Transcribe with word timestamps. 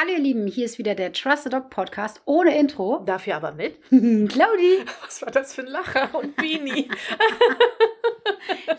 Hallo 0.00 0.12
ihr 0.12 0.20
Lieben, 0.20 0.46
hier 0.46 0.64
ist 0.64 0.78
wieder 0.78 0.94
der 0.94 1.12
Trust 1.12 1.42
the 1.42 1.50
Dog 1.50 1.70
Podcast 1.70 2.22
ohne 2.24 2.56
Intro. 2.56 3.02
Dafür 3.04 3.34
aber 3.34 3.50
mit. 3.50 3.80
Claudi. 3.90 4.78
Was 5.04 5.22
war 5.22 5.32
das 5.32 5.52
für 5.52 5.62
ein 5.62 5.66
Lacher 5.66 6.14
und 6.14 6.36
Bini? 6.36 6.88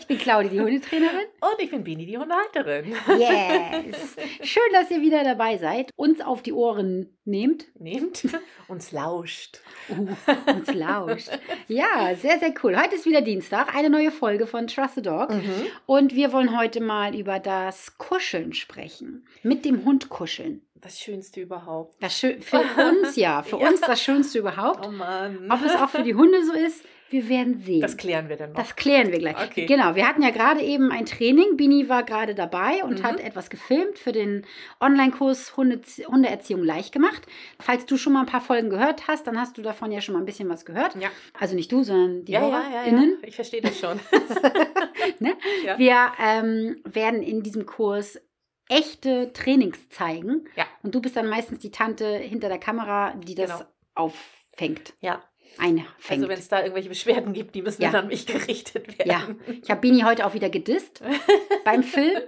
ich 0.00 0.06
bin 0.06 0.16
Claudi, 0.16 0.48
die 0.48 0.60
Hundetrainerin. 0.62 1.26
Und 1.42 1.62
ich 1.62 1.70
bin 1.70 1.84
Bini, 1.84 2.06
die 2.06 2.16
Hundehalterin. 2.16 2.94
Yes. 3.18 4.16
Schön, 4.40 4.62
dass 4.72 4.90
ihr 4.90 5.02
wieder 5.02 5.22
dabei 5.22 5.58
seid, 5.58 5.90
uns 5.94 6.22
auf 6.22 6.40
die 6.40 6.54
Ohren 6.54 7.14
nehmt. 7.26 7.66
Nehmt, 7.78 8.26
uns 8.68 8.90
lauscht. 8.90 9.60
Uh, 9.90 10.08
uns 10.50 10.72
lauscht. 10.72 11.28
Ja, 11.68 12.14
sehr, 12.14 12.38
sehr 12.38 12.54
cool. 12.64 12.80
Heute 12.80 12.94
ist 12.94 13.04
wieder 13.04 13.20
Dienstag, 13.20 13.74
eine 13.74 13.90
neue 13.90 14.10
Folge 14.10 14.46
von 14.46 14.68
Trust 14.68 14.94
the 14.94 15.02
Dog. 15.02 15.28
Mhm. 15.28 15.66
Und 15.84 16.14
wir 16.14 16.32
wollen 16.32 16.58
heute 16.58 16.80
mal 16.80 17.14
über 17.14 17.40
das 17.40 17.98
Kuscheln 17.98 18.54
sprechen. 18.54 19.26
Mit 19.42 19.66
dem 19.66 19.84
Hund 19.84 20.08
kuscheln. 20.08 20.62
Das 20.82 20.98
Schönste 20.98 21.40
überhaupt. 21.40 22.02
Das 22.02 22.16
schön, 22.18 22.40
für 22.42 22.58
uns 23.02 23.16
ja, 23.16 23.42
für 23.42 23.58
Ja. 23.60 23.68
uns 23.68 23.80
das 23.80 24.00
Schönste 24.02 24.38
überhaupt. 24.38 24.86
Oh 24.86 24.90
Mann. 24.90 25.48
Ob 25.50 25.64
es 25.64 25.74
auch 25.74 25.90
für 25.90 26.02
die 26.02 26.14
Hunde 26.14 26.44
so 26.44 26.52
ist, 26.52 26.84
wir 27.10 27.28
werden 27.28 27.58
sehen. 27.58 27.80
Das 27.80 27.96
klären 27.96 28.28
wir 28.28 28.36
dann 28.36 28.52
noch. 28.52 28.56
Das 28.60 28.76
klären 28.76 29.10
wir 29.10 29.18
gleich. 29.18 29.34
Okay. 29.36 29.66
Genau, 29.66 29.96
wir 29.96 30.06
hatten 30.06 30.22
ja 30.22 30.30
gerade 30.30 30.60
eben 30.60 30.92
ein 30.92 31.06
Training. 31.06 31.56
Bini 31.56 31.88
war 31.88 32.04
gerade 32.04 32.36
dabei 32.36 32.84
und 32.84 33.00
Mhm. 33.00 33.02
hat 33.02 33.18
etwas 33.20 33.50
gefilmt 33.50 33.98
für 33.98 34.12
den 34.12 34.46
Online-Kurs 34.80 35.56
Hunde, 35.56 35.80
Hundeerziehung 36.06 36.62
leicht 36.62 36.92
gemacht. 36.92 37.22
Falls 37.58 37.84
du 37.84 37.96
schon 37.96 38.12
mal 38.12 38.20
ein 38.20 38.26
paar 38.26 38.40
Folgen 38.40 38.70
gehört 38.70 39.08
hast, 39.08 39.26
dann 39.26 39.40
hast 39.40 39.58
du 39.58 39.62
davon 39.62 39.90
ja 39.90 40.00
schon 40.00 40.12
mal 40.12 40.20
ein 40.20 40.24
bisschen 40.24 40.48
was 40.48 40.64
gehört. 40.64 40.94
ja. 41.00 41.08
Also 41.38 41.56
nicht 41.56 41.72
du, 41.72 41.82
sondern 41.82 42.24
die 42.24 42.30
Ja, 42.32 42.42
ja, 42.42 42.48
ja, 42.48 42.62
ja. 42.62 42.70
HörerInnen. 42.70 43.18
Ich 43.22 43.34
verstehe 43.34 43.60
das 43.60 43.78
schon. 43.78 43.98
Ne? 45.18 45.34
Ja. 45.64 45.78
Wir 45.78 46.12
ähm, 46.22 46.80
werden 46.84 47.22
in 47.22 47.42
diesem 47.42 47.66
Kurs 47.66 48.20
echte 48.70 49.32
Trainings 49.32 49.88
zeigen. 49.90 50.48
Ja. 50.56 50.64
Und 50.82 50.94
du 50.94 51.02
bist 51.02 51.16
dann 51.16 51.28
meistens 51.28 51.58
die 51.58 51.70
Tante 51.70 52.16
hinter 52.16 52.48
der 52.48 52.58
Kamera, 52.58 53.12
die 53.16 53.34
das 53.34 53.50
Genau. 53.58 53.70
auffängt. 53.94 54.94
Ja. 55.00 55.22
Einfängt. 55.60 55.88
Also 56.10 56.28
wenn 56.28 56.38
es 56.38 56.48
da 56.48 56.60
irgendwelche 56.60 56.88
Beschwerden 56.88 57.32
gibt, 57.32 57.54
die 57.54 57.62
müssen 57.62 57.82
Ja. 57.82 57.90
dann 57.90 58.02
an 58.02 58.08
mich 58.08 58.26
gerichtet 58.26 58.86
Ja, 59.04 59.20
werden. 59.20 59.40
ich 59.62 59.70
habe 59.70 59.80
Bini 59.80 60.00
heute 60.00 60.26
auch 60.26 60.34
wieder 60.34 60.48
gedisst 60.50 61.02
beim 61.64 61.82
Film. 61.82 62.18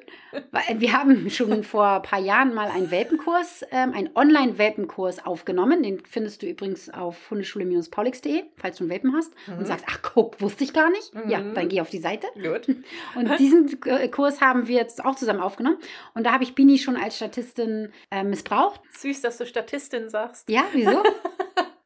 Wir 0.78 0.92
haben 0.94 1.28
schon 1.30 1.62
vor 1.62 1.86
ein 1.86 2.03
paar 2.03 2.19
Jahren 2.20 2.55
mal 2.55 2.69
einen 2.70 2.91
Welpenkurs, 2.91 3.64
ähm, 3.70 3.92
einen 3.92 4.10
Online-Welpenkurs 4.14 5.25
aufgenommen. 5.27 5.83
Den 5.83 6.03
findest 6.08 6.42
du 6.42 6.47
übrigens 6.47 6.88
auf 6.88 7.30
hundeschule-paulix.de, 7.30 8.44
falls 8.56 8.77
du 8.78 8.84
einen 8.84 8.91
Welpen 8.91 9.14
hast 9.14 9.33
und 9.48 9.60
Mhm. 9.60 9.64
sagst, 9.66 9.84
ach 9.88 10.00
guck, 10.03 10.41
wusste 10.41 10.64
ich 10.64 10.72
gar 10.72 10.91
nicht. 10.91 11.12
Ja, 11.28 11.41
Mhm. 11.41 11.55
dann 11.55 11.69
geh 11.69 11.80
auf 11.80 11.91
die 11.91 11.98
Seite. 11.98 12.27
Gut. 12.34 12.66
Und 13.14 13.38
diesen 13.38 13.78
äh, 13.86 14.08
Kurs 14.08 14.41
haben 14.41 14.69
wir 14.69 14.77
jetzt 14.77 15.05
auch 15.05 15.14
zusammen 15.16 15.41
aufgenommen. 15.41 15.77
Und 16.14 16.25
da 16.25 16.33
habe 16.33 16.44
ich 16.44 16.55
Bini 16.55 16.78
schon 16.78 16.97
als 16.97 17.16
Statistin 17.16 17.92
äh, 18.10 18.25
missbraucht. 18.25 18.80
Süß, 18.98 19.20
dass 19.20 19.38
du 19.38 19.47
Statistin 19.47 20.08
sagst. 20.08 20.48
Ja, 20.48 20.64
wieso? 20.72 21.03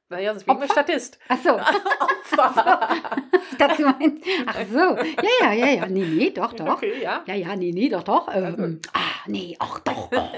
Naja, 0.08 0.32
das 0.32 0.44
bin 0.44 0.62
ich? 0.62 0.70
Statist. 0.70 1.18
Ach 1.28 1.38
so, 1.42 1.50
Opfer. 2.38 2.88
ich 3.50 3.56
dachte, 3.58 3.82
du 3.82 3.88
meinst, 3.88 4.24
ach 4.46 4.56
so. 4.70 4.78
Ja, 4.78 5.52
ja, 5.52 5.52
ja, 5.52 5.66
ja. 5.66 5.86
Nee, 5.86 6.04
nee, 6.04 6.30
doch, 6.30 6.52
doch. 6.52 6.76
Okay, 6.76 7.02
ja. 7.02 7.22
Ja, 7.26 7.34
ja, 7.34 7.56
nee, 7.56 7.72
nee, 7.72 7.88
doch, 7.88 8.02
doch. 8.04 8.28
Ähm, 8.32 8.80
ah, 8.92 9.00
nee, 9.26 9.56
ach 9.58 9.80
doch. 9.80 10.10
Oh. 10.12 10.28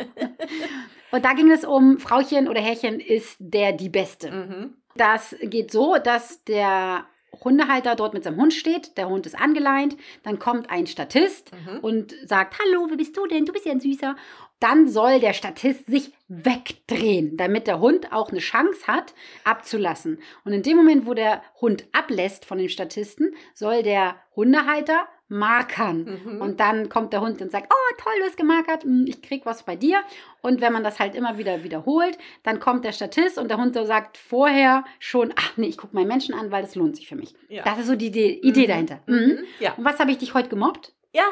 Und 1.11 1.25
da 1.25 1.33
ging 1.33 1.51
es 1.51 1.65
um 1.65 1.99
Frauchen 1.99 2.49
oder 2.49 2.61
Herrchen 2.61 3.01
ist 3.01 3.37
der 3.39 3.73
die 3.73 3.89
Beste. 3.89 4.31
Mhm. 4.31 4.75
Das 4.97 5.35
geht 5.43 5.71
so, 5.71 5.97
dass 5.97 6.45
der 6.45 7.05
Hundehalter 7.45 7.95
dort 7.95 8.15
mit 8.15 8.25
seinem 8.25 8.37
Hund 8.41 8.53
steht, 8.53 8.97
der 8.99 9.09
Hund 9.09 9.25
ist 9.27 9.39
angeleint, 9.39 9.97
dann 10.23 10.39
kommt 10.39 10.71
ein 10.71 10.87
Statist 10.87 11.53
Mhm. 11.53 11.79
und 11.81 12.15
sagt, 12.27 12.59
hallo, 12.59 12.87
wer 12.89 12.97
bist 12.97 13.17
du 13.17 13.27
denn? 13.27 13.45
Du 13.45 13.53
bist 13.53 13.65
ja 13.65 13.73
ein 13.73 13.81
Süßer. 13.81 14.17
Dann 14.61 14.89
soll 14.89 15.21
der 15.21 15.33
Statist 15.35 15.87
sich 15.87 16.13
wegdrehen, 16.29 17.37
damit 17.37 17.67
der 17.67 17.81
Hund 17.81 18.13
auch 18.13 18.31
eine 18.31 18.41
Chance 18.41 18.87
hat, 18.87 19.15
abzulassen. 19.45 20.21
Und 20.45 20.53
in 20.53 20.63
dem 20.63 20.77
Moment, 20.77 21.07
wo 21.07 21.15
der 21.15 21.43
Hund 21.61 21.85
ablässt 21.93 22.45
von 22.45 22.59
dem 22.59 22.69
Statisten, 22.69 23.35
soll 23.55 23.83
der 23.83 24.17
Hundehalter 24.35 25.07
markern. 25.31 26.21
Mhm. 26.25 26.41
Und 26.41 26.59
dann 26.61 26.89
kommt 26.89 27.13
der 27.13 27.21
Hund 27.21 27.41
und 27.43 27.51
sagt, 27.53 27.71
oh 27.73 27.95
toll, 28.03 28.13
du 28.19 28.25
hast 28.25 28.37
gemarkert, 28.37 28.83
hm, 28.85 29.05
ich 29.07 29.21
krieg 29.23 29.45
was 29.45 29.63
bei 29.63 29.77
dir. 29.77 30.01
Und 30.41 30.61
wenn 30.61 30.73
man 30.73 30.83
das 30.83 30.99
halt 30.99 31.15
immer 31.15 31.37
wieder 31.39 31.63
wiederholt, 31.65 32.17
dann 32.43 32.61
kommt 32.61 32.85
der 32.85 32.93
Statist 32.93 33.39
und 33.39 33.49
der 33.49 33.59
Hund 33.59 33.75
so 33.75 33.85
sagt 33.85 34.17
vorher 34.17 34.85
schon, 34.99 35.33
ach 35.37 35.57
nee, 35.57 35.67
ich 35.67 35.77
gucke 35.77 35.95
meinen 35.95 36.09
Menschen 36.09 36.35
an, 36.35 36.51
weil 36.51 36.63
das 36.63 36.75
lohnt 36.75 36.97
sich 36.97 37.07
für 37.09 37.17
mich. 37.17 37.35
Ja. 37.49 37.63
Das 37.65 37.79
ist 37.79 37.87
so 37.89 37.95
die 37.97 38.07
Idee, 38.07 38.41
Idee 38.43 38.65
Mhm. 38.65 38.69
dahinter. 38.69 39.01
Mhm. 39.07 39.15
Mhm. 39.17 39.39
Ja. 39.61 39.75
Und 39.75 39.85
was 39.85 39.99
habe 39.99 40.11
ich 40.11 40.19
dich 40.19 40.33
heute 40.35 40.49
gemobbt? 40.49 40.95
Ja, 41.13 41.25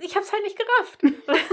ich 0.00 0.16
hab's 0.16 0.32
halt 0.32 0.42
nicht 0.44 0.56
gerafft. 0.58 1.02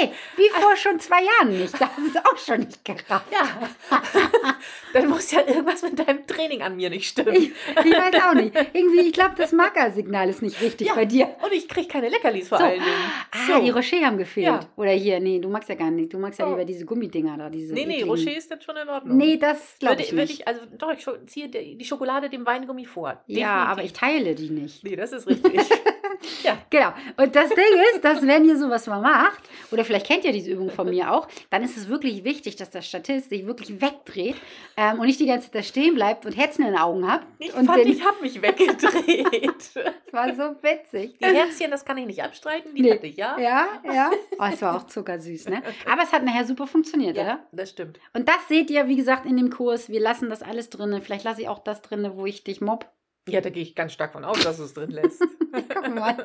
Nee, 0.00 0.10
wie 0.36 0.48
vor 0.48 0.74
schon 0.76 0.98
zwei 0.98 1.22
Jahren 1.22 1.58
nicht. 1.58 1.74
Das 1.74 1.90
ist 1.98 2.16
auch 2.24 2.38
schon 2.38 2.60
nicht 2.60 2.82
gerafft. 2.86 3.26
Ja. 3.30 3.68
Dann 4.94 5.08
muss 5.10 5.30
ja 5.30 5.46
irgendwas 5.46 5.82
mit 5.82 5.98
deinem 5.98 6.26
Training 6.26 6.62
an 6.62 6.76
mir 6.76 6.88
nicht 6.88 7.06
stimmen. 7.06 7.34
Ich, 7.34 7.50
ich 7.50 7.92
weiß 7.92 8.14
auch 8.24 8.32
nicht. 8.32 8.54
Irgendwie, 8.72 9.00
ich 9.08 9.12
glaube, 9.12 9.34
das 9.36 9.52
Markersignal 9.52 10.30
ist 10.30 10.40
nicht 10.40 10.58
richtig 10.62 10.88
Ja. 10.88 10.94
bei 10.94 11.04
dir. 11.04 11.36
Und 11.44 11.52
ich 11.52 11.68
krieg 11.68 11.90
keine 11.90 12.08
Leckerlis 12.08 12.48
vor 12.48 12.58
So. 12.58 12.64
allen 12.64 12.80
Dingen. 12.80 12.96
Ah, 13.30 13.60
die 13.60 13.68
Rocher 13.70 14.00
haben 14.00 14.16
gefehlt. 14.16 14.46
Ja. 14.46 14.60
Oder 14.76 14.92
hier, 14.92 15.20
nee, 15.20 15.38
du 15.38 15.50
magst 15.50 15.68
ja 15.68 15.74
gar 15.74 15.90
nicht. 15.90 16.14
Du 16.14 16.18
magst 16.18 16.38
ja 16.40 16.46
Oh. 16.46 16.50
lieber 16.52 16.64
diese 16.64 16.86
Gummidinger 16.86 17.36
da. 17.36 17.50
Diese 17.50 17.74
Nee, 17.74 17.84
nee, 17.84 17.96
ekligen. 18.00 18.08
Rocher 18.10 18.34
ist 18.36 18.50
dann 18.50 18.62
schon 18.62 18.76
in 18.78 18.88
Ordnung. 18.88 19.18
Nee, 19.18 19.36
das 19.36 19.76
glaube 19.78 20.00
ich 20.00 20.12
nicht. 20.12 20.32
ich, 20.40 20.48
also 20.48 20.62
doch, 20.78 20.92
ich 20.92 21.06
ziehe 21.26 21.48
die 21.48 21.84
Schokolade 21.84 22.30
dem 22.30 22.46
Weingummi 22.46 22.86
vor. 22.86 23.22
ja, 23.26 23.36
Definitiv. 23.36 23.68
aber 23.70 23.82
ich 23.84 23.92
teile 23.92 24.34
die 24.34 24.48
nicht. 24.48 24.82
Nee, 24.82 24.96
das 24.96 25.12
ist 25.12 25.26
richtig. 25.26 25.60
ja. 26.42 26.58
Genau. 26.70 26.92
Und 27.16 27.34
das 27.34 27.48
Ding 27.50 27.80
ist, 27.94 28.04
dass 28.04 28.26
wenn 28.26 28.44
ihr 28.44 28.56
sowas 28.56 28.86
mal 28.86 29.00
macht, 29.00 29.42
oder 29.70 29.84
vielleicht 29.84 30.06
kennt 30.06 30.24
ihr 30.24 30.32
diese 30.32 30.50
Übung 30.50 30.70
von 30.70 30.88
mir 30.88 31.12
auch, 31.12 31.28
dann 31.50 31.62
ist 31.62 31.76
es 31.76 31.88
wirklich 31.88 32.24
wichtig, 32.24 32.56
dass 32.56 32.70
der 32.70 32.82
Statist 32.82 33.30
sich 33.30 33.46
wirklich 33.46 33.80
wegdreht 33.80 34.36
ähm, 34.76 35.00
und 35.00 35.06
nicht 35.06 35.20
die 35.20 35.26
ganze 35.26 35.50
Zeit 35.50 35.54
da 35.54 35.62
stehen 35.62 35.94
bleibt 35.94 36.26
und 36.26 36.36
Herzen 36.36 36.62
in 36.62 36.68
den 36.68 36.78
Augen 36.78 37.10
hat. 37.10 37.22
Ich 37.38 37.54
und 37.54 37.66
fand, 37.66 37.84
ich 37.86 38.04
habe 38.04 38.20
mich 38.20 38.40
weggedreht. 38.40 39.70
das 39.74 40.12
war 40.12 40.34
so 40.34 40.56
witzig. 40.62 41.18
Die 41.18 41.24
Herzchen, 41.24 41.70
das 41.70 41.84
kann 41.84 41.98
ich 41.98 42.06
nicht 42.06 42.22
abstreiten, 42.22 42.74
die 42.74 42.82
Nee. 42.82 42.92
hatte 42.92 43.06
ich, 43.06 43.16
ja? 43.16 43.38
Ja, 43.38 43.66
ja. 43.84 44.10
Oh, 44.38 44.44
es 44.52 44.62
war 44.62 44.76
auch 44.76 44.86
zuckersüß, 44.86 45.48
ne? 45.48 45.62
Aber 45.90 46.02
es 46.02 46.12
hat 46.12 46.24
nachher 46.24 46.44
super 46.44 46.66
funktioniert, 46.66 47.16
oder? 47.16 47.26
Ja, 47.26 47.46
das 47.52 47.70
stimmt. 47.70 47.98
Und 48.12 48.28
das 48.28 48.48
seht 48.48 48.70
ihr, 48.70 48.88
wie 48.88 48.96
gesagt, 48.96 49.26
in 49.26 49.36
dem 49.36 49.50
Kurs. 49.50 49.88
Wir 49.88 50.00
lassen 50.00 50.30
das 50.30 50.42
alles 50.42 50.70
drin. 50.70 51.00
Vielleicht 51.02 51.24
lasse 51.24 51.42
ich 51.42 51.48
auch 51.48 51.58
das 51.58 51.82
drin, 51.82 52.10
wo 52.14 52.26
ich 52.26 52.44
dich 52.44 52.60
mobb. 52.60 52.86
Ja, 53.28 53.40
da 53.40 53.48
gehe 53.50 53.62
ich 53.62 53.74
ganz 53.74 53.92
stark 53.92 54.12
von 54.12 54.24
aus, 54.24 54.38
dass 54.44 54.58
du 54.58 54.64
es 54.64 54.74
drin 54.74 54.90
lässt. 54.90 55.20
Gucken 55.74 55.94
mal. 55.94 56.16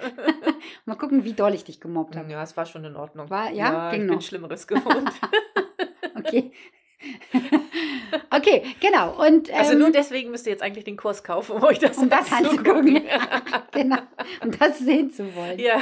mal 0.86 0.96
gucken, 0.96 1.24
wie 1.24 1.34
doll 1.34 1.54
ich 1.54 1.64
dich 1.64 1.80
gemobbt 1.80 2.16
habe. 2.18 2.30
ja, 2.32 2.44
es 2.44 2.58
war 2.58 2.66
schon 2.66 2.84
in 2.84 2.96
Ordnung. 2.96 3.30
War- 3.30 3.52
ja? 3.52 3.90
Ging 3.92 4.02
ich 4.02 4.08
noch. 4.08 4.16
bin 4.16 4.22
Schlimmeres 4.22 4.68
gewohnt. 4.68 5.12
Okay. 6.16 6.52
okay, 8.30 8.64
genau. 8.82 9.26
Und, 9.26 9.50
Also 9.52 9.72
ähm, 9.74 9.80
nur 9.80 9.90
deswegen 9.92 10.32
müsst 10.32 10.46
ihr 10.48 10.52
jetzt 10.52 10.62
eigentlich 10.62 10.84
den 10.84 10.98
Kurs 10.98 11.24
kaufen, 11.24 11.54
um 11.54 11.64
euch 11.64 11.80
das, 11.80 11.98
um 11.98 12.10
das 12.10 12.30
anzugucken. 12.32 12.98
anzugucken. 12.98 13.02
genau. 13.72 13.98
Um 14.44 14.52
das 14.52 14.80
sehen 14.80 15.10
zu 15.12 15.34
wollen. 15.36 15.60
ja. 15.60 15.78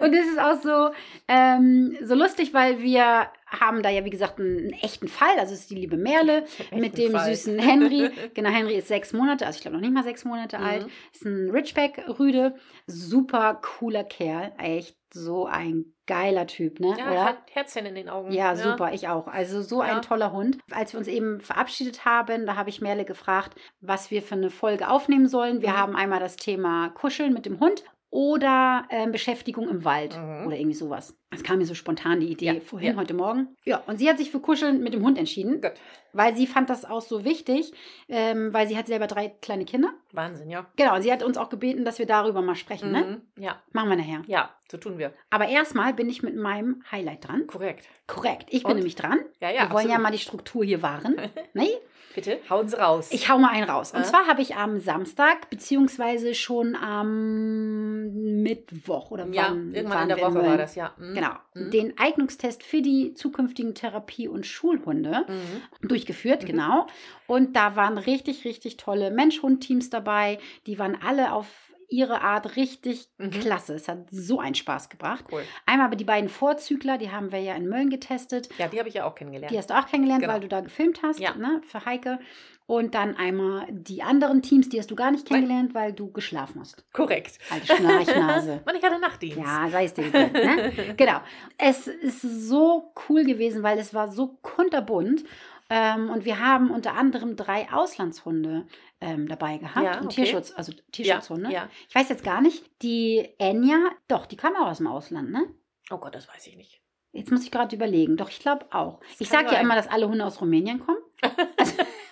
Und 0.00 0.14
es 0.14 0.26
ist 0.28 0.38
auch 0.38 0.60
so, 0.62 0.90
ähm, 1.28 1.96
so 2.02 2.14
lustig, 2.14 2.54
weil 2.54 2.80
wir 2.80 3.28
haben 3.50 3.82
da 3.82 3.90
ja, 3.90 4.04
wie 4.04 4.10
gesagt, 4.10 4.38
einen, 4.38 4.58
einen 4.58 4.72
echten 4.72 5.08
Fall. 5.08 5.38
Also 5.38 5.54
es 5.54 5.60
ist 5.60 5.70
die 5.70 5.74
liebe 5.76 5.96
Merle 5.96 6.44
mit 6.74 6.98
dem 6.98 7.12
Fall. 7.12 7.34
süßen 7.34 7.58
Henry. 7.58 8.10
Genau, 8.34 8.50
Henry 8.50 8.74
ist 8.74 8.88
sechs 8.88 9.12
Monate, 9.12 9.46
also 9.46 9.56
ich 9.56 9.62
glaube 9.62 9.76
noch 9.76 9.82
nicht 9.82 9.92
mal 9.94 10.04
sechs 10.04 10.24
Monate 10.24 10.58
Mhm. 10.58 10.64
alt. 10.64 10.86
Ist 11.12 11.24
ein 11.24 11.50
Ridgeback-Rüde. 11.50 12.54
Super 12.86 13.54
cooler 13.62 14.04
Kerl. 14.04 14.52
Echt 14.58 14.96
so 15.12 15.46
ein 15.46 15.94
geiler 16.06 16.46
Typ, 16.46 16.80
ne? 16.80 16.94
Ja, 16.98 17.10
Oder? 17.10 17.24
hat 17.24 17.38
Herzchen 17.50 17.86
in 17.86 17.94
den 17.94 18.08
Augen. 18.08 18.30
Ja, 18.32 18.54
super, 18.56 18.92
ich 18.92 19.08
auch. 19.08 19.26
Also 19.26 19.62
so 19.62 19.82
Ja. 19.82 19.96
ein 19.96 20.02
toller 20.02 20.32
Hund. 20.32 20.58
Als 20.70 20.92
wir 20.92 20.98
uns 20.98 21.08
eben 21.08 21.40
verabschiedet 21.40 22.04
haben, 22.04 22.44
da 22.46 22.56
habe 22.56 22.68
ich 22.70 22.80
Merle 22.80 23.04
gefragt, 23.04 23.58
was 23.80 24.10
wir 24.10 24.22
für 24.22 24.34
eine 24.34 24.50
Folge 24.50 24.88
aufnehmen 24.90 25.26
sollen. 25.28 25.62
Wir 25.62 25.70
Mhm. 25.70 25.76
haben 25.78 25.96
einmal 25.96 26.20
das 26.20 26.36
Thema 26.36 26.90
Kuscheln 26.90 27.32
mit 27.32 27.46
dem 27.46 27.58
Hund 27.60 27.84
oder 28.10 28.84
ähm, 28.90 29.12
Beschäftigung 29.12 29.68
im 29.68 29.84
Wald 29.84 30.16
Mhm. 30.16 30.46
oder 30.46 30.56
irgendwie 30.56 30.74
sowas. 30.76 31.16
Es 31.30 31.42
kam 31.42 31.58
mir 31.58 31.66
so 31.66 31.74
spontan 31.74 32.20
die 32.20 32.28
Idee 32.32 32.46
Ja, 32.46 32.60
vorhin, 32.60 32.92
ja. 32.94 32.96
heute 32.96 33.12
Morgen. 33.14 33.48
Ja, 33.64 33.82
und 33.86 33.98
sie 33.98 34.08
hat 34.08 34.16
sich 34.18 34.30
für 34.30 34.40
Kuscheln 34.40 34.82
mit 34.82 34.94
dem 34.94 35.04
Hund 35.04 35.18
entschieden, 35.18 35.60
Gut. 35.60 35.72
weil 36.14 36.34
sie 36.34 36.46
fand 36.46 36.70
das 36.70 36.84
auch 36.86 37.02
so 37.02 37.24
wichtig, 37.24 37.72
ähm, 38.08 38.52
weil 38.54 38.66
sie 38.66 38.78
hat 38.78 38.86
selber 38.86 39.06
drei 39.06 39.28
kleine 39.28 39.66
Kinder. 39.66 39.90
Wahnsinn, 40.12 40.48
ja. 40.50 40.66
Genau, 40.76 40.94
und 40.96 41.02
sie 41.02 41.12
hat 41.12 41.22
uns 41.22 41.36
auch 41.36 41.50
gebeten, 41.50 41.84
dass 41.84 41.98
wir 41.98 42.06
darüber 42.06 42.40
mal 42.40 42.54
sprechen, 42.54 42.92
ne? 42.92 43.20
Mhm. 43.36 43.42
Ja, 43.42 43.60
Machen 43.72 43.90
wir 43.90 43.96
nachher. 43.96 44.22
ja, 44.26 44.50
so 44.70 44.76
tun 44.78 44.98
wir. 44.98 45.12
Aber 45.30 45.48
erstmal 45.48 45.94
bin 45.94 46.08
ich 46.08 46.22
mit 46.22 46.36
meinem 46.36 46.82
Highlight 46.90 47.26
dran. 47.28 47.46
Korrekt. 47.46 47.86
Korrekt, 48.06 48.46
ich 48.50 48.62
bin 48.62 48.72
Und? 48.72 48.76
nämlich 48.78 48.96
dran. 48.96 49.20
Ja, 49.40 49.50
ja. 49.50 49.68
wir 49.68 49.70
wollen 49.74 49.88
ja 49.90 49.98
mal 49.98 50.10
die 50.12 50.18
Struktur 50.18 50.64
hier 50.64 50.82
wahren. 50.82 51.16
ne? 51.54 51.68
Bitte, 52.14 52.38
hauen 52.50 52.66
Sie 52.68 52.76
raus. 52.80 53.08
Ich 53.12 53.28
hau 53.28 53.38
mal 53.38 53.50
einen 53.50 53.68
raus. 53.68 53.92
Und 53.92 54.00
Ja. 54.00 54.04
zwar 54.06 54.26
habe 54.26 54.42
ich 54.42 54.56
am 54.56 54.80
Samstag, 54.80 55.50
beziehungsweise 55.50 56.34
schon 56.34 56.74
am 56.74 58.42
Mittwoch 58.42 59.10
oder 59.10 59.26
ja, 59.28 59.48
wann, 59.50 59.72
irgendwann 59.74 60.02
in 60.04 60.08
der 60.08 60.20
Woche 60.20 60.32
Mölln. 60.32 60.46
war 60.46 60.56
das, 60.56 60.74
ja. 60.74 60.94
Mhm. 60.98 61.14
Genau. 61.14 61.30
Mhm. 61.54 61.70
Den 61.70 61.98
Eignungstest 61.98 62.62
für 62.62 62.82
die 62.82 63.14
zukünftigen 63.14 63.74
Therapie- 63.74 64.28
und 64.28 64.46
Schulhunde 64.46 65.26
Mhm. 65.28 65.88
durchgeführt, 65.88 66.42
Mhm. 66.42 66.46
genau. 66.46 66.86
Und 67.26 67.54
da 67.56 67.76
waren 67.76 67.98
richtig, 67.98 68.44
richtig 68.44 68.76
tolle 68.78 69.10
Mensch-Hund-Teams 69.10 69.90
dabei. 69.90 70.38
Die 70.66 70.78
waren 70.78 70.96
alle 71.00 71.32
auf 71.32 71.46
ihre 71.88 72.20
Art 72.20 72.56
richtig 72.56 73.08
Mhm. 73.18 73.30
klasse. 73.30 73.74
Es 73.74 73.88
hat 73.88 74.06
so 74.10 74.38
einen 74.40 74.54
Spaß 74.54 74.88
gebracht. 74.90 75.24
Cool. 75.32 75.42
Einmal 75.66 75.86
aber 75.86 75.96
die 75.96 76.04
beiden 76.04 76.28
Vorzügler, 76.28 76.98
die 76.98 77.10
haben 77.10 77.32
wir 77.32 77.40
ja 77.40 77.54
in 77.54 77.68
Mölln 77.68 77.88
getestet. 77.90 78.48
Ja, 78.58 78.68
die 78.68 78.78
habe 78.78 78.88
ich 78.88 78.94
ja 78.96 79.04
auch 79.06 79.14
kennengelernt. 79.14 79.52
Die 79.52 79.58
hast 79.58 79.70
du 79.70 79.78
auch 79.78 79.86
kennengelernt, 79.86 80.22
Genau. 80.22 80.34
weil 80.34 80.40
du 80.40 80.48
da 80.48 80.60
gefilmt 80.60 81.00
hast, 81.02 81.18
Ja. 81.20 81.34
ne, 81.34 81.60
für 81.66 81.84
Heike. 81.84 82.18
Und 82.66 82.94
dann 82.94 83.16
einmal 83.16 83.66
die 83.70 84.02
anderen 84.02 84.42
Teams, 84.42 84.68
die 84.68 84.78
hast 84.78 84.90
du 84.90 84.94
gar 84.94 85.10
nicht 85.10 85.26
kennengelernt, 85.26 85.72
weil 85.74 85.94
du 85.94 86.12
geschlafen 86.12 86.60
hast. 86.60 86.84
Korrekt. 86.92 87.38
Alte 87.48 87.74
Schnarchnase. 87.74 88.60
Und 88.68 88.74
ich 88.76 88.82
hatte 88.82 89.00
Nachtdienst. 89.00 89.38
Ja, 89.38 89.68
sei 89.70 89.84
es 89.86 89.94
dir 89.94 90.04
gegönnt, 90.04 90.34
ne? 90.34 90.72
Genau. 90.98 91.20
Es 91.56 91.86
ist 91.86 92.20
so 92.20 92.92
cool 93.08 93.24
gewesen, 93.24 93.62
weil 93.62 93.78
es 93.78 93.94
war 93.94 94.08
so 94.12 94.38
kunterbunt. 94.42 95.24
Ähm, 95.70 96.08
und 96.10 96.24
wir 96.24 96.40
haben 96.40 96.70
unter 96.70 96.94
anderem 96.94 97.36
drei 97.36 97.70
Auslandshunde 97.70 98.66
ähm, 99.00 99.28
dabei 99.28 99.58
gehabt. 99.58 99.84
Ja, 99.84 99.98
okay. 100.02 100.08
Tierschutz, 100.24 100.52
also 100.56 100.72
Tierschutzhunde. 100.92 101.50
Ja. 101.50 101.68
Ich 101.88 101.94
weiß 101.94 102.08
jetzt 102.08 102.24
gar 102.24 102.40
nicht, 102.40 102.64
die 102.82 103.28
Enya, 103.38 103.76
doch, 104.08 104.24
die 104.26 104.36
kam 104.36 104.56
auch 104.56 104.68
aus 104.68 104.78
dem 104.78 104.86
Ausland, 104.86 105.30
ne? 105.30 105.44
Oh 105.90 105.98
Gott, 105.98 106.14
das 106.14 106.26
weiß 106.28 106.46
ich 106.46 106.56
nicht. 106.56 106.80
Jetzt 107.12 107.30
muss 107.30 107.42
ich 107.42 107.50
gerade 107.50 107.74
überlegen. 107.74 108.16
Doch, 108.16 108.28
ich 108.30 108.38
glaube 108.38 108.66
auch. 108.70 109.00
Das 109.10 109.20
Ich 109.20 109.28
sage 109.28 109.52
ja 109.52 109.60
immer, 109.60 109.74
dass 109.74 109.88
alle 109.88 110.08
Hunde 110.08 110.24
aus 110.24 110.40
Rumänien 110.40 110.80
kommen. 110.80 110.98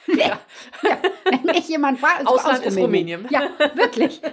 Also, 0.07 0.21
ja. 0.21 0.39
Ja, 0.83 0.99
wenn 1.25 1.43
mich 1.43 1.69
jemand 1.69 1.99
fragt, 1.99 2.21
also 2.21 2.35
Ausland 2.37 2.61
aus 2.61 2.67
ist 2.67 2.79
Rumänien. 2.79 3.27
Ja, 3.29 3.51
wirklich. 3.75 4.23
Wenn, 4.23 4.33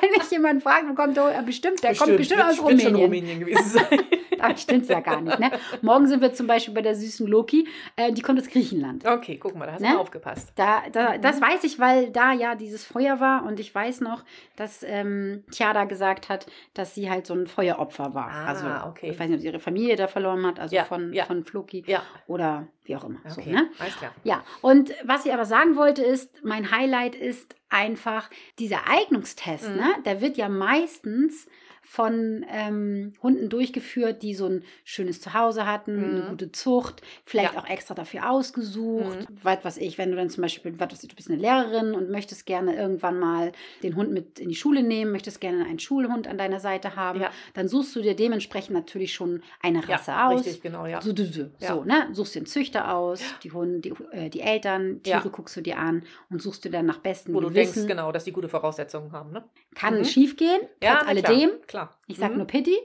wenn 0.00 0.10
mich 0.12 0.30
jemand 0.30 0.62
fragt, 0.62 0.88
wo 0.88 0.94
kommt 0.94 1.16
der? 1.16 1.36
äh, 1.36 1.42
Bestimmt, 1.42 1.82
der 1.82 1.96
kommt 1.96 2.16
bestimmt 2.16 2.38
wird- 2.40 2.48
aus 2.48 2.64
wird 2.64 2.80
schon 2.80 2.94
Rumänien. 2.94 2.96
Rumänien 3.34 3.40
gewesen 3.40 3.64
sein. 3.70 4.00
Aber 4.40 4.56
stimmt 4.56 4.88
ja 4.88 5.00
gar 5.00 5.20
nicht. 5.20 5.38
Ne? 5.38 5.50
Morgen 5.82 6.06
sind 6.06 6.20
wir 6.22 6.32
zum 6.32 6.46
Beispiel 6.46 6.74
bei 6.74 6.82
der 6.82 6.94
süßen 6.94 7.26
Loki. 7.26 7.68
Äh, 7.96 8.12
die 8.12 8.22
kommt 8.22 8.40
aus 8.40 8.48
Griechenland. 8.48 9.06
Okay, 9.06 9.36
guck 9.38 9.54
mal, 9.56 9.66
da 9.66 9.72
hast 9.72 9.80
du 9.80 9.86
Ne? 9.86 9.94
mal 9.94 10.00
aufgepasst. 10.00 10.52
Da, 10.56 10.82
da, 10.92 11.16
Mhm. 11.16 11.22
das 11.22 11.40
weiß 11.40 11.64
ich, 11.64 11.78
weil 11.78 12.10
da 12.10 12.32
ja 12.32 12.54
dieses 12.54 12.84
Feuer 12.84 13.20
war 13.20 13.44
und 13.44 13.60
ich 13.60 13.74
weiß 13.74 14.00
noch, 14.00 14.24
dass 14.56 14.82
ähm, 14.82 15.44
Tiada 15.50 15.84
gesagt 15.84 16.28
hat, 16.28 16.46
dass 16.74 16.94
sie 16.94 17.10
halt 17.10 17.26
so 17.26 17.34
ein 17.34 17.46
Feueropfer 17.46 18.14
war. 18.14 18.30
Ah, 18.30 18.46
also 18.46 18.66
okay. 18.90 19.10
ich 19.10 19.18
weiß 19.18 19.28
nicht, 19.28 19.36
ob 19.36 19.40
sie 19.42 19.46
ihre 19.48 19.60
Familie 19.60 19.96
da 19.96 20.06
verloren 20.06 20.46
hat, 20.46 20.58
also 20.60 20.74
Ja, 20.74 20.84
von, 20.84 21.12
ja. 21.12 21.24
von 21.24 21.44
Floki 21.44 21.84
Ja, 21.86 22.02
oder 22.26 22.66
wie 22.84 22.96
auch 22.96 23.04
immer. 23.04 23.18
So, 23.28 23.40
okay, 23.40 23.52
ne? 23.52 23.68
alles 23.78 23.96
klar. 23.96 24.12
Ja, 24.24 24.42
und 24.62 24.92
was 25.04 25.24
ich 25.26 25.32
aber 25.32 25.44
sagen 25.44 25.76
wollte 25.76 26.02
ist, 26.02 26.42
mein 26.44 26.70
Highlight 26.70 27.14
ist 27.14 27.54
einfach 27.68 28.28
dieser 28.58 28.88
Eignungstest. 28.88 29.68
Mhm. 29.70 29.76
Ne? 29.76 29.94
Der 30.04 30.20
wird 30.20 30.36
ja 30.36 30.48
meistens 30.48 31.46
von 31.90 32.46
ähm, 32.48 33.14
Hunden 33.20 33.48
durchgeführt, 33.48 34.22
die 34.22 34.34
so 34.36 34.46
ein 34.46 34.62
schönes 34.84 35.20
Zuhause 35.20 35.66
hatten, 35.66 35.98
eine 35.98 36.20
Mhm. 36.20 36.28
gute 36.28 36.52
Zucht, 36.52 37.02
vielleicht 37.24 37.54
Ja. 37.54 37.58
auch 37.60 37.66
extra 37.68 37.94
dafür 37.94 38.30
ausgesucht. 38.30 39.28
Mhm. 39.28 39.38
Was 39.42 39.64
weiß 39.64 39.78
ich, 39.78 39.98
wenn 39.98 40.10
du 40.12 40.16
dann 40.16 40.30
zum 40.30 40.42
Beispiel, 40.42 40.72
was 40.78 40.92
weiß 40.92 41.02
ich, 41.02 41.08
du 41.08 41.16
bist 41.16 41.28
eine 41.30 41.40
Lehrerin 41.40 41.94
und 41.94 42.08
möchtest 42.08 42.46
gerne 42.46 42.76
irgendwann 42.76 43.18
mal 43.18 43.50
den 43.82 43.96
Hund 43.96 44.12
mit 44.12 44.38
in 44.38 44.48
die 44.50 44.54
Schule 44.54 44.84
nehmen, 44.84 45.10
möchtest 45.10 45.40
gerne 45.40 45.64
einen 45.64 45.80
Schulhund 45.80 46.28
an 46.28 46.38
deiner 46.38 46.60
Seite 46.60 46.94
haben, 46.94 47.22
Ja. 47.22 47.32
dann 47.54 47.66
suchst 47.66 47.96
du 47.96 48.02
dir 48.02 48.14
dementsprechend 48.14 48.70
natürlich 48.74 49.12
schon 49.12 49.42
eine 49.60 49.80
Rasse 49.88 50.12
ja, 50.12 50.28
aus. 50.28 50.46
richtig, 50.46 50.62
genau, 50.62 50.86
ja. 50.86 51.00
So, 51.02 51.12
so, 51.58 51.82
ne? 51.84 52.08
Suchst 52.12 52.36
den 52.36 52.46
Züchter 52.46 52.94
aus, 52.94 53.20
die 53.42 53.50
Hunde, 53.50 53.80
die, 53.80 53.92
äh, 54.12 54.30
die 54.30 54.42
Eltern, 54.42 55.02
Tiere 55.02 55.28
guckst 55.30 55.56
du 55.56 55.60
dir 55.60 55.76
an 55.78 56.04
und 56.30 56.40
suchst 56.40 56.64
du 56.64 56.70
dann 56.70 56.86
nach 56.86 56.98
bestem 56.98 57.34
Wo 57.34 57.40
du 57.40 57.48
Gewissen. 57.48 57.74
denkst, 57.74 57.88
genau, 57.88 58.12
dass 58.12 58.22
die 58.22 58.32
gute 58.32 58.48
Voraussetzungen 58.48 59.10
haben, 59.10 59.32
ne? 59.32 59.42
Kann 59.74 59.98
Mhm. 59.98 60.04
schief 60.04 60.36
gehen, 60.36 60.60
Ja, 60.80 60.96
trotz 60.98 61.08
alledem. 61.08 61.50
Klar, 61.66 61.79
klar. 61.86 61.98
Ich 62.06 62.18
sag 62.18 62.30
Mhm. 62.32 62.38
nur 62.38 62.46
Pitti. 62.46 62.76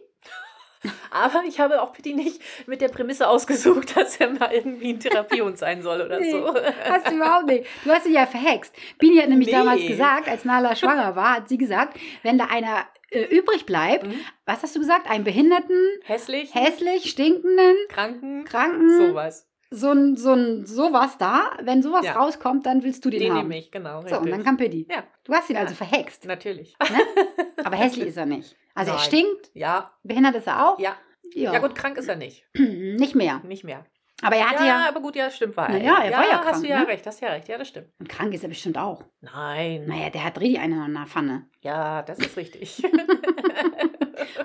Aber 1.12 1.44
ich 1.48 1.60
habe 1.60 1.82
auch 1.82 1.94
Pitti 1.94 2.14
nicht 2.14 2.40
mit 2.68 2.80
der 2.82 2.90
Prämisse 2.90 3.28
ausgesucht, 3.28 3.96
dass 3.98 4.18
er 4.18 4.30
mal 4.32 4.52
irgendwie 4.54 4.94
ein 4.94 5.00
Therapiehund 5.00 5.58
sein 5.58 5.82
soll 5.82 6.02
oder 6.02 6.20
Nee, 6.20 6.32
so. 6.32 6.54
Hast 6.88 7.10
du 7.10 7.16
überhaupt 7.16 7.48
nicht. 7.48 7.66
Du 7.84 7.90
hast 7.92 8.06
ihn 8.06 8.14
ja 8.14 8.26
verhext. 8.28 8.74
Bini 9.00 9.18
hat 9.18 9.30
nämlich 9.30 9.48
Nee. 9.48 9.54
damals 9.56 9.82
gesagt, 9.88 10.28
als 10.30 10.46
Nala 10.46 10.76
schwanger 10.76 11.16
war, 11.16 11.36
hat 11.38 11.50
sie 11.50 11.58
gesagt, 11.58 11.98
wenn 12.24 12.38
da 12.38 12.46
einer 12.46 12.86
äh, 13.12 13.24
übrig 13.24 13.66
bleibt, 13.66 14.06
Mhm. 14.08 14.20
was 14.46 14.62
hast 14.64 14.76
du 14.76 14.80
gesagt? 14.80 15.10
Einen 15.10 15.24
Behinderten, 15.24 15.78
Hässlich, 16.04 16.54
hässlich, 16.54 17.10
stinkenden, 17.10 17.76
Kranken, 17.90 18.44
Kranken, 18.46 19.08
sowas. 19.10 19.48
So 19.76 19.92
ein, 19.92 20.16
so 20.18 20.34
ein 20.34 20.66
sowas 20.66 21.18
da. 21.18 21.52
Wenn 21.62 21.82
sowas 21.84 22.06
Ja. 22.06 22.14
rauskommt, 22.14 22.66
dann 22.66 22.84
willst 22.84 23.04
du 23.06 23.10
den, 23.10 23.20
Den 23.20 23.32
haben. 23.34 23.48
nehme 23.50 23.58
ich, 23.60 23.72
genau. 23.72 24.02
So, 24.08 24.18
und 24.20 24.30
dann 24.30 24.44
kam 24.44 24.58
Pitti. 24.58 24.88
Ja. 24.90 25.04
Du 25.24 25.34
hast 25.34 25.50
ihn 25.50 25.56
Ja. 25.56 25.62
also 25.64 25.76
verhext. 25.76 26.26
Natürlich. 26.26 26.76
Aber 27.64 27.76
hässlich 27.76 28.08
ist 28.08 28.18
er 28.18 28.26
nicht. 28.26 28.56
Also 28.74 28.92
er 28.92 28.98
Nein. 28.98 29.06
stinkt, 29.06 29.52
Ja, 29.54 29.92
behindert 30.04 30.36
ist 30.36 30.48
er 30.48 30.68
auch. 30.70 30.80
ja. 30.80 30.96
Ja, 31.34 31.54
Ja, 31.54 31.60
gut, 31.60 31.74
krank 31.76 31.98
ist 31.98 32.08
er 32.08 32.16
nicht. 32.16 32.46
nicht 32.56 33.16
mehr. 33.16 33.42
Nicht 33.44 33.64
mehr. 33.64 33.86
Aber 34.22 34.36
er 34.38 34.50
hatte 34.50 34.64
ja, 34.64 34.84
ja, 34.84 34.88
aber 34.88 35.02
gut, 35.02 35.16
ja, 35.18 35.30
stimmt, 35.30 35.58
war 35.58 35.70
er. 35.70 35.78
ja, 35.84 35.98
er 36.04 36.12
war 36.14 36.26
ja 36.26 36.38
hast 36.38 36.44
krank, 36.46 36.64
du 36.64 36.70
ja 36.70 36.80
ne? 36.80 36.88
recht, 36.88 37.06
hast 37.06 37.20
ja 37.22 37.30
recht. 37.30 37.50
Ja, 37.50 37.58
das 37.58 37.68
stimmt. 37.68 37.88
und 38.00 38.08
krank 38.08 38.34
ist 38.34 38.44
er 38.44 38.50
bestimmt 38.50 38.78
auch. 38.78 39.04
Nein. 39.20 39.86
Naja, 39.88 40.10
der 40.10 40.24
hat 40.24 40.40
richtig 40.40 40.60
einen 40.62 40.82
in 40.86 40.94
der 40.94 41.06
Pfanne. 41.06 41.48
Ja, 41.62 42.02
das 42.04 42.20
ist 42.20 42.38
richtig. 42.38 42.82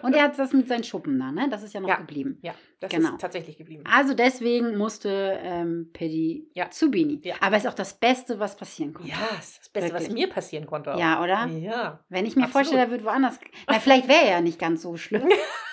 Und 0.02 0.14
er 0.14 0.25
hat 0.25 0.38
das 0.38 0.52
mit 0.52 0.69
seinen 0.69 0.85
Schuppen 0.85 1.19
da, 1.19 1.31
ne? 1.32 1.49
Das 1.50 1.62
ist 1.62 1.73
ja 1.75 1.81
noch 1.81 1.88
Ja. 1.88 1.97
geblieben. 1.97 2.38
ja, 2.43 2.55
das 2.81 2.91
Genau. 2.91 3.11
ist 3.12 3.20
tatsächlich 3.20 3.56
geblieben. 3.56 3.85
Also 3.91 4.14
deswegen 4.14 4.76
musste 4.76 5.38
ähm, 5.43 5.91
Paddy 5.93 6.49
Ja. 6.55 6.70
zu 6.70 6.91
Bini. 6.91 7.20
Ja. 7.25 7.35
Aber 7.41 7.56
ist 7.56 7.67
auch 7.67 7.75
das 7.75 7.94
Beste, 7.94 8.38
was 8.38 8.56
passieren 8.56 8.93
konnte. 8.94 9.11
Ja, 9.11 9.17
das 9.37 9.50
ist 9.50 9.58
das 9.61 9.69
Beste, 9.69 9.94
was 9.94 10.02
Wirklich. 10.02 10.14
mir 10.26 10.29
passieren 10.32 10.67
konnte. 10.67 10.94
Auch. 10.94 10.99
Ja, 10.99 11.23
oder? 11.23 11.47
Ja. 11.47 12.00
Wenn 12.08 12.26
ich 12.26 12.37
mir 12.37 12.44
Absolut. 12.44 12.67
vorstelle, 12.67 12.82
er 12.87 12.91
wird 12.91 13.05
woanders. 13.05 13.38
Na, 13.69 13.79
vielleicht 13.81 14.08
wäre 14.08 14.25
er 14.25 14.31
ja 14.31 14.41
nicht 14.41 14.58
ganz 14.58 14.82
so 14.82 14.97
schlimm. 14.97 15.29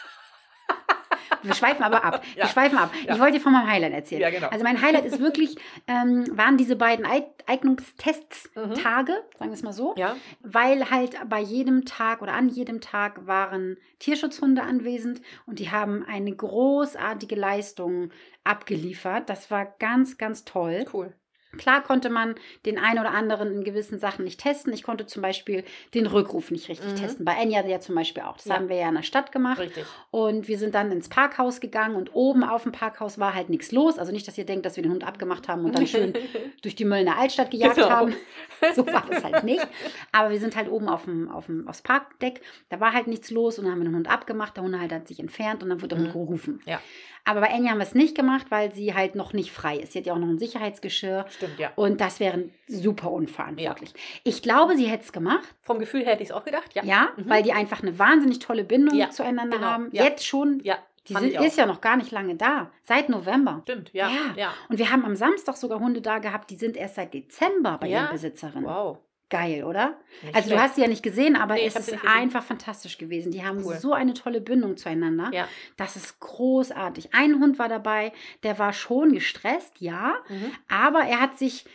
Wir 1.43 1.53
schweifen 1.53 1.83
aber 1.83 2.03
ab. 2.03 2.23
Wir 2.35 2.43
Ja. 2.43 2.47
schweifen 2.49 2.77
ab. 2.77 2.91
Ja. 3.05 3.13
Ich 3.15 3.19
wollte 3.19 3.33
dir 3.37 3.41
von 3.41 3.53
meinem 3.53 3.67
Highlight 3.69 3.93
erzählen. 3.93 4.21
Ja, 4.21 4.29
genau. 4.29 4.47
Also 4.49 4.63
mein 4.63 4.81
Highlight 4.81 5.05
ist 5.05 5.19
wirklich, 5.19 5.55
ähm, 5.87 6.25
waren 6.31 6.57
diese 6.57 6.75
beiden 6.75 7.05
Ei- 7.05 7.27
Eignungstests 7.45 8.49
Mhm. 8.55 8.73
Tage, 8.75 9.13
sagen 9.37 9.51
wir 9.51 9.55
es 9.55 9.63
mal 9.63 9.73
so. 9.73 9.93
Ja, 9.97 10.15
Weil 10.41 10.89
halt 10.89 11.17
bei 11.29 11.39
jedem 11.39 11.85
Tag 11.85 12.21
oder 12.21 12.33
an 12.33 12.49
jedem 12.49 12.81
Tag 12.81 13.25
waren 13.27 13.77
Tierschutzhunde 13.99 14.63
anwesend 14.63 15.21
und 15.45 15.59
die 15.59 15.71
haben 15.71 16.05
eine 16.07 16.35
großartige 16.35 17.35
Leistung 17.35 18.11
abgeliefert. 18.43 19.29
Das 19.29 19.51
war 19.51 19.65
ganz, 19.79 20.17
ganz 20.17 20.45
toll. 20.45 20.85
cool. 20.93 21.13
Klar 21.57 21.81
konnte 21.81 22.09
man 22.09 22.35
den 22.65 22.77
einen 22.77 22.99
oder 22.99 23.11
anderen 23.11 23.51
in 23.53 23.63
gewissen 23.63 23.99
Sachen 23.99 24.25
nicht 24.25 24.39
testen. 24.39 24.73
Ich 24.73 24.83
konnte 24.83 25.05
zum 25.05 25.21
Beispiel 25.21 25.63
den 25.93 26.05
Rückruf 26.05 26.51
nicht 26.51 26.67
richtig 26.69 26.91
Mhm. 26.91 26.95
testen. 26.97 27.25
Bei 27.25 27.33
Enya 27.35 27.65
ja 27.65 27.79
zum 27.79 27.95
Beispiel 27.95 28.23
auch. 28.23 28.35
Das 28.35 28.45
Ja. 28.45 28.55
haben 28.55 28.69
wir 28.69 28.75
ja 28.75 28.89
in 28.89 28.95
der 28.95 29.03
Stadt 29.03 29.31
gemacht. 29.31 29.59
Richtig. 29.59 29.85
Und 30.11 30.47
wir 30.47 30.57
sind 30.57 30.75
dann 30.75 30.91
ins 30.91 31.09
Parkhaus 31.09 31.59
gegangen 31.61 31.95
und 31.95 32.13
oben 32.13 32.43
auf 32.43 32.63
dem 32.63 32.73
Parkhaus 32.73 33.17
war 33.17 33.33
halt 33.33 33.49
nichts 33.49 33.71
los. 33.71 33.97
Also 33.97 34.11
nicht, 34.11 34.27
dass 34.27 34.37
ihr 34.37 34.45
denkt, 34.45 34.65
dass 34.65 34.75
wir 34.75 34.83
den 34.83 34.91
Hund 34.91 35.05
abgemacht 35.07 35.47
haben 35.47 35.63
und 35.65 35.75
dann 35.75 35.87
schön 35.87 36.13
durch 36.61 36.75
die 36.75 36.85
Möllner 36.85 37.17
Altstadt 37.17 37.51
gejagt 37.51 37.75
Genau. 37.75 37.89
haben. 37.89 38.13
So 38.75 38.85
war 38.87 39.05
das 39.07 39.23
halt 39.23 39.43
nicht. 39.43 39.65
Aber 40.11 40.31
wir 40.31 40.39
sind 40.39 40.55
halt 40.55 40.67
oben 40.69 40.89
auf 40.89 41.05
dem, 41.05 41.29
auf 41.29 41.45
dem, 41.45 41.67
aufs 41.67 41.83
Parkdeck. 41.83 42.41
Da 42.69 42.79
war 42.79 42.91
halt 42.91 43.05
nichts 43.05 43.29
los 43.29 43.59
und 43.59 43.65
dann 43.65 43.73
haben 43.73 43.79
wir 43.81 43.85
den 43.89 43.95
Hund 43.95 44.09
abgemacht. 44.09 44.57
Der 44.57 44.63
Hund 44.63 44.77
halt 44.79 44.91
hat 44.91 45.07
sich 45.07 45.19
entfernt 45.19 45.61
und 45.61 45.69
dann 45.69 45.79
wurde 45.81 45.89
der 45.95 45.99
Hund 45.99 46.07
Mhm. 46.09 46.13
gerufen. 46.13 46.61
Ja. 46.65 46.79
Aber 47.27 47.41
bei 47.41 47.47
Enya 47.47 47.71
haben 47.71 47.77
wir 47.79 47.83
es 47.83 47.93
nicht 47.93 48.15
gemacht, 48.15 48.47
weil 48.49 48.73
sie 48.73 48.93
halt 48.95 49.15
noch 49.15 49.33
nicht 49.33 49.51
frei 49.51 49.77
ist. 49.77 49.91
Sie 49.93 49.99
hat 49.99 50.05
ja 50.05 50.13
auch 50.13 50.17
noch 50.17 50.27
ein 50.27 50.39
Sicherheitsgeschirr. 50.39 51.25
Stimmt, 51.29 51.59
ja. 51.59 51.71
Und 51.75 52.01
das 52.01 52.19
wäre 52.19 52.45
super 52.67 53.11
unverantwortlich. 53.11 53.93
Ich 54.23 54.41
glaube, 54.41 54.75
sie 54.75 54.85
hätte 54.87 55.03
es 55.03 55.11
gemacht. 55.11 55.47
Vom 55.61 55.79
Gefühl 55.79 56.01
her 56.03 56.13
hätte 56.13 56.23
ich 56.23 56.29
es 56.29 56.35
auch 56.35 56.45
gedacht. 56.45 56.73
Ja. 56.73 56.83
Ja, 56.83 57.09
Mhm. 57.17 57.29
weil 57.29 57.43
die 57.43 57.53
einfach 57.53 57.81
eine 57.81 57.99
wahnsinnig 57.99 58.39
tolle 58.39 58.63
Bindung 58.63 58.97
Ja, 58.97 59.09
zueinander 59.09 59.57
genau. 59.57 59.67
haben. 59.69 59.89
Ja. 59.91 60.03
Jetzt 60.05 60.25
schon. 60.25 60.59
Ja, 60.63 60.77
Die 61.07 61.13
sind, 61.13 61.33
ist 61.39 61.57
ja 61.57 61.65
noch 61.65 61.79
gar 61.81 61.95
nicht 61.97 62.11
lange 62.11 62.35
da. 62.35 62.69
Seit 62.83 63.07
November. 63.09 63.59
Stimmt, 63.63 63.91
ja. 63.93 64.09
Ja. 64.09 64.15
Ja. 64.35 64.53
Und 64.69 64.77
wir 64.77 64.91
haben 64.91 65.05
am 65.05 65.15
Samstag 65.15 65.55
sogar 65.57 65.79
Hunde 65.79 66.01
da 66.01 66.19
gehabt, 66.19 66.49
die 66.49 66.55
sind 66.55 66.75
erst 66.77 66.95
seit 66.95 67.13
Dezember 67.13 67.77
bei 67.79 67.87
Ja? 67.87 68.03
ihren 68.03 68.11
Besitzerinnen. 68.11 68.65
Wow. 68.65 68.97
Geil, 69.29 69.65
oder? 69.65 69.97
Nicht 70.23 70.35
Also 70.35 70.49
du 70.49 70.55
schlecht. 70.55 70.61
hast 70.63 70.75
sie 70.75 70.81
ja 70.81 70.87
nicht 70.87 71.03
gesehen, 71.03 71.35
aber 71.35 71.55
Nee, 71.55 71.65
es 71.65 71.75
ist 71.75 71.97
einfach 72.05 72.43
fantastisch 72.43 72.97
gewesen. 72.97 73.31
Die 73.31 73.43
haben 73.45 73.61
Cool. 73.65 73.75
so 73.75 73.91
eine 73.93 74.13
tolle 74.13 74.39
Bindung 74.39 74.77
zueinander. 74.77 75.29
Ja. 75.33 75.47
Das 75.75 75.95
ist 75.97 76.19
großartig. 76.21 77.13
Ein 77.13 77.39
Hund 77.41 77.59
war 77.59 77.67
dabei, 77.67 78.13
der 78.43 78.57
war 78.57 78.71
schon 78.71 79.11
gestresst, 79.11 79.73
ja, 79.79 80.15
Mhm. 80.29 80.51
aber 80.69 80.99
er 81.01 81.19
hat 81.19 81.37
sich, 81.37 81.65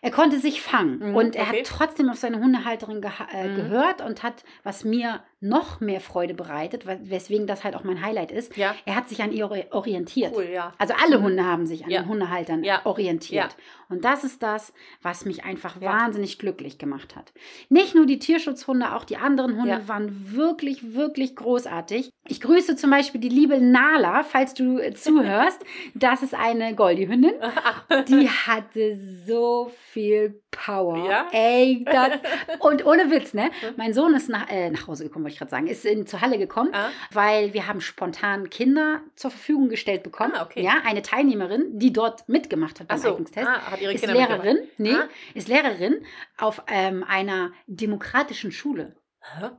er 0.00 0.10
konnte 0.10 0.38
sich 0.38 0.62
fangen 0.62 1.10
Mhm, 1.10 1.16
und 1.16 1.36
er 1.36 1.48
okay. 1.48 1.58
hat 1.58 1.66
trotzdem 1.66 2.08
auf 2.08 2.16
seine 2.16 2.38
Hundehalterin 2.38 3.02
geha- 3.02 3.28
äh, 3.30 3.48
Mhm. 3.48 3.56
gehört 3.56 4.00
und 4.00 4.22
hat, 4.22 4.44
was 4.62 4.84
mir 4.84 5.22
noch 5.40 5.80
mehr 5.80 6.00
Freude 6.00 6.32
bereitet, 6.34 6.86
we- 6.86 6.98
weswegen 7.02 7.46
das 7.46 7.62
halt 7.62 7.76
auch 7.76 7.84
mein 7.84 8.02
Highlight 8.04 8.32
ist, 8.32 8.56
Ja. 8.56 8.74
er 8.86 8.96
hat 8.96 9.08
sich 9.08 9.22
an 9.22 9.32
ihr 9.32 9.46
ori- 9.46 9.66
orientiert. 9.70 10.32
Cool, 10.34 10.48
ja. 10.52 10.72
Also 10.78 10.94
alle 11.02 11.22
Hunde 11.22 11.44
haben 11.44 11.66
sich 11.66 11.84
an 11.84 11.90
Ja. 11.90 12.02
den 12.02 12.08
Hundehaltern 12.08 12.64
orientiert. 12.84 13.56
Und 13.88 14.04
das 14.04 14.24
ist 14.24 14.42
das, 14.42 14.72
was 15.02 15.24
mich 15.26 15.44
einfach 15.44 15.80
wahnsinnig 15.80 16.38
glücklich 16.38 16.78
gemacht 16.78 17.14
hat. 17.14 17.32
Nicht 17.68 17.94
nur 17.94 18.06
die 18.06 18.18
Tierschutzhunde, 18.18 18.94
auch 18.96 19.04
die 19.04 19.16
anderen 19.16 19.60
Hunde 19.60 19.86
waren 19.86 20.34
wirklich, 20.34 20.94
wirklich 20.94 21.36
großartig. 21.36 22.10
Ich 22.28 22.40
grüße 22.40 22.74
zum 22.74 22.90
Beispiel 22.90 23.20
die 23.20 23.28
liebe 23.28 23.60
Nala, 23.60 24.24
falls 24.24 24.54
du 24.54 24.78
äh, 24.78 24.92
zuhörst. 24.94 25.62
das 25.94 26.22
ist 26.24 26.34
eine 26.34 26.74
Goldie-Hündin. 26.74 27.34
Die 28.08 28.28
hatte 28.28 28.98
so 29.26 29.70
viel 29.92 30.42
Power. 30.50 31.26
Ey, 31.32 31.84
das, 31.84 32.10
und 32.60 32.84
ohne 32.84 33.10
Witz, 33.10 33.34
ne? 33.34 33.50
Mein 33.76 33.92
Sohn 33.94 34.14
ist 34.14 34.28
nach, 34.28 34.48
äh, 34.50 34.70
nach 34.70 34.88
Hause 34.88 35.04
gekommen, 35.04 35.26
ich 35.36 35.38
gerade 35.38 35.50
sagen, 35.50 35.66
ist 35.66 35.84
in, 35.84 36.06
zur 36.06 36.20
Halle 36.22 36.38
gekommen, 36.38 36.70
Ah. 36.72 36.88
weil 37.12 37.52
wir 37.54 37.66
haben 37.66 37.80
spontan 37.80 38.50
Kinder 38.50 39.00
zur 39.14 39.30
Verfügung 39.30 39.68
gestellt 39.68 40.02
bekommen. 40.02 40.32
Ah, 40.34 40.42
okay. 40.44 40.62
Ja, 40.62 40.78
eine 40.84 41.02
Teilnehmerin, 41.02 41.78
die 41.78 41.92
dort 41.92 42.28
mitgemacht 42.28 42.80
hat 42.80 42.88
beim 42.88 42.98
so. 42.98 43.10
Eignungstest. 43.10 43.46
Ah, 43.46 43.74
ist 43.76 44.00
Kinder 44.00 44.14
Lehrerin, 44.14 44.58
nee, 44.78 44.92
Ah. 44.94 45.08
ist 45.34 45.48
Lehrerin 45.48 46.04
auf 46.38 46.62
ähm, 46.68 47.04
einer 47.06 47.52
demokratischen 47.66 48.50
Schule. 48.52 48.96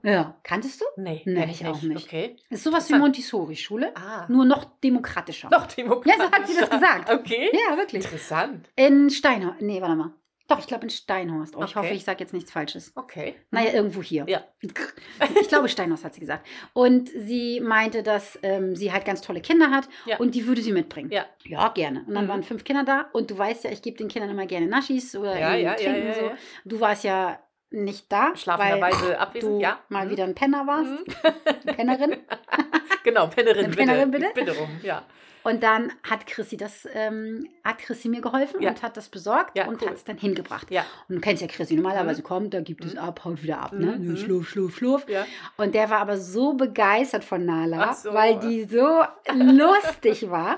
Ja, 0.01 0.37
kanntest 0.43 0.79
du? 0.79 0.85
Nee, 0.95 1.23
Nee, 1.25 1.45
ich 1.51 1.65
auch 1.67 1.81
nicht. 1.81 2.05
Okay. 2.07 2.37
Ist 2.49 2.63
sowas 2.63 2.89
wie. 2.89 2.93
Montessori-Schule, 2.95 3.91
Ah. 3.97 4.25
nur 4.29 4.45
noch 4.45 4.63
demokratischer. 4.81 5.49
Noch 5.49 5.67
demokratisch. 5.67 6.17
Ja, 6.19 6.25
so 6.25 6.31
hat 6.31 6.47
sie 6.47 6.55
das 6.57 6.69
gesagt. 6.69 7.09
Okay. 7.11 7.49
Ja, 7.51 7.75
wirklich. 7.75 8.03
Interessant. 8.05 8.69
In 8.77 9.09
Steinhorst. 9.09 9.61
Nee, 9.61 9.81
warte 9.81 9.95
mal. 9.97 10.11
Doch, 10.47 10.59
ich 10.59 10.67
glaube 10.67 10.83
in 10.83 10.89
Steinhorst. 10.89 11.55
Oh, 11.55 11.63
ich 11.63 11.71
Okay. 11.75 11.79
hoffe, 11.79 11.93
ich 11.93 12.03
sage 12.05 12.19
jetzt 12.21 12.33
nichts 12.33 12.51
Falsches. 12.51 12.93
Okay. 12.95 13.35
Naja, 13.51 13.73
irgendwo 13.73 14.01
hier. 14.01 14.25
Ja. 14.27 14.43
Ich 15.41 15.47
glaube, 15.49 15.67
Steinhaus 15.69 16.03
hat 16.03 16.13
sie 16.13 16.19
gesagt. 16.19 16.45
Und 16.73 17.09
sie 17.09 17.59
meinte, 17.59 18.03
dass 18.03 18.37
ähm, 18.43 18.75
sie 18.75 18.91
halt 18.93 19.05
ganz 19.05 19.21
tolle 19.21 19.41
Kinder 19.41 19.71
hat 19.71 19.87
Ja. 20.05 20.17
und 20.17 20.35
die 20.35 20.45
würde 20.47 20.61
sie 20.61 20.71
mitbringen. 20.71 21.11
Ja. 21.11 21.25
Ja, 21.43 21.69
gerne. 21.69 22.03
Und 22.07 22.13
dann 22.15 22.25
Mhm. 22.25 22.29
waren 22.29 22.43
fünf 22.43 22.63
Kinder 22.63 22.83
da 22.83 23.07
und 23.13 23.29
du 23.31 23.37
weißt 23.37 23.63
ja, 23.65 23.71
ich 23.71 23.81
gebe 23.81 23.97
den 23.97 24.07
Kindern 24.07 24.29
immer 24.31 24.45
gerne 24.45 24.67
Naschis 24.67 25.15
oder 25.15 25.37
Ja, 25.39 25.55
ja, 25.55 25.71
ja, 25.71 25.73
Trinken 25.75 26.07
ja, 26.07 26.13
so. 26.13 26.21
ja. 26.27 26.37
Du 26.65 26.79
warst 26.79 27.03
ja 27.03 27.39
nicht 27.69 28.11
da, 28.11 28.35
Schlafenderweise 28.35 29.19
abwesend, 29.19 29.53
du 29.55 29.59
ja. 29.61 29.79
mal 29.89 30.05
Mhm. 30.05 30.09
wieder 30.11 30.23
ein 30.23 30.35
Penner 30.35 30.65
warst, 30.67 30.89
Mhm. 31.65 31.75
Pennerin. 31.75 32.17
Genau, 33.03 33.27
Pennerin, 33.27 33.65
Eine 33.65 33.75
Pennerin, 33.75 34.11
bitte. 34.11 34.31
bitte? 34.33 34.45
Bitte 34.45 34.59
rum, 34.59 34.69
ja. 34.83 35.01
Und 35.43 35.63
dann 35.63 35.93
hat 36.03 36.27
Chrissy 36.27 36.57
das, 36.57 36.85
ähm, 36.93 37.47
hat 37.63 37.77
Chrissy 37.77 38.09
mir 38.09 38.19
geholfen 38.19 38.61
Ja. 38.61 38.71
und 38.71 38.83
hat 38.83 38.97
das 38.97 39.07
besorgt 39.07 39.57
Ja, 39.57 39.65
und 39.67 39.81
cool. 39.81 39.87
hat 39.87 39.95
es 39.95 40.03
dann 40.03 40.17
hingebracht. 40.17 40.69
Ja. 40.71 40.83
Und 41.07 41.15
du 41.15 41.21
kennst 41.21 41.41
ja 41.41 41.47
Chrissy, 41.47 41.75
normalerweise 41.75 42.21
kommt, 42.21 42.53
da 42.53 42.59
gibt 42.59 42.83
es 42.83 42.93
Mhm. 42.95 42.99
ab, 42.99 43.23
haut 43.23 43.41
wieder 43.43 43.59
ab, 43.61 43.71
ne? 43.71 43.95
Mhm. 43.97 44.17
Schlurf, 44.17 44.49
schlurf, 44.49 44.75
schlurf. 44.75 45.07
Ja. 45.07 45.25
Und 45.55 45.73
der 45.73 45.89
war 45.89 45.99
aber 45.99 46.17
so 46.17 46.51
begeistert 46.53 47.23
von 47.23 47.45
Nala, 47.45 47.93
so. 47.93 48.13
weil 48.13 48.39
die 48.39 48.65
so 48.65 49.03
lustig 49.33 50.29
war. 50.29 50.57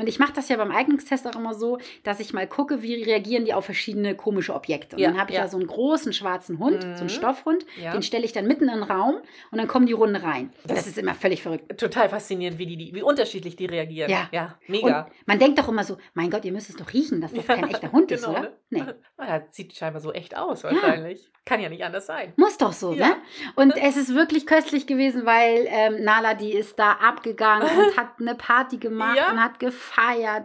Und 0.00 0.08
ich 0.08 0.18
mache 0.18 0.32
das 0.32 0.48
ja 0.48 0.56
beim 0.56 0.70
Eignungstest 0.70 1.26
auch 1.26 1.36
immer 1.36 1.54
so, 1.54 1.78
dass 2.02 2.20
ich 2.20 2.32
mal 2.32 2.46
gucke, 2.46 2.82
wie 2.82 3.02
reagieren 3.02 3.44
die 3.44 3.54
auf 3.54 3.64
verschiedene 3.64 4.14
komische 4.14 4.54
Objekte. 4.54 4.96
Und 4.96 5.02
Ja, 5.02 5.10
dann 5.10 5.20
habe 5.20 5.30
ich 5.30 5.36
ja. 5.36 5.42
ja 5.44 5.48
so 5.48 5.56
einen 5.58 5.66
großen 5.66 6.12
schwarzen 6.12 6.58
Hund, 6.58 6.82
so 6.82 6.88
Mhm. 6.88 6.94
einen 6.96 7.08
Stoffhund, 7.08 7.66
Ja. 7.82 7.92
den 7.92 8.02
stelle 8.02 8.24
ich 8.24 8.32
dann 8.32 8.46
mitten 8.46 8.64
in 8.68 8.74
den 8.74 8.82
Raum 8.82 9.16
und 9.50 9.58
dann 9.58 9.68
kommen 9.68 9.86
die 9.86 9.92
Runde 9.92 10.22
rein. 10.22 10.52
Das, 10.64 10.78
Das- 10.78 10.86
ist 10.88 10.98
immer 10.98 11.14
völlig 11.14 11.42
verrückt. 11.42 11.78
Total 11.78 12.08
faszinierend, 12.08 12.58
wie, 12.58 12.66
die, 12.66 12.94
wie 12.94 13.02
unterschiedlich 13.02 13.56
die 13.56 13.66
reagieren. 13.66 14.10
Ja. 14.10 14.28
ja 14.32 14.58
mega. 14.66 15.02
Und 15.02 15.12
man 15.26 15.38
denkt 15.38 15.58
doch 15.58 15.68
immer 15.68 15.84
so, 15.84 15.98
mein 16.14 16.30
Gott, 16.30 16.44
ihr 16.44 16.52
müsst 16.52 16.70
es 16.70 16.76
doch 16.76 16.92
riechen, 16.92 17.20
dass 17.20 17.32
das 17.32 17.46
kein 17.46 17.68
echter 17.68 17.92
Hund 17.92 18.10
ist, 18.12 18.24
Genau, 18.24 18.32
oder? 18.38 18.40
ne? 18.42 18.52
Nee. 18.70 18.84
Ja, 19.18 19.42
sieht 19.50 19.74
scheinbar 19.74 20.00
so 20.00 20.12
echt 20.12 20.36
aus, 20.36 20.64
wahrscheinlich. 20.64 21.30
Kann 21.44 21.60
ja 21.60 21.68
nicht 21.68 21.82
anders 21.84 22.06
sein. 22.06 22.32
Muss 22.36 22.56
doch 22.58 22.72
so, 22.72 22.92
ne? 22.94 23.16
Und 23.56 23.72
es 23.76 23.96
ist 23.96 24.14
wirklich 24.14 24.46
köstlich 24.46 24.86
gewesen, 24.86 25.26
weil 25.26 25.66
ähm, 25.68 26.04
Nala, 26.04 26.34
die 26.34 26.52
ist 26.52 26.78
da 26.78 26.92
abgegangen 26.92 27.62
und 27.78 27.96
hat 27.96 28.10
eine 28.20 28.34
Party 28.34 28.76
gemacht 28.76 29.18
und 29.32 29.42
hat 29.42 29.58
gefeiert. 29.58 29.89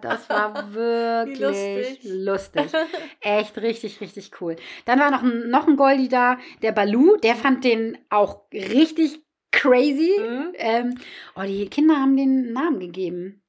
Das 0.02 0.30
war 0.30 0.74
wirklich 0.74 1.40
lustig. 1.40 2.00
lustig. 2.04 2.66
Echt 3.22 3.58
richtig, 3.58 4.02
richtig 4.02 4.32
cool. 4.42 4.56
Dann 4.86 5.00
war 5.00 5.12
noch 5.12 5.24
ein, 5.24 5.50
noch 5.50 5.68
ein 5.68 5.78
Goldie 5.78 6.10
da, 6.10 6.38
der 6.62 6.72
Balu, 6.72 7.18
der 7.18 7.36
fand 7.36 7.64
den 7.64 7.98
auch 8.10 8.42
richtig 8.52 9.22
crazy. 9.52 10.20
Mhm. 10.20 10.54
Ähm, 10.56 10.96
oh, 11.36 11.44
die 11.44 11.68
Kinder 11.70 11.96
haben 11.96 12.18
den 12.18 12.54
Namen 12.54 12.80
gegeben. 12.80 13.42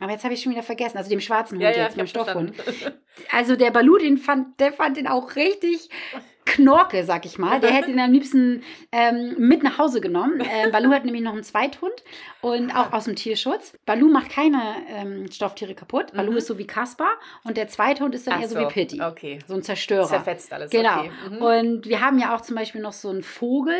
Aber 0.00 0.12
jetzt 0.12 0.24
habe 0.24 0.34
ich 0.34 0.42
schon 0.42 0.52
wieder 0.52 0.62
vergessen. 0.62 0.98
Also 0.98 1.08
dem 1.08 1.20
schwarzen 1.20 1.54
Hund 1.56 1.62
Ja, 1.62 1.70
ja, 1.70 1.84
jetzt, 1.84 1.92
ich 1.92 1.96
dem 1.96 2.06
Stoffhund. 2.06 2.52
Also 3.30 3.56
der 3.56 3.70
Balu, 3.70 3.96
den 3.98 4.18
fand, 4.18 4.60
der 4.60 4.72
fand 4.72 4.96
den 4.96 5.06
auch 5.06 5.36
richtig 5.36 5.88
Knorke, 6.46 7.04
sag 7.04 7.26
ich 7.26 7.38
mal. 7.38 7.60
Der 7.60 7.70
hätte 7.72 7.90
ihn 7.90 8.00
am 8.00 8.12
liebsten 8.12 8.62
ähm, 8.92 9.34
mit 9.36 9.62
nach 9.62 9.76
Hause 9.78 10.00
genommen. 10.00 10.42
Ähm, 10.56 10.70
Balu 10.70 10.90
hat 10.92 11.04
nämlich 11.04 11.22
noch 11.22 11.32
einen 11.32 11.42
Zweithund 11.42 11.92
und 12.40 12.70
auch 12.70 12.92
aus 12.92 13.04
dem 13.04 13.16
Tierschutz. 13.16 13.74
Balu 13.84 14.08
macht 14.08 14.30
keine 14.30 14.62
ähm, 14.88 15.30
Stofftiere 15.30 15.74
kaputt. 15.74 16.12
Balu 16.14 16.30
Mhm. 16.30 16.36
ist 16.38 16.46
so 16.46 16.56
wie 16.56 16.66
Kaspar 16.66 17.10
und 17.44 17.56
der 17.56 17.68
Zweithund 17.68 18.14
ist 18.14 18.26
dann 18.26 18.34
Ach 18.34 18.40
eher 18.42 18.48
so, 18.48 18.58
wie 18.58 18.66
Pitti. 18.66 19.02
Okay. 19.02 19.40
So 19.46 19.54
ein 19.54 19.62
Zerstörer. 19.62 20.06
Zerfetzt 20.06 20.52
alles. 20.52 20.70
Genau. 20.70 21.00
Okay. 21.00 21.10
Mhm. 21.30 21.42
Und 21.42 21.86
wir 21.88 22.00
haben 22.00 22.18
ja 22.18 22.34
auch 22.34 22.40
zum 22.40 22.54
Beispiel 22.56 22.80
noch 22.80 22.92
so 22.92 23.10
einen 23.10 23.22
Vogel, 23.22 23.76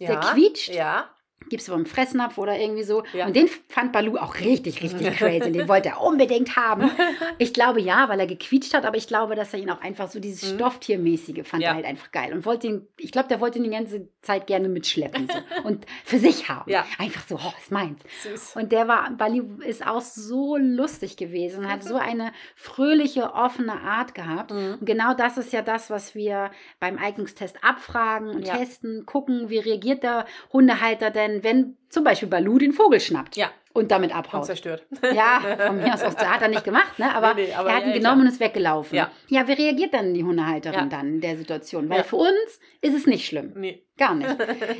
der 0.00 0.14
ja. 0.14 0.20
quietscht. 0.20 0.74
Ja. 0.74 1.10
Gibt 1.48 1.62
es 1.62 1.68
beim 1.68 1.86
Fressnapf 1.86 2.38
oder 2.38 2.58
irgendwie 2.58 2.82
so. 2.82 3.04
Ja. 3.12 3.26
Und 3.26 3.36
den 3.36 3.48
fand 3.68 3.92
Balu 3.92 4.16
auch 4.16 4.34
richtig, 4.40 4.82
richtig 4.82 5.12
crazy. 5.16 5.52
Den 5.52 5.68
wollte 5.68 5.90
er 5.90 6.00
unbedingt 6.00 6.56
haben. 6.56 6.90
Ich 7.38 7.52
glaube 7.52 7.80
ja, 7.82 8.08
weil 8.08 8.18
er 8.18 8.26
gequietscht 8.26 8.72
hat, 8.74 8.84
aber 8.86 8.96
ich 8.96 9.06
glaube, 9.08 9.34
dass 9.34 9.52
er 9.52 9.60
ihn 9.60 9.68
auch 9.70 9.80
einfach 9.82 10.08
so 10.08 10.18
dieses 10.20 10.50
Mhm. 10.52 10.56
Stofftiermäßige 10.56 11.46
fand 11.46 11.62
Ja. 11.62 11.70
er 11.70 11.74
halt 11.76 11.84
einfach 11.84 12.10
geil. 12.12 12.32
Und 12.32 12.44
wollte 12.46 12.66
ihn, 12.66 12.86
ich 12.96 13.12
glaube, 13.12 13.28
der 13.28 13.40
wollte 13.40 13.58
ihn 13.58 13.64
die 13.64 13.70
ganze 13.70 14.08
Zeit 14.22 14.46
gerne 14.46 14.68
mitschleppen 14.68 15.28
so. 15.28 15.62
und 15.68 15.84
für 16.04 16.18
sich 16.18 16.48
haben. 16.48 16.70
Ja. 16.70 16.84
Einfach 16.98 17.22
so, 17.28 17.36
oh, 17.36 17.52
ist 17.60 17.70
meins. 17.70 18.00
Süß. 18.22 18.56
Und 18.56 18.72
der 18.72 18.88
war, 18.88 19.10
Bali 19.10 19.42
ist 19.66 19.86
auch 19.86 20.00
so 20.00 20.56
lustig 20.56 21.16
gewesen 21.16 21.64
und 21.64 21.70
hat 21.70 21.82
so 21.84 21.96
eine 21.96 22.32
fröhliche, 22.54 23.34
offene 23.34 23.80
Art 23.82 24.14
gehabt. 24.14 24.50
Mhm. 24.52 24.78
Und 24.80 24.86
genau 24.86 25.14
das 25.14 25.36
ist 25.36 25.52
ja 25.52 25.62
das, 25.62 25.90
was 25.90 26.14
wir 26.14 26.50
beim 26.80 26.98
Eignungstest 26.98 27.62
abfragen 27.62 28.30
und 28.30 28.44
testen, 28.44 29.04
gucken, 29.06 29.50
wie 29.50 29.58
reagiert 29.58 30.02
der 30.02 30.24
Hundehalter 30.52 31.10
denn, 31.10 31.25
wenn 31.42 31.76
zum 31.88 32.04
Beispiel 32.04 32.28
Balu 32.28 32.58
den 32.58 32.72
Vogel 32.72 33.00
schnappt 33.00 33.36
Ja. 33.36 33.50
und 33.72 33.90
damit 33.90 34.10
Und 34.10 34.16
abhaut. 34.16 34.44
zerstört. 34.46 34.84
Ja, 35.14 35.40
von 35.66 35.76
mir 35.78 35.94
aus 35.94 36.02
auch, 36.02 36.16
hat 36.16 36.42
er 36.42 36.48
nicht 36.48 36.64
gemacht, 36.64 36.98
ne? 36.98 37.14
aber, 37.14 37.34
Nee, 37.36 37.46
nee, 37.46 37.54
aber 37.54 37.70
er 37.70 37.76
hat 37.76 37.82
ihn 37.84 37.90
ja, 37.90 37.96
genommen 37.96 38.22
und 38.22 38.26
ist 38.28 38.40
weggelaufen. 38.40 38.96
Ja. 38.96 39.10
ja, 39.28 39.46
wie 39.48 39.52
reagiert 39.52 39.94
dann 39.94 40.12
die 40.12 40.24
Hundehalterin 40.24 40.78
Ja. 40.78 40.86
dann 40.86 41.06
in 41.14 41.20
der 41.20 41.36
Situation? 41.36 41.88
Weil 41.88 41.98
Ja. 41.98 42.02
für 42.04 42.16
uns 42.16 42.60
ist 42.80 42.94
es 42.94 43.06
nicht 43.06 43.26
schlimm. 43.26 43.52
Nee. 43.56 43.82
Gar 43.98 44.14
nicht. 44.16 44.36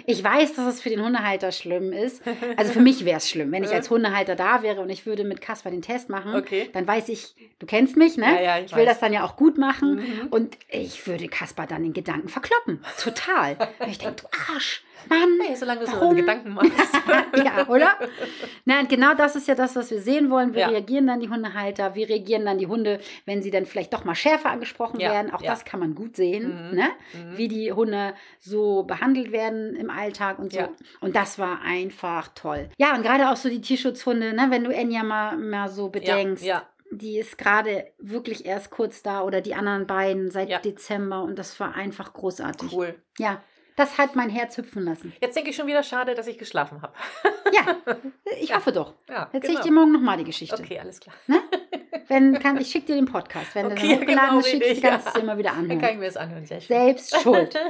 Ich 0.07 0.23
weiß, 0.23 0.57
dass 0.57 0.67
es 0.67 0.83
für 0.83 0.91
den 0.91 1.03
Hundehalter 1.03 1.50
schlimm 1.50 1.91
ist. 1.91 2.23
Also 2.59 2.73
für 2.73 2.81
mich 2.83 3.05
wäre 3.07 3.17
es 3.17 3.31
schlimm. 3.31 3.50
Wenn 3.50 3.65
ich 3.65 3.73
als 3.73 3.88
Hundehalter 3.88 4.37
da 4.37 4.62
wäre 4.62 4.83
und 4.83 4.91
ich 4.91 5.07
würde 5.07 5.25
mit 5.25 5.41
Kasper 5.41 5.71
den 5.71 5.81
Test 5.81 6.11
machen, 6.11 6.35
Okay. 6.35 6.69
dann 6.75 6.87
weiß 6.87 7.09
ich, 7.09 7.35
du 7.59 7.65
kennst 7.65 7.97
mich, 7.97 8.19
ne? 8.19 8.26
Ja, 8.26 8.43
ja, 8.43 8.59
ich 8.59 8.73
will 8.73 8.81
weiß. 8.85 8.91
das 8.91 9.00
dann 9.00 9.15
ja 9.15 9.25
auch 9.25 9.37
gut 9.37 9.57
machen. 9.57 9.97
Mhm. 9.97 10.26
Und 10.31 10.59
ich 10.69 11.07
würde 11.07 11.29
Kasper 11.29 11.67
dann 11.67 11.83
in 11.85 11.95
Gedanken 11.95 12.29
verkloppen. 12.29 12.85
Total. 13.03 13.57
Und 13.79 13.88
ich 13.88 13.97
denke, 13.99 14.17
du 14.23 14.29
Arsch, 14.55 14.85
Mann. 15.09 15.38
Nee, 15.38 15.55
solange 15.55 15.81
du 15.81 15.87
so? 15.87 16.09
Gedanken 16.11 16.55
machst. 16.55 16.71
ja, 17.37 17.67
oder? 17.69 17.97
Und 18.67 18.88
genau 18.88 19.15
das 19.15 19.37
ist 19.37 19.47
ja 19.49 19.55
das, 19.55 19.76
was 19.76 19.91
wir 19.91 20.00
sehen 20.00 20.31
wollen. 20.31 20.55
Wie 20.55 20.59
Ja. 20.61 20.69
reagieren 20.69 21.07
dann 21.07 21.21
die 21.21 21.29
Hundehalter? 21.29 21.95
Wie 21.95 22.05
reagieren 22.05 22.45
dann 22.45 22.59
die 22.59 22.67
Hunde, 22.67 23.00
wenn 23.25 23.43
sie 23.43 23.50
dann 23.50 23.67
vielleicht 23.67 23.93
doch 23.95 24.05
mal 24.05 24.15
schärfer 24.15 24.50
angesprochen 24.50 24.99
Ja, 25.00 25.12
werden? 25.12 25.33
Auch 25.33 25.43
ja. 25.43 25.50
das 25.50 25.65
kann 25.65 25.81
man 25.81 25.95
gut 25.95 26.17
sehen, 26.17 26.71
Mhm. 26.71 26.76
ne? 26.76 26.88
Mhm. 27.15 27.38
wie 27.38 27.49
die 27.49 27.73
Hunde 27.73 28.15
so 28.41 28.83
behandelt 28.85 29.33
werden 29.33 29.76
im 29.76 29.91
Alltag 29.91 30.38
und 30.38 30.53
so. 30.53 30.59
Ja. 30.61 30.69
Und 31.00 31.15
das 31.17 31.38
war 31.38 31.62
einfach 31.62 32.29
toll. 32.35 32.69
Ja, 32.79 32.95
und 32.95 33.03
gerade 33.03 33.31
auch 33.31 33.37
so 33.37 33.49
die 33.49 33.61
Tierschutzhunde, 33.61 34.33
ne? 34.35 34.47
wenn 34.50 34.65
du 34.65 34.71
Enya 34.75 35.03
mal, 35.03 35.37
mal 35.37 35.69
so 35.69 35.88
bedenkst. 35.88 36.45
Ja, 36.45 36.62
Die 36.93 37.19
ist 37.19 37.37
gerade 37.37 37.85
wirklich 37.99 38.47
erst 38.47 38.71
kurz 38.71 39.03
da 39.03 39.23
oder 39.23 39.41
die 39.41 39.55
anderen 39.55 39.87
beiden 39.88 40.31
seit 40.31 40.49
Ja. 40.50 40.59
Dezember 40.61 41.23
und 41.23 41.37
das 41.38 41.59
war 41.59 41.75
einfach 41.75 42.12
großartig. 42.12 42.73
cool. 42.73 42.95
Ja, 43.19 43.43
das 43.76 43.99
hat 43.99 44.16
mein 44.16 44.30
Herz 44.30 44.56
hüpfen 44.56 44.85
lassen. 44.85 45.12
Jetzt 45.21 45.37
denke 45.37 45.50
ich 45.50 45.56
schon 45.56 45.66
wieder 45.66 45.83
schade, 45.83 46.14
dass 46.14 46.26
ich 46.26 46.38
geschlafen 46.38 46.83
habe. 46.83 46.92
Ja, 47.52 47.76
ich 48.40 48.52
hoffe 48.54 48.73
doch. 48.73 48.95
Ja, 49.09 49.30
Erzähl 49.33 49.50
ich 49.50 49.56
genau. 49.59 49.62
dir 49.62 49.73
morgen 49.73 49.92
nochmal 49.92 50.16
die 50.16 50.25
Geschichte. 50.25 50.56
Okay, 50.61 50.80
alles 50.80 50.99
klar. 50.99 51.14
Wenn, 52.09 52.38
kann, 52.40 52.61
ich 52.61 52.68
schicke 52.71 52.87
dir 52.87 52.95
den 52.97 53.04
Podcast. 53.06 53.54
Wenn 53.54 53.66
Okay, 53.66 53.75
der 53.76 53.88
dann 53.88 54.00
hochgeladen 54.00 54.28
genau, 54.28 54.38
ist, 54.40 54.49
schicke 54.50 54.64
ich 54.66 54.83
kannst 54.83 55.06
du 55.06 55.11
ja. 55.11 55.14
dir 55.14 55.23
immer 55.23 55.38
wieder 55.38 55.50
Dann 55.50 55.68
kann 55.68 55.71
anhören. 55.76 55.92
ich 55.95 55.99
mir 56.00 56.04
das 56.06 56.16
anhören. 56.16 56.45
Sehr 56.45 56.61
schön. 56.61 56.76
Selbst 56.76 57.21
schuld. 57.23 57.54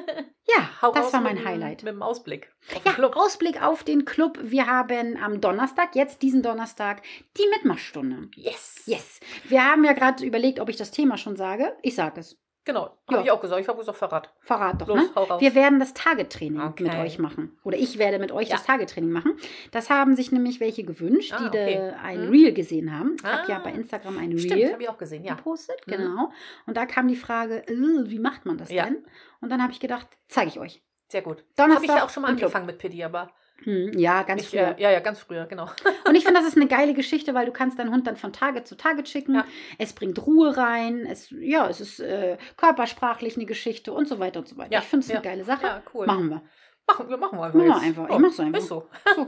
Ja, 0.49 0.81
Hau 0.81 0.93
das 0.93 1.13
war 1.13 1.21
mit 1.21 1.33
mein 1.35 1.37
dem- 1.43 1.47
Highlight. 1.47 1.83
Mit 1.83 1.93
dem 1.93 2.03
Ausblick. 2.03 2.53
Ja, 2.85 2.93
Club. 2.93 3.17
Ausblick 3.17 3.61
auf 3.63 3.83
den 3.83 4.05
Club. 4.05 4.39
Wir 4.43 4.67
haben 4.69 5.17
am 5.21 5.41
Donnerstag, 5.41 5.97
jetzt 5.97 6.23
diesen 6.23 6.41
Donnerstag, 6.43 7.03
die 7.37 7.47
Mitmachstunde. 7.53 8.29
Yes. 8.37 8.83
Yes. 8.87 9.19
Wir 9.49 9.65
haben 9.65 9.85
ja 9.85 9.93
gerade 9.93 10.25
überlegt, 10.25 10.61
ob 10.61 10.69
ich 10.69 10.77
das 10.77 10.93
Thema 10.93 11.19
schon 11.19 11.35
sage. 11.37 11.77
Ich 11.83 11.97
sage 11.97 12.21
es. 12.21 12.39
Genau. 12.67 12.91
Habe 13.11 13.23
ich 13.23 13.31
auch 13.31 13.41
gesagt. 13.41 13.61
Ich 13.63 13.69
habe 13.69 13.79
gesagt, 13.79 13.97
Verrat. 13.97 14.31
Verrat 14.41 14.81
doch, 14.83 14.89
Los, 14.89 14.99
ne? 14.99 15.09
hau 15.15 15.23
raus. 15.23 15.41
Wir 15.41 15.55
werden 15.55 15.79
das 15.79 15.95
Tagetraining 15.95 16.61
Okay. 16.61 16.83
mit 16.83 16.95
euch 16.97 17.19
machen. 17.19 17.57
Oder 17.63 17.79
ich 17.79 17.97
werde 17.99 18.19
mit 18.19 18.33
euch 18.33 18.49
Ja. 18.49 18.57
das 18.57 18.67
Tagetraining 18.67 19.11
machen. 19.11 19.39
Das 19.71 19.89
haben 19.89 20.17
sich 20.17 20.33
nämlich 20.33 20.59
welche 20.61 20.83
gewünscht, 20.85 21.33
Ah, 21.33 21.39
die 21.39 21.47
okay. 21.47 21.93
da 21.93 22.01
ein 22.03 22.27
Mhm. 22.27 22.31
Reel 22.33 22.53
gesehen 22.53 22.93
haben. 22.99 23.15
Ich 23.19 23.25
habe 23.25 23.43
Ah. 23.45 23.49
ja 23.49 23.59
bei 23.61 23.71
Instagram 23.73 24.19
ein 24.19 24.37
Stimmt, 24.37 24.55
Reel 24.61 24.73
habe 24.73 24.83
ich 24.83 24.89
auch 24.89 24.99
gesehen, 24.99 25.25
ja. 25.25 25.35
gepostet, 25.35 25.77
Mhm. 25.87 25.91
genau. 25.93 26.33
Und 26.67 26.77
da 26.77 26.85
kam 26.87 27.07
die 27.09 27.17
Frage, 27.17 27.67
äh, 27.69 27.73
wie 28.11 28.19
macht 28.19 28.45
man 28.47 28.59
das 28.59 28.71
Ja. 28.71 28.85
denn? 28.85 29.05
Und 29.41 29.51
dann 29.51 29.63
habe 29.63 29.73
ich 29.73 29.79
gedacht, 29.81 30.09
zeige 30.29 30.49
ich 30.51 30.59
euch. 30.59 30.83
Sehr 31.09 31.23
gut. 31.23 31.39
Habe 31.39 31.47
Donnerstag 31.57 31.85
ich 31.85 31.89
ja 32.01 32.05
auch 32.05 32.11
schon 32.11 32.23
mal 32.25 32.31
im 32.31 32.37
Club. 32.37 32.47
angefangen 32.49 32.67
mit 32.67 32.79
Piddy, 32.79 33.05
aber 33.05 33.31
Hm, 33.65 33.93
ja, 33.99 34.23
ganz 34.23 34.43
ich, 34.43 34.49
früher. 34.51 34.77
äh, 34.79 34.83
ja, 34.83 34.91
ja, 34.91 35.01
ganz 35.01 35.19
früher, 35.19 35.47
genau. 35.47 35.69
Und 36.07 36.15
ich 36.15 36.25
finde, 36.25 36.41
das 36.41 36.49
ist 36.49 36.57
eine 36.57 36.67
geile 36.69 36.95
Geschichte, 36.95 37.35
weil 37.35 37.47
du 37.47 37.53
kannst 37.53 37.79
deinen 37.79 37.91
Hund 37.93 38.07
dann 38.07 38.17
von 38.17 38.33
Tage 38.33 38.65
zu 38.65 38.77
Tage 38.77 39.05
schicken. 39.07 39.35
Ja. 39.35 39.45
Es 39.79 39.93
bringt 39.93 40.25
Ruhe 40.27 40.57
rein. 40.57 41.07
Es, 41.07 41.31
ja, 41.31 41.69
es 41.69 41.81
ist 41.81 42.01
äh, 42.01 42.37
körpersprachlich 42.57 43.37
eine 43.37 43.47
Geschichte 43.47 43.93
und 43.93 44.07
so 44.09 44.19
weiter 44.19 44.41
und 44.41 44.49
so 44.49 44.57
weiter. 44.57 44.73
Ja, 44.73 44.81
Ich 44.81 44.85
finde 44.87 45.05
es 45.05 45.09
ja. 45.09 45.17
eine 45.17 45.25
geile 45.25 45.45
Sache. 45.45 45.67
Ja, 45.67 45.83
cool. 45.95 46.07
Machen 46.07 46.29
wir. 46.31 46.43
Machen 46.89 47.09
wir, 47.09 47.17
machen 47.17 47.39
wir 47.39 47.45
einfach. 47.45 47.59
Machen 47.59 47.67
wir 47.67 47.87
einfach. 47.89 48.05
Ich 48.07 48.13
Ja, 48.13 48.19
mach's 48.21 48.39
einfach. 48.41 48.59
Ist 48.61 48.69
so. 48.69 48.89
So, 49.17 49.27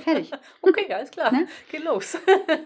fertig. 0.00 0.32
Okay, 0.62 0.92
alles 0.92 1.10
klar. 1.12 1.30
Ne? 1.32 1.46
Geht 1.70 1.84
los. 1.84 2.18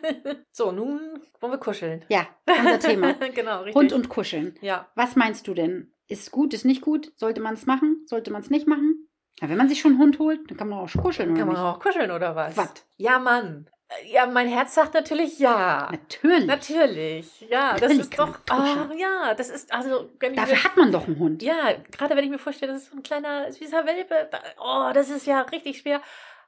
so, 0.53 0.73
nun 0.73 1.21
wollen 1.41 1.53
wir 1.53 1.59
kuscheln. 1.59 2.05
Ja, 2.09 2.27
unser 2.47 2.79
Thema. 2.79 3.13
genau, 3.35 3.59
richtig. 3.59 3.75
Hund 3.75 3.93
und 3.93 4.09
Kuscheln. 4.09 4.57
ja, 4.63 4.89
Was 4.95 5.17
meinst 5.17 5.47
du 5.47 5.53
denn? 5.53 5.93
Ist 6.09 6.31
gut, 6.31 6.55
ist 6.55 6.65
nicht 6.65 6.81
gut? 6.81 7.13
Sollte 7.17 7.41
man 7.43 7.55
es 7.55 7.67
machen? 7.67 8.03
Sollte 8.07 8.33
man 8.33 8.41
es 8.41 8.49
nicht 8.49 8.67
machen? 8.67 9.10
Ja, 9.41 9.49
wenn 9.49 9.57
man 9.57 9.69
sich 9.69 9.81
schon 9.81 9.93
einen 9.93 10.01
Hund 10.01 10.19
holt, 10.19 10.51
dann 10.51 10.57
kann 10.59 10.69
man 10.69 10.79
auch 10.81 10.91
kuscheln, 11.03 11.31
oder 11.31 11.39
kann 11.39 11.47
man 11.49 11.57
nicht? 11.57 11.65
auch 11.65 11.81
kuscheln 11.81 12.11
oder 12.11 12.37
was? 12.37 12.57
Was? 12.57 12.73
Ja, 12.97 13.19
Mann. 13.19 13.69
Ja, 14.07 14.27
mein 14.27 14.47
Herz 14.49 14.75
sagt 14.75 14.95
natürlich 14.95 15.41
ja. 15.41 15.89
Natürlich. 15.91 16.47
Natürlich, 16.47 17.41
ja, 17.51 17.73
Natürlich 17.73 17.99
das 17.99 18.07
ist 18.07 18.19
doch, 18.19 18.39
ah, 18.51 18.89
ja, 18.97 19.35
das 19.35 19.49
ist, 19.51 19.73
also, 19.73 20.09
ich 20.23 20.29
mir, 20.31 20.37
Dafür 20.37 20.63
hat 20.63 20.77
man 20.77 20.93
doch 20.93 21.07
einen 21.09 21.19
Hund. 21.19 21.43
ja, 21.43 21.73
gerade 21.91 22.15
wenn 22.15 22.23
ich 22.25 22.31
mir 22.31 22.39
vorstelle, 22.39 22.73
das 22.73 22.83
ist 22.83 22.91
so 22.93 22.97
ein 22.97 23.03
kleiner, 23.03 23.51
süßer 23.51 23.85
Welpe, 23.87 24.31
oh, 24.61 24.91
das 24.95 25.11
ist 25.11 25.27
ja 25.27 25.41
richtig 25.41 25.79
schwer. 25.79 26.01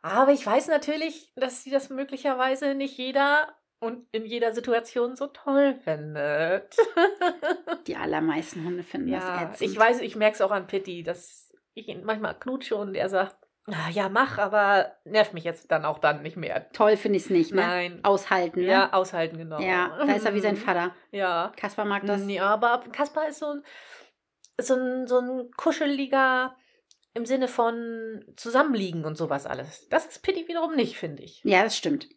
Aber 0.03 0.31
ich 0.33 0.47
weiß 0.47 0.69
natürlich, 0.69 1.33
dass 1.35 1.65
sie 1.65 1.71
das 1.71 1.91
möglicherweise 1.91 2.75
nicht 2.75 2.97
jeder 2.97 3.49
und 3.81 4.07
in 4.13 4.25
jeder 4.25 4.53
Situation 4.55 5.17
so 5.17 5.27
toll 5.27 5.75
findet. 5.83 6.77
Die 7.89 7.97
allermeisten 7.97 8.65
Hunde 8.65 8.85
finden 8.85 9.09
Ja, 9.09 9.47
das 9.47 9.55
ätzend. 9.55 9.71
ich 9.73 9.79
weiß, 9.79 10.01
ich 10.01 10.15
merke 10.15 10.35
es 10.37 10.41
auch 10.41 10.53
an 10.53 10.69
Pitti, 10.69 11.03
dass 11.03 11.42
ich 11.75 11.89
ihn 11.89 12.05
manchmal 12.05 12.39
knutsche 12.39 12.77
und 12.77 12.95
er 12.95 13.09
sagt, 13.09 13.37
"Ah, 13.67 13.89
ja, 13.91 14.09
mach, 14.09 14.39
aber 14.39 14.93
nervt 15.05 15.35
mich 15.35 15.45
jetzt 15.45 15.71
dann 15.71 15.85
auch 15.85 15.99
dann 15.99 16.23
nicht 16.23 16.37
mehr. 16.37 16.71
Toll 16.73 16.97
finde 16.97 17.17
ich 17.19 17.25
es 17.25 17.31
nicht, 17.31 17.53
ne? 17.53 17.61
Nein. 17.61 18.01
Aushalten, 18.03 18.61
ne? 18.61 18.67
Ja, 18.67 18.93
aushalten, 18.93 19.39
genau. 19.39 19.61
Ja, 19.61 19.97
da 20.07 20.13
ist 20.15 20.27
er 20.27 20.35
wie 20.35 20.41
sein 20.41 20.57
Vater. 20.57 20.95
Ja. 21.11 21.53
Kaspar 21.57 21.85
mag 21.85 22.05
das. 22.07 22.27
Ja, 22.29 22.47
aber 22.47 22.83
Kaspar 22.93 23.29
ist 23.29 23.39
so 23.39 23.47
ein, 23.47 23.63
so 24.61 24.75
ein, 24.75 25.07
so 25.07 25.19
ein 25.21 25.51
kuscheliger 25.57 26.57
im 27.15 27.27
Sinne 27.27 27.47
von 27.49 28.25
Zusammenliegen 28.37 29.05
und 29.05 29.17
sowas 29.17 29.47
alles. 29.47 29.89
Das 29.89 30.07
ist 30.07 30.23
Pitti 30.23 30.49
wiederum 30.49 30.75
nicht, 30.75 30.97
finde 30.97 31.23
ich. 31.23 31.43
Ja, 31.45 31.63
das 31.63 31.77
stimmt. 31.77 32.09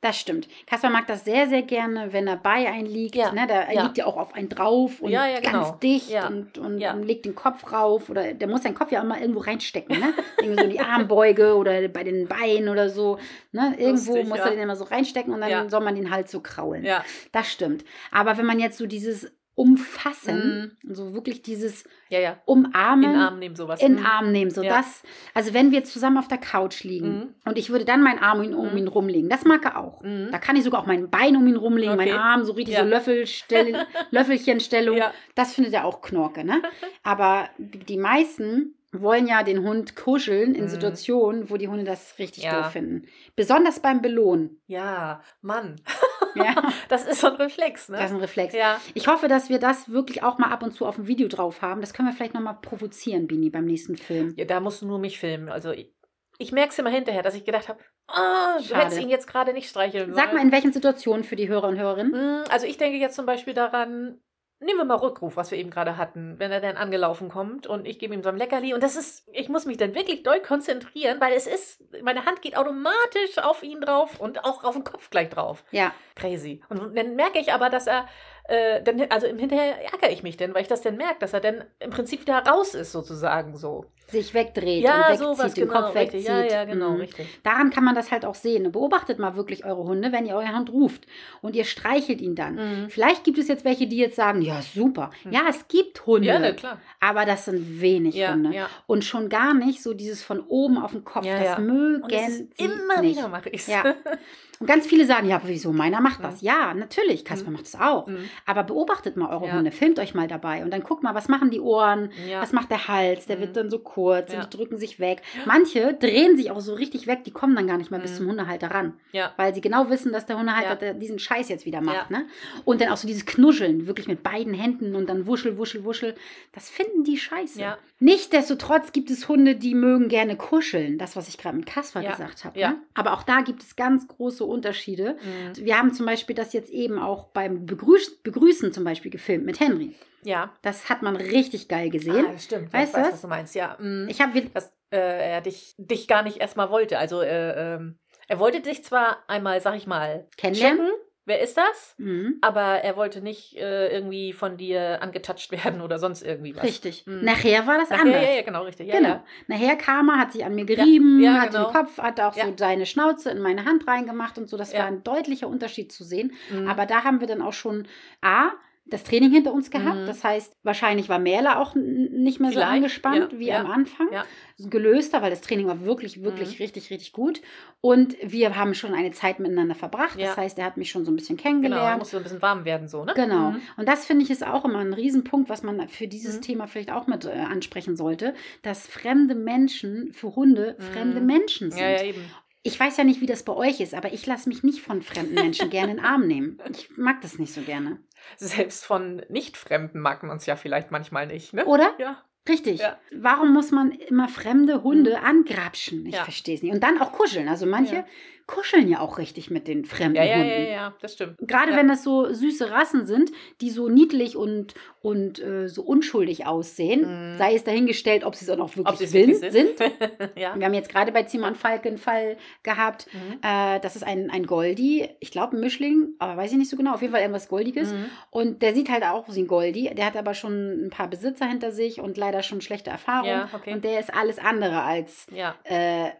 Das 0.00 0.18
stimmt. 0.18 0.48
Kaspar 0.66 0.90
mag 0.90 1.06
das 1.06 1.24
sehr, 1.24 1.48
sehr 1.48 1.62
gerne, 1.62 2.12
wenn 2.12 2.26
er 2.26 2.36
bei 2.36 2.68
einen 2.70 2.86
liegt. 2.86 3.14
Ja, 3.16 3.32
Ne? 3.32 3.46
Da 3.46 3.70
ja. 3.70 3.84
liegt 3.84 3.98
ja 3.98 4.06
auch 4.06 4.16
auf 4.16 4.34
einen 4.34 4.48
drauf 4.48 5.00
und 5.00 5.10
Ja, 5.10 5.26
ja, 5.26 5.40
ganz 5.40 5.68
genau. 5.68 5.78
dicht 5.82 6.10
Ja, 6.10 6.26
und, 6.26 6.58
und, 6.58 6.82
und 6.82 7.02
legt 7.02 7.24
den 7.24 7.34
Kopf 7.34 7.72
rauf. 7.72 8.10
Oder 8.10 8.34
der 8.34 8.48
muss 8.48 8.62
seinen 8.62 8.74
Kopf 8.74 8.92
ja 8.92 9.00
auch 9.00 9.06
mal 9.06 9.20
irgendwo 9.20 9.40
reinstecken. 9.40 9.98
Ne? 9.98 10.14
Irgendwie 10.38 10.58
so 10.58 10.64
in 10.64 10.70
die 10.70 10.80
Armbeuge 10.80 11.54
oder 11.56 11.88
bei 11.88 12.04
den 12.04 12.28
Beinen 12.28 12.68
oder 12.68 12.90
so. 12.90 13.18
Ne? 13.52 13.74
Irgendwo 13.78 14.16
Lustig, 14.16 14.28
muss 14.28 14.38
er 14.38 14.50
den 14.50 14.60
immer 14.60 14.76
so 14.76 14.84
reinstecken 14.84 15.32
und 15.32 15.40
dann 15.40 15.68
soll 15.70 15.80
man 15.80 15.94
den 15.94 16.10
halt 16.10 16.28
so 16.28 16.40
kraulen. 16.40 16.84
Ja. 16.84 17.04
Das 17.32 17.50
stimmt. 17.50 17.84
Aber 18.10 18.38
wenn 18.38 18.46
man 18.46 18.60
jetzt 18.60 18.78
so 18.78 18.86
dieses 18.86 19.30
Umfassen, 19.62 20.76
so 20.82 21.14
wirklich 21.14 21.42
dieses 21.42 21.84
Ja, 22.08 22.18
ja. 22.20 22.36
Umarmen 22.44 23.10
In 23.14 23.16
Arm 23.16 23.38
nehmen 23.38 23.56
sowas. 23.56 23.80
in 23.80 23.94
Mhm. 23.96 24.06
Arm 24.06 24.32
nehmen. 24.32 24.50
So 24.50 24.62
Ja. 24.62 24.76
das, 24.76 25.02
also 25.34 25.54
wenn 25.54 25.70
wir 25.70 25.84
zusammen 25.84 26.18
auf 26.18 26.28
der 26.28 26.38
Couch 26.38 26.82
liegen 26.84 27.08
Mhm. 27.18 27.34
und 27.46 27.58
ich 27.58 27.70
würde 27.70 27.84
dann 27.84 28.02
meinen 28.02 28.18
Arm 28.18 28.38
um 28.40 28.44
ihn, 28.44 28.70
Mhm. 28.72 28.76
ihn 28.76 28.88
rumlegen, 28.88 29.28
das 29.30 29.44
mag 29.44 29.64
er 29.64 29.78
auch. 29.78 30.02
Mhm. 30.02 30.28
Da 30.30 30.38
kann 30.38 30.56
ich 30.56 30.64
sogar 30.64 30.80
auch 30.82 30.86
mein 30.86 31.08
Bein 31.10 31.36
um 31.36 31.46
ihn 31.46 31.56
rumlegen, 31.56 31.94
Okay. 31.94 32.10
meinen 32.10 32.18
Arm, 32.18 32.44
so 32.44 32.52
richtig 32.52 32.76
so 32.76 32.84
Löffelstell, 32.84 33.86
Löffelchenstellung. 34.10 34.96
Ja. 34.96 35.12
Das 35.34 35.54
findet 35.54 35.72
er 35.74 35.84
auch 35.84 36.02
Knorke, 36.02 36.44
ne? 36.44 36.60
Aber 37.02 37.48
die 37.58 37.96
meisten 37.98 38.74
wollen 38.94 39.26
ja 39.26 39.42
den 39.42 39.62
Hund 39.62 39.96
kuscheln 39.96 40.54
in 40.54 40.64
Mhm. 40.64 40.68
Situationen, 40.68 41.48
wo 41.48 41.56
die 41.56 41.68
Hunde 41.68 41.84
das 41.84 42.18
richtig 42.18 42.46
doof 42.48 42.72
finden. 42.72 43.06
Besonders 43.36 43.80
beim 43.80 44.02
Belohnen. 44.02 44.60
Ja, 44.66 45.22
Mann. 45.40 45.76
Ja, 46.34 46.72
Das 46.88 47.04
ist 47.06 47.20
so 47.20 47.28
ein 47.28 47.34
Reflex, 47.34 47.88
ne? 47.88 47.96
das 47.98 48.06
ist 48.06 48.12
ein 48.16 48.20
Reflex. 48.20 48.54
ja. 48.54 48.80
Ich 48.94 49.06
hoffe, 49.08 49.28
dass 49.28 49.48
wir 49.50 49.58
das 49.58 49.90
wirklich 49.90 50.22
auch 50.22 50.38
mal 50.38 50.50
ab 50.50 50.62
und 50.62 50.72
zu 50.72 50.86
auf 50.86 50.96
dem 50.96 51.06
Video 51.06 51.28
drauf 51.28 51.62
haben. 51.62 51.80
Das 51.80 51.92
können 51.94 52.08
wir 52.08 52.14
vielleicht 52.14 52.34
nochmal 52.34 52.56
provozieren, 52.60 53.26
Bini, 53.26 53.50
beim 53.50 53.64
nächsten 53.66 53.96
Film. 53.96 54.34
ja, 54.36 54.44
da 54.44 54.60
musst 54.60 54.82
du 54.82 54.86
nur 54.86 54.98
mich 54.98 55.18
filmen. 55.18 55.48
Also 55.48 55.70
ich, 55.72 55.92
ich 56.38 56.52
merke 56.52 56.70
es 56.70 56.78
immer 56.78 56.90
hinterher, 56.90 57.22
dass 57.22 57.34
ich 57.34 57.44
gedacht 57.44 57.68
habe, 57.68 57.78
ah, 58.08 58.56
du 58.58 58.64
Schade. 58.64 58.80
hättest 58.84 59.00
ihn 59.00 59.08
jetzt 59.10 59.26
gerade 59.26 59.52
nicht 59.52 59.68
streicheln 59.68 60.14
Sag 60.14 60.32
mal, 60.32 60.40
in 60.42 60.52
welchen 60.52 60.72
Situationen 60.72 61.24
für 61.24 61.36
die 61.36 61.48
Hörer 61.48 61.68
und 61.68 61.78
Hörerinnen? 61.78 62.12
Mm, 62.12 62.44
Also 62.50 62.66
ich 62.66 62.78
denke 62.78 62.98
jetzt 62.98 63.16
zum 63.16 63.26
Beispiel 63.26 63.54
daran, 63.54 64.18
nehmen 64.62 64.78
wir 64.78 64.84
mal 64.84 64.96
Rückruf, 64.96 65.36
was 65.36 65.50
wir 65.50 65.58
eben 65.58 65.70
gerade 65.70 65.96
hatten, 65.96 66.38
wenn 66.38 66.52
er 66.52 66.60
dann 66.60 66.76
angelaufen 66.76 67.28
kommt 67.28 67.66
und 67.66 67.86
ich 67.86 67.98
gebe 67.98 68.14
ihm 68.14 68.22
so 68.22 68.28
ein 68.28 68.36
Leckerli 68.36 68.74
und 68.74 68.82
das 68.82 68.96
ist, 68.96 69.28
ich 69.32 69.48
muss 69.48 69.66
mich 69.66 69.76
dann 69.76 69.94
wirklich 69.94 70.22
doll 70.22 70.40
konzentrieren, 70.40 71.20
weil 71.20 71.32
es 71.34 71.46
ist, 71.46 71.82
meine 72.02 72.24
Hand 72.24 72.42
geht 72.42 72.56
automatisch 72.56 73.38
auf 73.42 73.62
ihn 73.62 73.80
drauf 73.80 74.20
und 74.20 74.44
auch 74.44 74.64
auf 74.64 74.74
den 74.74 74.84
Kopf 74.84 75.10
gleich 75.10 75.28
drauf. 75.28 75.64
Ja, 75.70 75.92
Crazy. 76.14 76.60
Und 76.68 76.96
dann 76.96 77.16
merke 77.16 77.38
ich 77.38 77.52
aber, 77.52 77.70
dass 77.70 77.86
er, 77.86 78.06
äh, 78.44 78.82
dann, 78.82 79.00
also 79.08 79.26
im 79.26 79.38
Hinterher 79.38 79.76
ärgere 79.92 80.10
ich 80.10 80.22
mich 80.22 80.36
denn, 80.36 80.52
weil 80.54 80.62
ich 80.62 80.68
das 80.68 80.82
dann 80.82 80.96
merke, 80.96 81.16
dass 81.20 81.32
er 81.32 81.40
dann 81.40 81.64
im 81.80 81.90
Prinzip 81.90 82.20
wieder 82.22 82.38
raus 82.46 82.74
ist, 82.74 82.92
sozusagen 82.92 83.56
so. 83.56 83.84
sich 84.08 84.34
wegdreht 84.34 84.82
Ja, 84.82 84.96
und 84.96 85.00
wegzieht, 85.12 85.18
sowas, 85.20 85.54
den 85.54 85.68
genau, 85.68 85.80
Kopf 85.80 85.94
wegzieht. 85.94 86.28
Ja, 86.28 86.42
ja, 86.44 86.64
genau, 86.64 86.90
Mhm. 86.90 86.96
richtig. 87.00 87.26
Daran 87.44 87.70
kann 87.70 87.82
man 87.82 87.94
das 87.94 88.10
halt 88.10 88.26
auch 88.26 88.34
sehen. 88.34 88.70
Beobachtet 88.70 89.18
mal 89.18 89.36
wirklich 89.36 89.64
eure 89.64 89.84
Hunde, 89.84 90.12
wenn 90.12 90.26
ihr 90.26 90.34
euren 90.34 90.54
Hund 90.54 90.70
ruft 90.70 91.06
und 91.40 91.56
ihr 91.56 91.64
streichelt 91.64 92.20
ihn 92.20 92.34
dann. 92.34 92.56
Mhm. 92.56 92.90
Vielleicht 92.90 93.24
gibt 93.24 93.38
es 93.38 93.48
jetzt 93.48 93.64
welche, 93.64 93.86
die 93.86 93.96
jetzt 93.96 94.16
sagen, 94.16 94.42
ja, 94.42 94.60
super. 94.60 95.12
Ja, 95.30 95.42
es 95.48 95.66
gibt 95.68 96.04
Hunde, 96.04 96.26
Ja, 96.28 96.38
ne, 96.38 96.54
klar. 96.54 96.78
aber 97.00 97.24
das 97.24 97.46
sind 97.46 97.80
wenig 97.80 98.14
Ja, 98.14 98.32
Hunde. 98.34 98.52
ja. 98.54 98.68
Und 98.86 99.02
schon 99.04 99.30
gar 99.30 99.54
nicht 99.54 99.82
so 99.82 99.94
dieses 99.94 100.22
von 100.22 100.40
oben 100.40 100.76
auf 100.76 100.90
den 100.92 101.04
Kopf. 101.04 101.24
Ja, 101.24 101.42
das 101.42 101.58
mögen 101.60 102.02
Und 102.02 102.10
sie 102.12 102.50
immer 102.58 103.00
nicht. 103.00 103.16
wieder 103.16 103.28
mache 103.28 103.48
ich 103.48 103.62
es. 103.62 103.66
Ja. 103.68 103.94
Und 104.62 104.68
ganz 104.68 104.86
viele 104.86 105.04
sagen, 105.06 105.26
ja, 105.28 105.34
aber 105.34 105.48
wieso, 105.48 105.72
meiner 105.72 106.00
macht 106.00 106.22
das. 106.22 106.40
Ja, 106.40 106.72
natürlich, 106.72 107.24
Kasper 107.24 107.50
macht 107.50 107.64
das 107.64 107.74
auch. 107.80 108.06
Mhm. 108.06 108.30
Aber 108.46 108.62
beobachtet 108.62 109.16
mal 109.16 109.28
eure 109.30 109.48
Ja. 109.48 109.54
Hunde, 109.54 109.72
filmt 109.72 109.98
euch 109.98 110.14
mal 110.14 110.28
dabei 110.28 110.62
und 110.62 110.70
dann 110.72 110.84
guckt 110.84 111.02
mal, 111.02 111.16
was 111.16 111.26
machen 111.26 111.50
die 111.50 111.58
Ohren, 111.58 112.12
Ja. 112.30 112.40
was 112.40 112.52
macht 112.52 112.70
der 112.70 112.86
Hals, 112.86 113.26
der 113.26 113.38
Mhm. 113.38 113.40
wird 113.40 113.56
dann 113.56 113.70
so 113.70 113.80
kurz 113.80 114.32
Ja. 114.32 114.38
und 114.44 114.52
die 114.52 114.56
drücken 114.56 114.78
sich 114.78 115.00
weg. 115.00 115.22
Manche 115.46 115.94
drehen 115.94 116.36
sich 116.36 116.52
auch 116.52 116.60
so 116.60 116.74
richtig 116.74 117.08
weg, 117.08 117.24
die 117.24 117.32
kommen 117.32 117.56
dann 117.56 117.66
gar 117.66 117.76
nicht 117.76 117.90
mehr 117.90 117.98
bis 117.98 118.12
Mhm. 118.12 118.16
zum 118.18 118.28
Hundehalter 118.28 118.70
ran, 118.70 118.92
weil 119.36 119.52
sie 119.52 119.60
genau 119.60 119.90
wissen, 119.90 120.12
dass 120.12 120.26
der 120.26 120.38
Hundehalter 120.38 120.94
diesen 120.94 121.18
Scheiß 121.18 121.48
jetzt 121.48 121.66
wieder 121.66 121.80
macht. 121.80 122.12
Ne? 122.12 122.26
Und 122.64 122.80
dann 122.80 122.90
auch 122.90 122.96
so 122.96 123.08
dieses 123.08 123.26
Knuscheln, 123.26 123.88
wirklich 123.88 124.06
mit 124.06 124.22
beiden 124.22 124.54
Händen 124.54 124.94
und 124.94 125.08
dann 125.08 125.26
wuschel, 125.26 125.58
wuschel, 125.58 125.82
wuschel, 125.82 126.14
das 126.52 126.70
finden 126.70 127.02
die 127.02 127.16
scheiße. 127.16 127.58
Nichtsdestotrotz 127.98 128.92
gibt 128.92 129.10
es 129.10 129.28
Hunde, 129.28 129.56
die 129.56 129.74
mögen 129.74 130.08
gerne 130.08 130.36
kuscheln, 130.36 130.98
das, 130.98 131.16
was 131.16 131.28
ich 131.28 131.38
gerade 131.38 131.56
mit 131.56 131.66
Kasper 131.66 132.02
gesagt 132.02 132.44
habe. 132.44 132.58
Ne? 132.60 132.76
Aber 132.94 133.14
auch 133.14 133.22
da 133.22 133.40
gibt 133.40 133.62
es 133.62 133.74
ganz 133.74 134.06
große 134.06 134.44
Unterschiede. 134.52 135.16
Mhm. 135.22 135.64
Wir 135.64 135.78
haben 135.78 135.92
zum 135.92 136.06
Beispiel 136.06 136.36
das 136.36 136.52
jetzt 136.52 136.70
eben 136.70 136.98
auch 136.98 137.28
beim 137.28 137.66
Begrüß 137.66 138.22
Begrüßen 138.22 138.72
zum 138.72 138.84
Beispiel 138.84 139.10
gefilmt 139.10 139.44
mit 139.44 139.60
Henry. 139.60 139.94
Ja. 140.24 140.52
Das 140.62 140.88
hat 140.88 141.02
man 141.02 141.16
richtig 141.16 141.68
geil 141.68 141.90
gesehen. 141.90 142.26
Ah, 142.28 142.32
das 142.32 142.44
stimmt. 142.44 142.72
Weißt 142.72 142.94
ich 142.94 143.00
weiß, 143.00 143.06
du? 143.06 143.12
was 143.12 143.20
du 143.22 143.28
meinst, 143.28 143.54
ja. 143.54 143.76
Mhm. 143.80 144.06
Ich 144.08 144.20
habe 144.20 144.40
dass 144.42 144.72
äh, 144.90 145.32
er 145.32 145.40
dich, 145.40 145.74
dich 145.78 146.06
gar 146.06 146.22
nicht 146.22 146.38
erstmal 146.38 146.70
wollte. 146.70 146.98
Also 146.98 147.22
äh, 147.22 147.74
ähm, 147.74 147.98
er 148.28 148.38
wollte 148.38 148.60
dich 148.60 148.84
zwar 148.84 149.18
einmal, 149.26 149.60
sag 149.60 149.76
ich 149.76 149.86
mal, 149.86 150.28
Kennenlernen? 150.36 150.78
checken, 150.78 150.92
wer 151.24 151.40
ist 151.40 151.56
das? 151.56 151.94
mhm. 151.98 152.38
Aber 152.40 152.60
er 152.60 152.96
wollte 152.96 153.20
nicht 153.20 153.56
äh, 153.56 153.88
irgendwie 153.94 154.32
von 154.32 154.56
dir 154.56 155.02
angetatscht 155.02 155.50
werden 155.52 155.80
oder 155.80 155.98
sonst 155.98 156.22
irgendwie 156.22 156.54
was. 156.56 156.62
richtig. 156.64 157.06
Mhm. 157.06 157.24
Nachher 157.24 157.66
war 157.66 157.78
das 157.78 157.90
Ach, 157.90 158.00
anders. 158.00 158.22
Ja, 158.22 158.30
ja, 158.34 158.42
genau, 158.42 158.62
richtig. 158.64 158.88
Ja, 158.88 158.96
Genau. 158.96 159.08
ja. 159.08 159.24
Nachher 159.46 159.76
kam 159.76 160.08
er, 160.08 160.18
hat 160.18 160.32
sich 160.32 160.44
an 160.44 160.54
mir 160.54 160.64
gerieben, 160.64 161.20
ja, 161.22 161.40
hat 161.42 161.50
genau. 161.52 161.66
den 161.70 161.72
Kopf, 161.72 161.98
hat 161.98 162.20
auch 162.20 162.34
so 162.34 162.52
seine 162.56 162.86
Schnauze 162.86 163.30
in 163.30 163.40
meine 163.40 163.64
Hand 163.64 163.86
reingemacht 163.86 164.38
und 164.38 164.48
so. 164.48 164.56
Das 164.56 164.74
war 164.74 164.84
ein 164.84 165.02
deutlicher 165.04 165.48
Unterschied 165.48 165.92
zu 165.92 166.04
sehen. 166.04 166.32
Mhm. 166.50 166.68
Aber 166.68 166.86
da 166.86 167.04
haben 167.04 167.20
wir 167.20 167.26
dann 167.26 167.42
auch 167.42 167.52
schon 167.52 167.86
A, 168.20 168.50
das 168.84 169.04
Training 169.04 169.30
hinter 169.30 169.52
uns 169.52 169.70
gehabt. 169.70 170.00
Mhm. 170.02 170.06
Das 170.06 170.22
heißt, 170.24 170.54
wahrscheinlich 170.64 171.08
war 171.08 171.18
Merle 171.18 171.58
auch 171.58 171.74
nicht 171.74 172.40
mehr 172.40 172.50
so 172.50 172.56
Vielleicht, 172.58 172.72
angespannt 172.72 173.32
ja, 173.32 173.38
wie 173.38 173.46
ja, 173.46 173.60
am 173.60 173.70
Anfang. 173.70 174.08
ja. 174.12 174.24
Gelöster, 174.58 175.22
weil 175.22 175.30
das 175.30 175.40
Training 175.40 175.66
war 175.66 175.84
wirklich, 175.84 176.22
wirklich 176.22 176.58
Mhm. 176.58 176.62
richtig, 176.62 176.90
richtig 176.90 177.12
gut. 177.12 177.40
Und 177.80 178.16
wir 178.22 178.54
haben 178.56 178.74
schon 178.74 178.92
eine 178.94 179.10
Zeit 179.10 179.40
miteinander 179.40 179.74
verbracht. 179.74 180.20
Das 180.20 180.36
heißt, 180.36 180.58
er 180.58 180.66
hat 180.66 180.76
mich 180.76 180.90
schon 180.90 181.04
so 181.04 181.10
ein 181.10 181.16
bisschen 181.16 181.36
Genau, 181.36 181.48
er 181.48 181.52
kennengelernt. 181.52 181.98
musste 182.00 182.16
ein 182.18 182.22
bisschen 182.22 182.42
warm 182.42 182.64
werden, 182.64 182.86
so, 182.86 183.04
ne? 183.04 183.12
Genau. 183.16 183.52
Mhm. 183.52 183.62
Und 183.76 183.88
das 183.88 184.04
finde 184.04 184.24
ich 184.24 184.30
ist 184.30 184.46
auch 184.46 184.64
immer 184.64 184.78
ein 184.78 184.92
Riesenpunkt, 184.92 185.48
was 185.48 185.62
man 185.62 185.88
für 185.88 186.06
dieses 186.06 186.36
Mhm. 186.36 186.42
Thema 186.42 186.66
vielleicht 186.68 186.92
auch 186.92 187.06
mit 187.06 187.24
äh, 187.24 187.30
ansprechen 187.30 187.96
sollte, 187.96 188.34
dass 188.62 188.86
fremde 188.86 189.34
Menschen 189.34 190.12
für 190.12 190.36
Hunde 190.36 190.76
Mhm. 190.78 190.82
fremde 190.82 191.20
Menschen 191.20 191.70
sind. 191.70 191.80
Ja, 191.80 191.90
ja, 191.90 192.02
eben. 192.04 192.20
Ich 192.64 192.78
weiß 192.78 192.96
ja 192.96 193.04
nicht, 193.04 193.20
wie 193.20 193.26
das 193.26 193.42
bei 193.42 193.52
euch 193.54 193.80
ist, 193.80 193.92
aber 193.94 194.12
ich 194.12 194.24
lasse 194.26 194.48
mich 194.48 194.62
nicht 194.62 194.80
von 194.80 195.02
fremden 195.02 195.34
Menschen 195.34 195.68
gerne 195.70 195.92
in 195.92 195.96
den 195.98 196.06
Arm 196.06 196.26
nehmen. 196.26 196.58
Ich 196.70 196.90
mag 196.96 197.20
das 197.20 197.38
nicht 197.38 197.52
so 197.52 197.60
gerne. 197.62 197.98
Selbst 198.36 198.84
von 198.84 199.22
Nicht-Fremden 199.28 199.98
mag 199.98 200.22
man 200.22 200.36
es 200.36 200.46
ja 200.46 200.54
vielleicht 200.54 200.90
manchmal 200.92 201.26
nicht, 201.26 201.52
ne? 201.52 201.64
Oder? 201.66 201.92
Ja. 201.98 202.22
Richtig. 202.48 202.80
Ja. 202.80 202.98
Warum 203.16 203.52
muss 203.52 203.70
man 203.70 203.90
immer 203.92 204.28
fremde 204.28 204.82
Hunde 204.82 205.20
angrapschen? 205.22 206.06
Ich 206.06 206.14
Ja. 206.14 206.24
verstehe 206.24 206.54
es 206.56 206.62
nicht. 206.62 206.72
Und 206.72 206.82
dann 206.82 207.00
auch 207.00 207.12
kuscheln. 207.12 207.48
Also 207.48 207.66
manche. 207.66 208.04
Kuscheln 208.46 208.88
ja 208.88 209.00
auch 209.00 209.18
richtig 209.18 209.50
mit 209.50 209.68
den 209.68 209.84
fremden 209.84 210.16
Ja, 210.16 210.24
ja, 210.24 210.34
Hunden. 210.36 210.48
ja, 210.48 210.58
ja, 210.70 210.94
das 211.00 211.14
stimmt. 211.14 211.36
Gerade 211.40 211.72
ja. 211.72 211.76
wenn 211.76 211.88
das 211.88 212.02
so 212.02 212.32
süße 212.32 212.70
Rassen 212.70 213.06
sind, 213.06 213.30
die 213.60 213.70
so 213.70 213.88
niedlich 213.88 214.36
und, 214.36 214.74
und 215.00 215.38
äh, 215.40 215.68
so 215.68 215.82
unschuldig 215.82 216.46
aussehen, 216.46 217.32
Mhm. 217.32 217.38
sei 217.38 217.54
es 217.54 217.64
dahingestellt, 217.64 218.24
ob 218.24 218.34
sie 218.34 218.44
es 218.44 218.50
auch 218.50 218.56
noch 218.56 218.76
wirklich 218.76 219.12
will- 219.12 219.28
wirklich 219.40 219.52
sind. 219.52 219.78
ja. 220.36 220.54
Wir 220.58 220.66
haben 220.66 220.74
jetzt 220.74 220.88
gerade 220.90 221.12
bei 221.12 221.24
Simon 221.24 221.54
Falk 221.54 221.86
einen 221.86 221.98
Fall 221.98 222.36
gehabt. 222.62 223.06
Mhm. 223.12 223.38
Äh, 223.42 223.80
das 223.80 223.96
ist 223.96 224.02
ein, 224.04 224.30
ein 224.30 224.46
Goldie, 224.46 225.08
ich 225.20 225.30
glaube 225.30 225.56
ein 225.56 225.60
Mischling, 225.60 226.14
aber 226.18 226.36
weiß 226.36 226.52
ich 226.52 226.58
nicht 226.58 226.70
so 226.70 226.76
genau. 226.76 226.94
Auf 226.94 227.00
jeden 227.02 227.12
Fall 227.12 227.22
irgendwas 227.22 227.48
Goldiges. 227.48 227.92
Mhm. 227.92 228.06
Und 228.30 228.62
der 228.62 228.74
sieht 228.74 228.90
halt 228.90 229.04
auch 229.04 229.28
aus 229.28 229.36
wie 229.36 229.40
ein 229.42 229.46
Goldie. 229.46 229.90
Der 229.94 230.06
hat 230.06 230.16
aber 230.16 230.34
schon 230.34 230.86
ein 230.86 230.90
paar 230.90 231.08
Besitzer 231.08 231.46
hinter 231.46 231.72
sich 231.72 232.00
und 232.00 232.16
leider 232.16 232.42
schon 232.42 232.60
schlechte 232.60 232.90
Erfahrungen. 232.90 233.30
Ja, 233.30 233.48
okay. 233.52 233.72
Und 233.74 233.84
der 233.84 234.00
ist 234.00 234.12
alles 234.14 234.38
andere 234.38 234.82
als 234.82 235.26
Ja. 235.34 235.54
äh, 235.64 236.10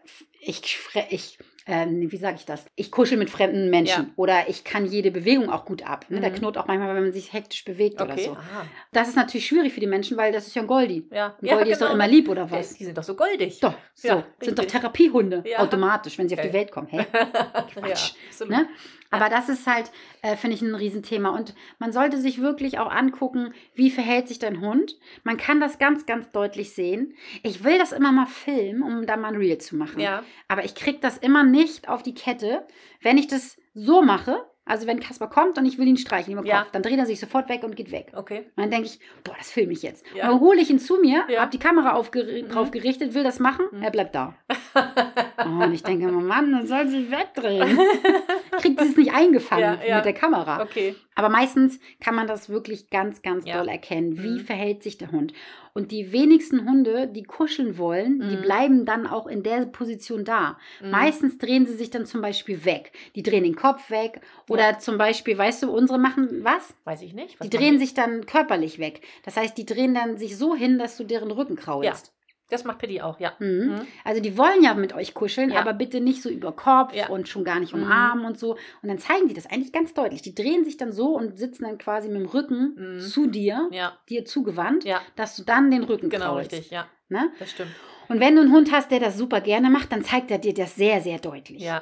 ich, 0.45 0.77
ich 1.09 1.37
ähm, 1.65 2.11
wie 2.11 2.17
sage 2.17 2.35
ich 2.37 2.45
das? 2.45 2.65
Ich 2.75 2.91
kuschel 2.91 3.17
mit 3.17 3.29
fremden 3.29 3.69
Menschen 3.69 4.03
Ja. 4.07 4.13
oder 4.15 4.49
ich 4.49 4.63
kann 4.63 4.85
jede 4.85 5.11
Bewegung 5.11 5.49
auch 5.49 5.65
gut 5.65 5.83
ab. 5.87 6.05
Ne? 6.09 6.19
Mhm. 6.19 6.33
knurrt 6.35 6.57
auch 6.57 6.67
manchmal, 6.67 6.95
wenn 6.95 7.03
man 7.03 7.13
sich 7.13 7.31
hektisch 7.33 7.63
bewegt 7.65 8.01
oder 8.01 8.13
Okay. 8.13 8.25
so. 8.25 8.31
Ah, 8.33 8.65
Das 8.91 9.07
ist 9.07 9.15
natürlich 9.15 9.45
schwierig 9.47 9.73
für 9.73 9.79
die 9.79 9.87
Menschen, 9.87 10.17
weil 10.17 10.31
das 10.31 10.47
ist 10.47 10.55
ja 10.55 10.61
ein 10.61 10.67
Goldie. 10.67 11.07
ja. 11.11 11.35
Ein 11.41 11.47
Goldie 11.47 11.71
ist 11.71 11.81
doch 11.81 11.91
immer 11.93 12.07
lieb 12.07 12.27
oder 12.29 12.49
was? 12.51 12.73
Die 12.75 12.83
sind 12.85 12.97
doch 12.97 13.03
so 13.03 13.15
goldig. 13.15 13.59
Doch, 13.59 13.73
so. 13.93 14.07
Ja, 14.09 14.23
sind 14.41 14.57
doch. 14.59 14.65
Therapiehunde 14.65 15.43
Ja. 15.45 15.59
automatisch, 15.59 16.17
wenn 16.17 16.27
sie 16.29 16.35
auf 16.35 16.41
die 16.41 16.47
Okay. 16.49 16.57
Welt 16.57 16.71
kommen. 16.71 16.87
Hey? 16.89 17.05
ja, 17.13 17.61
Quatsch. 17.73 18.13
Ne? 18.47 18.67
Aber 19.13 19.29
das 19.29 19.47
ist 19.49 19.67
halt, 19.67 19.91
äh, 20.21 20.35
finde 20.35 20.55
ich, 20.55 20.61
ein 20.61 20.75
Riesenthema. 20.75 21.29
Und 21.29 21.53
man 21.79 21.91
sollte 21.93 22.17
sich 22.17 22.41
wirklich 22.41 22.79
auch 22.79 22.91
angucken, 22.91 23.53
wie 23.75 23.89
verhält 23.91 24.27
sich 24.27 24.39
dein 24.39 24.59
Hund. 24.61 24.97
Man 25.23 25.37
kann 25.37 25.59
das 25.59 25.77
ganz, 25.79 26.05
ganz 26.05 26.31
deutlich 26.31 26.73
sehen. 26.73 27.13
Ich 27.43 27.63
will 27.63 27.77
das 27.77 27.91
immer 27.91 28.11
mal 28.11 28.25
filmen, 28.25 28.81
um 28.83 29.05
da 29.05 29.15
mal 29.17 29.29
ein 29.29 29.35
Reel 29.35 29.57
zu 29.59 29.75
machen. 29.75 29.99
Ja, 29.99 30.23
Aber 30.47 30.65
ich 30.65 30.75
kriege 30.75 30.99
das 30.99 31.17
immer 31.17 31.43
nicht 31.43 31.87
auf 31.89 32.03
die 32.03 32.13
Kette. 32.15 32.65
Wenn 33.01 33.17
ich 33.17 33.27
das 33.27 33.57
so 33.73 34.01
mache, 34.01 34.43
also 34.65 34.87
wenn 34.87 34.99
Kasper 35.01 35.27
kommt 35.27 35.57
und 35.57 35.65
ich 35.65 35.77
will 35.77 35.87
ihn 35.87 35.97
streicheln 35.97 36.33
über 36.33 36.41
den 36.41 36.47
Ja. 36.47 36.61
Kopf, 36.61 36.71
dann 36.71 36.83
dreht 36.83 36.97
er 36.97 37.05
sich 37.05 37.19
sofort 37.19 37.49
weg 37.49 37.63
und 37.63 37.75
geht 37.75 37.91
weg. 37.91 38.11
okay. 38.15 38.45
Und 38.55 38.63
dann 38.63 38.71
denke 38.71 38.85
ich, 38.87 38.99
boah, 39.25 39.35
das 39.37 39.51
filme 39.51 39.73
ich 39.73 39.81
jetzt. 39.83 40.05
Ja. 40.15 40.23
Und 40.25 40.31
dann 40.35 40.39
hole 40.39 40.61
ich 40.61 40.69
ihn 40.69 40.79
zu 40.79 40.97
mir, 40.97 41.25
Ja. 41.27 41.41
habe 41.41 41.51
die 41.51 41.59
Kamera 41.59 41.91
aufger 41.93 42.23
Mhm. 42.23 42.47
drauf 42.49 42.71
gerichtet, 42.71 43.13
will 43.13 43.23
das 43.23 43.39
machen, 43.39 43.65
Mhm. 43.71 43.83
er 43.83 43.91
bleibt 43.91 44.15
da. 44.15 44.35
Oh, 45.37 45.63
und 45.63 45.73
ich 45.73 45.83
denke 45.83 46.07
immer, 46.07 46.21
Mann, 46.21 46.51
dann 46.51 46.67
soll 46.67 46.87
sie 46.87 47.09
wegdrehen. 47.11 47.77
Kriegt 48.59 48.79
sie 48.79 48.87
es 48.89 48.97
nicht 48.97 49.13
eingefangen 49.13 49.79
Ja, 49.81 49.87
ja. 49.87 49.95
mit 49.97 50.05
der 50.05 50.13
Kamera. 50.13 50.61
okay. 50.61 50.95
Aber 51.15 51.29
meistens 51.29 51.79
kann 51.99 52.15
man 52.15 52.25
das 52.27 52.49
wirklich 52.49 52.89
ganz, 52.89 53.21
ganz 53.21 53.45
Ja. 53.45 53.57
doll 53.57 53.67
erkennen. 53.67 54.23
Wie 54.23 54.39
Mhm. 54.39 54.39
verhält 54.39 54.81
sich 54.83 54.97
der 54.97 55.11
Hund? 55.11 55.33
Und 55.75 55.91
die 55.91 56.11
wenigsten 56.11 56.67
Hunde, 56.69 57.07
die 57.07 57.23
kuscheln 57.23 57.77
wollen, 57.77 58.19
die 58.29 58.37
Mhm. 58.37 58.41
bleiben 58.41 58.85
dann 58.85 59.07
auch 59.07 59.27
in 59.27 59.41
der 59.43 59.65
Position 59.65 60.23
da. 60.23 60.57
Mhm. 60.81 60.91
Meistens 60.91 61.37
drehen 61.39 61.65
sie 61.65 61.73
sich 61.73 61.89
dann 61.89 62.05
zum 62.05 62.21
Beispiel 62.21 62.63
weg. 62.65 62.91
Die 63.15 63.23
drehen 63.23 63.43
den 63.43 63.55
Kopf 63.55 63.89
weg. 63.89 64.21
Oder 64.49 64.79
zum 64.79 64.97
Beispiel, 64.97 65.37
weißt 65.37 65.63
du, 65.63 65.71
unsere 65.71 65.97
machen 65.99 66.43
was? 66.43 66.73
Weiß 66.83 67.01
ich 67.01 67.13
nicht. 67.13 67.39
Was 67.39 67.47
Die 67.49 67.55
drehen 67.57 67.79
sich 67.79 67.93
dann 67.95 68.25
körperlich 68.25 68.77
weg. 68.79 69.01
Das 69.23 69.35
heißt, 69.37 69.57
die 69.57 69.65
drehen 69.65 69.93
dann 69.95 70.17
sich 70.17 70.37
so 70.37 70.55
hin, 70.55 70.77
dass 70.79 70.95
du 70.97 71.03
deren 71.03 71.31
Rücken 71.31 71.55
kraulst. 71.55 72.12
Das 72.53 72.63
macht 72.65 72.77
Pitti 72.77 73.01
auch, 73.01 73.19
ja. 73.19 73.33
Mhm. 73.39 73.47
Mhm. 73.71 73.81
Also 74.03 74.21
die 74.21 74.37
wollen 74.37 74.61
ja 74.63 74.73
mit 74.75 74.93
euch 74.93 75.13
kuscheln, 75.15 75.49
Ja. 75.49 75.59
aber 75.61 75.73
bitte 75.73 75.99
nicht 76.01 76.21
so 76.21 76.29
über 76.29 76.51
Kopf 76.51 76.93
Ja. 76.93 77.07
und 77.09 77.27
schon 77.27 77.43
gar 77.43 77.59
nicht 77.59 77.73
Mhm. 77.73 77.83
umarmen 77.83 78.25
und 78.25 78.37
so. 78.37 78.51
Und 78.81 78.89
dann 78.89 78.99
zeigen 78.99 79.27
die 79.27 79.33
das 79.33 79.47
eigentlich 79.47 79.71
ganz 79.71 79.93
deutlich. 79.95 80.21
Die 80.21 80.35
drehen 80.35 80.63
sich 80.63 80.77
dann 80.77 80.91
so 80.91 81.15
und 81.15 81.37
sitzen 81.37 81.63
dann 81.63 81.77
quasi 81.79 82.09
mit 82.09 82.17
dem 82.21 82.27
Rücken 82.27 82.75
Mhm. 82.77 82.99
zu 82.99 83.25
dir, 83.25 83.69
Ja, 83.71 83.97
dir 84.09 84.23
zugewandt, 84.25 84.83
ja, 84.85 85.01
dass 85.15 85.35
du 85.35 85.43
dann 85.43 85.71
den 85.71 85.83
Rücken 85.83 86.09
genau 86.09 86.25
kraulst. 86.33 86.51
richtig, 86.53 86.69
ja. 86.71 86.85
Ne? 87.09 87.31
Das 87.39 87.49
stimmt. 87.51 87.71
Und 88.09 88.19
wenn 88.19 88.35
du 88.35 88.41
einen 88.41 88.51
Hund 88.51 88.71
hast, 88.71 88.91
der 88.91 88.99
das 88.99 89.17
super 89.17 89.41
gerne 89.41 89.69
macht, 89.69 89.91
dann 89.91 90.03
zeigt 90.03 90.29
er 90.29 90.37
dir 90.37 90.53
das 90.53 90.75
sehr, 90.75 91.01
sehr 91.01 91.19
deutlich. 91.19 91.61
Ja. 91.61 91.81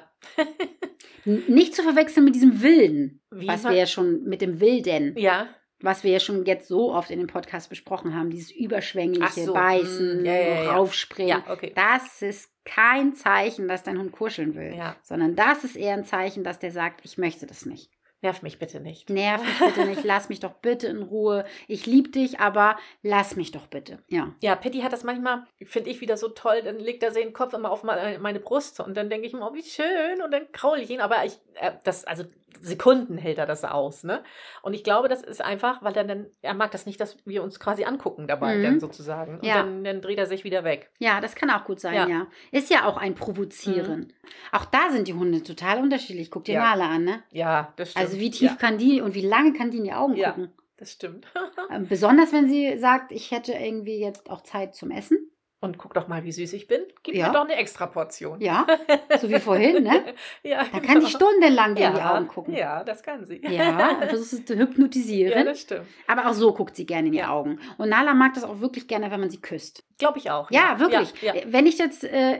Nicht 1.25 1.75
zu 1.75 1.83
verwechseln 1.83 2.23
mit 2.25 2.33
diesem 2.35 2.61
Wilden, 2.61 3.21
Wie 3.29 3.47
was 3.47 3.63
wir 3.63 3.73
ja 3.73 3.85
schon 3.85 4.23
mit 4.23 4.41
dem 4.41 4.59
Wilden, 4.59 5.15
Ja, 5.17 5.47
was 5.81 6.03
wir 6.03 6.11
ja 6.11 6.19
schon 6.19 6.45
jetzt 6.45 6.67
so 6.67 6.93
oft 6.93 7.11
in 7.11 7.19
dem 7.19 7.27
Podcast 7.27 7.69
besprochen 7.69 8.15
haben, 8.15 8.29
dieses 8.29 8.51
überschwängliche 8.51 9.45
so, 9.45 9.53
Beißen, 9.53 10.23
mm, 10.23 10.25
ja, 10.25 10.33
ja, 10.33 10.63
ja. 10.63 10.71
Raufspringen. 10.73 11.43
okay. 11.49 11.71
Das 11.75 12.21
ist 12.21 12.51
kein 12.65 13.13
Zeichen, 13.13 13.67
dass 13.67 13.83
dein 13.83 13.97
Hund 13.97 14.11
kuscheln 14.11 14.55
will, 14.55 14.75
sondern 15.01 15.35
das 15.35 15.63
ist 15.63 15.75
eher 15.75 15.93
ein 15.93 16.05
Zeichen, 16.05 16.43
dass 16.43 16.59
der 16.59 16.71
sagt, 16.71 17.01
ich 17.03 17.17
möchte 17.17 17.47
das 17.47 17.65
nicht. 17.65 17.89
Nerv 18.23 18.43
mich 18.43 18.59
bitte 18.59 18.79
nicht. 18.79 19.09
Nerv 19.09 19.43
mich 19.43 19.59
bitte 19.59 19.87
nicht, 19.87 20.03
lass 20.03 20.29
mich 20.29 20.39
doch 20.39 20.53
bitte 20.53 20.87
in 20.87 21.01
Ruhe. 21.01 21.43
Ich 21.67 21.87
liebe 21.87 22.09
dich, 22.09 22.39
aber 22.39 22.77
lass 23.01 23.35
mich 23.35 23.51
doch 23.51 23.65
bitte. 23.65 23.97
Ja. 24.09 24.35
Ja, 24.41 24.55
Pitti 24.55 24.81
hat 24.81 24.93
das 24.93 25.03
manchmal, 25.03 25.47
finde 25.63 25.89
ich 25.89 26.01
wieder 26.01 26.17
so 26.17 26.29
toll, 26.29 26.61
dann 26.61 26.77
legt 26.77 27.01
er 27.01 27.09
den 27.11 27.33
Kopf 27.33 27.53
immer 27.53 27.71
auf 27.71 27.83
meine, 27.83 28.39
Brust 28.39 28.79
und 28.79 28.95
dann 28.95 29.09
denke 29.09 29.25
ich 29.25 29.33
immer, 29.33 29.49
oh, 29.51 29.55
wie 29.55 29.63
schön 29.63 30.21
und 30.23 30.31
dann 30.31 30.51
kraul 30.51 30.79
ich 30.79 30.91
ihn, 30.91 31.01
aber 31.01 31.25
ich, 31.25 31.39
das, 31.83 32.05
also 32.05 32.23
Sekunden 32.61 33.17
hält 33.17 33.37
er 33.39 33.45
das 33.47 33.63
aus, 33.63 34.03
ne? 34.03 34.23
Und 34.61 34.73
ich 34.73 34.83
glaube, 34.83 35.07
das 35.07 35.23
ist 35.23 35.41
einfach, 35.41 35.81
weil 35.81 35.95
er 35.97 36.03
dann, 36.03 36.27
er 36.41 36.53
mag 36.53 36.69
das 36.71 36.85
nicht, 36.85 36.99
dass 36.99 37.17
wir 37.25 37.41
uns 37.43 37.59
quasi 37.59 37.85
angucken 37.85 38.27
dabei, 38.27 38.57
Mhm. 38.57 38.63
dann 38.63 38.79
sozusagen. 38.79 39.35
Und 39.39 39.45
Ja. 39.45 39.55
dann, 39.63 39.83
dann 39.83 40.01
dreht 40.01 40.19
er 40.19 40.27
sich 40.27 40.43
wieder 40.43 40.63
weg. 40.63 40.91
Ja, 40.99 41.21
das 41.21 41.33
kann 41.35 41.49
auch 41.49 41.63
gut 41.65 41.79
sein, 41.79 41.95
ja. 41.95 42.07
Ja. 42.07 42.17
Mhm. 42.19 42.27
Ist 42.51 42.69
ja 42.69 42.85
auch 42.85 42.97
ein 42.97 43.15
Provozieren. 43.15 44.13
Auch 44.51 44.65
da 44.65 44.89
sind 44.91 45.07
die 45.07 45.13
Hunde 45.13 45.41
total 45.43 45.79
unterschiedlich. 45.79 46.29
Guck 46.29 46.43
dir 46.45 46.55
Ja. 46.55 46.61
Nala 46.75 46.89
an, 46.89 47.03
ne? 47.05 47.23
Ja, 47.31 47.73
das 47.77 47.91
stimmt. 47.91 48.05
Also 48.05 48.19
wie 48.19 48.29
tief 48.29 48.51
Ja, 48.51 48.55
kann 48.57 48.77
die 48.77 49.01
und 49.01 49.15
wie 49.15 49.25
lange 49.25 49.53
kann 49.53 49.71
die 49.71 49.77
in 49.77 49.83
die 49.85 49.93
Augen 49.93 50.15
Ja. 50.15 50.31
gucken? 50.31 50.51
das 50.77 50.91
stimmt. 50.93 51.27
Ähm, 51.71 51.87
Besonders 51.87 52.33
wenn 52.33 52.49
sie 52.49 52.77
sagt, 52.79 53.11
ich 53.11 53.31
hätte 53.31 53.53
irgendwie 53.53 53.99
jetzt 53.99 54.29
auch 54.29 54.41
Zeit 54.41 54.75
zum 54.75 54.91
Essen. 54.91 55.30
Und 55.63 55.77
guck 55.77 55.93
doch 55.93 56.07
mal, 56.07 56.23
wie 56.23 56.31
süß 56.31 56.53
ich 56.53 56.67
bin. 56.67 56.81
Gib 57.03 57.13
Ja. 57.13 57.27
mir 57.27 57.33
doch 57.33 57.43
eine 57.43 57.55
extra 57.55 57.85
Portion. 57.85 58.41
Ja, 58.41 58.65
so 59.21 59.29
wie 59.29 59.39
vorhin, 59.39 59.83
ne? 59.83 60.15
ja 60.43 60.65
Da 60.71 60.79
kann 60.79 60.99
die 60.99 61.05
stundenlang 61.05 61.77
ja, 61.77 61.89
in 61.89 61.93
die 61.95 62.01
Augen 62.01 62.27
gucken. 62.27 62.55
Ja, 62.55 62.83
das 62.83 63.03
kann 63.03 63.25
sie. 63.25 63.39
Ja, 63.47 63.91
und 64.01 64.07
versuchst 64.07 64.47
zu 64.47 64.53
ja 64.55 64.59
hypnotisieren. 64.61 65.45
das 65.45 65.61
stimmt. 65.61 65.85
aber 66.07 66.27
auch 66.27 66.33
so 66.33 66.51
guckt 66.53 66.75
sie 66.75 66.87
gerne 66.87 67.07
in 67.07 67.13
die 67.13 67.19
Ja. 67.19 67.29
Augen. 67.29 67.59
Und 67.77 67.89
Nala 67.89 68.15
mag 68.15 68.33
das 68.33 68.43
auch 68.43 68.59
wirklich 68.59 68.87
gerne, 68.87 69.11
wenn 69.11 69.19
man 69.19 69.29
sie 69.29 69.39
küsst. 69.39 69.83
Glaube 69.99 70.17
ich 70.17 70.31
auch. 70.31 70.49
Ja, 70.49 70.79
wirklich. 70.79 71.13
Wenn 71.45 71.67
ich 71.67 71.77
jetzt, 71.77 72.03
äh, 72.05 72.39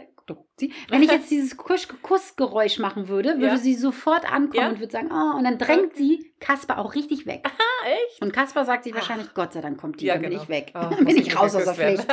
wenn 0.90 1.04
ich 1.04 1.12
jetzt 1.12 1.30
dieses 1.30 1.58
Kuss 1.58 1.88
Kussgeräusch 2.02 2.80
machen 2.80 3.08
würde, 3.08 3.36
würde 3.36 3.46
Ja. 3.48 3.58
sie 3.58 3.76
sofort 3.76 4.26
ankommen 4.32 4.54
Ja. 4.64 4.70
und 4.70 4.80
würde 4.80 4.92
sagen, 4.92 5.10
oh, 5.12 5.38
und 5.38 5.44
dann 5.44 5.60
drängt 5.60 5.96
sie 5.96 6.34
Kasper 6.40 6.80
auch 6.80 6.96
richtig 6.96 7.28
weg. 7.28 7.42
Ah, 7.46 7.88
echt? 7.88 8.22
Und 8.22 8.34
Kasper 8.34 8.66
sagt 8.66 8.84
sich 8.86 8.96
wahrscheinlich, 8.96 9.32
Gott 9.36 9.54
sei 9.54 9.62
Dank 9.62 9.80
kommt 9.80 10.02
die, 10.02 10.06
Ja, 10.06 10.14
dann 10.14 10.24
bin 10.24 10.32
genau. 10.32 10.42
ich 10.44 10.50
weg. 10.50 10.74
Oh, 10.74 10.96
bin 11.04 11.18
ich 11.18 11.38
raus 11.38 11.56
aus 11.56 11.66
der 11.66 11.74
Pflicht. 11.76 12.08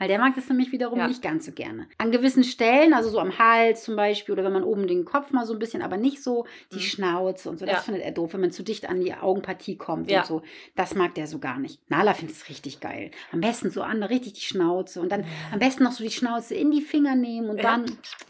Weil 0.00 0.08
der 0.08 0.18
mag 0.18 0.34
das 0.34 0.48
nämlich 0.48 0.72
wiederum 0.72 0.98
Ja. 0.98 1.06
nicht 1.06 1.20
ganz 1.20 1.44
so 1.44 1.52
gerne. 1.52 1.86
An 1.98 2.10
gewissen 2.10 2.42
Stellen, 2.42 2.94
also 2.94 3.10
so 3.10 3.20
am 3.20 3.38
Hals 3.38 3.84
zum 3.84 3.96
Beispiel, 3.96 4.32
oder 4.32 4.42
wenn 4.44 4.52
man 4.54 4.64
oben 4.64 4.86
den 4.88 5.04
Kopf 5.04 5.30
mal 5.30 5.44
so 5.44 5.52
ein 5.52 5.58
bisschen, 5.58 5.82
aber 5.82 5.98
nicht 5.98 6.22
so 6.22 6.46
die 6.72 6.76
Mhm. 6.76 6.80
Schnauze 6.80 7.50
und 7.50 7.58
so, 7.58 7.66
das 7.66 7.74
Ja. 7.74 7.80
findet 7.82 8.02
er 8.02 8.10
doof, 8.12 8.32
wenn 8.32 8.40
man 8.40 8.50
zu 8.50 8.62
dicht 8.62 8.88
an 8.88 9.00
die 9.00 9.12
Augenpartie 9.14 9.76
kommt 9.76 10.10
Ja. 10.10 10.20
und 10.20 10.26
so. 10.26 10.42
Das 10.74 10.94
mag 10.94 11.14
der 11.16 11.26
so 11.26 11.38
gar 11.38 11.58
nicht. 11.58 11.78
Nala 11.90 12.14
findet 12.14 12.34
es 12.36 12.48
richtig 12.48 12.80
geil. 12.80 13.10
Am 13.30 13.42
besten 13.42 13.70
so 13.70 13.82
an, 13.82 14.02
richtig 14.02 14.32
die 14.32 14.40
Schnauze 14.40 15.02
und 15.02 15.12
dann 15.12 15.24
am 15.52 15.58
besten 15.58 15.84
noch 15.84 15.92
so 15.92 16.02
die 16.02 16.10
Schnauze 16.10 16.54
in 16.54 16.70
die 16.70 16.80
Finger 16.80 17.14
nehmen 17.14 17.50
und 17.50 17.62
dann, 17.62 17.84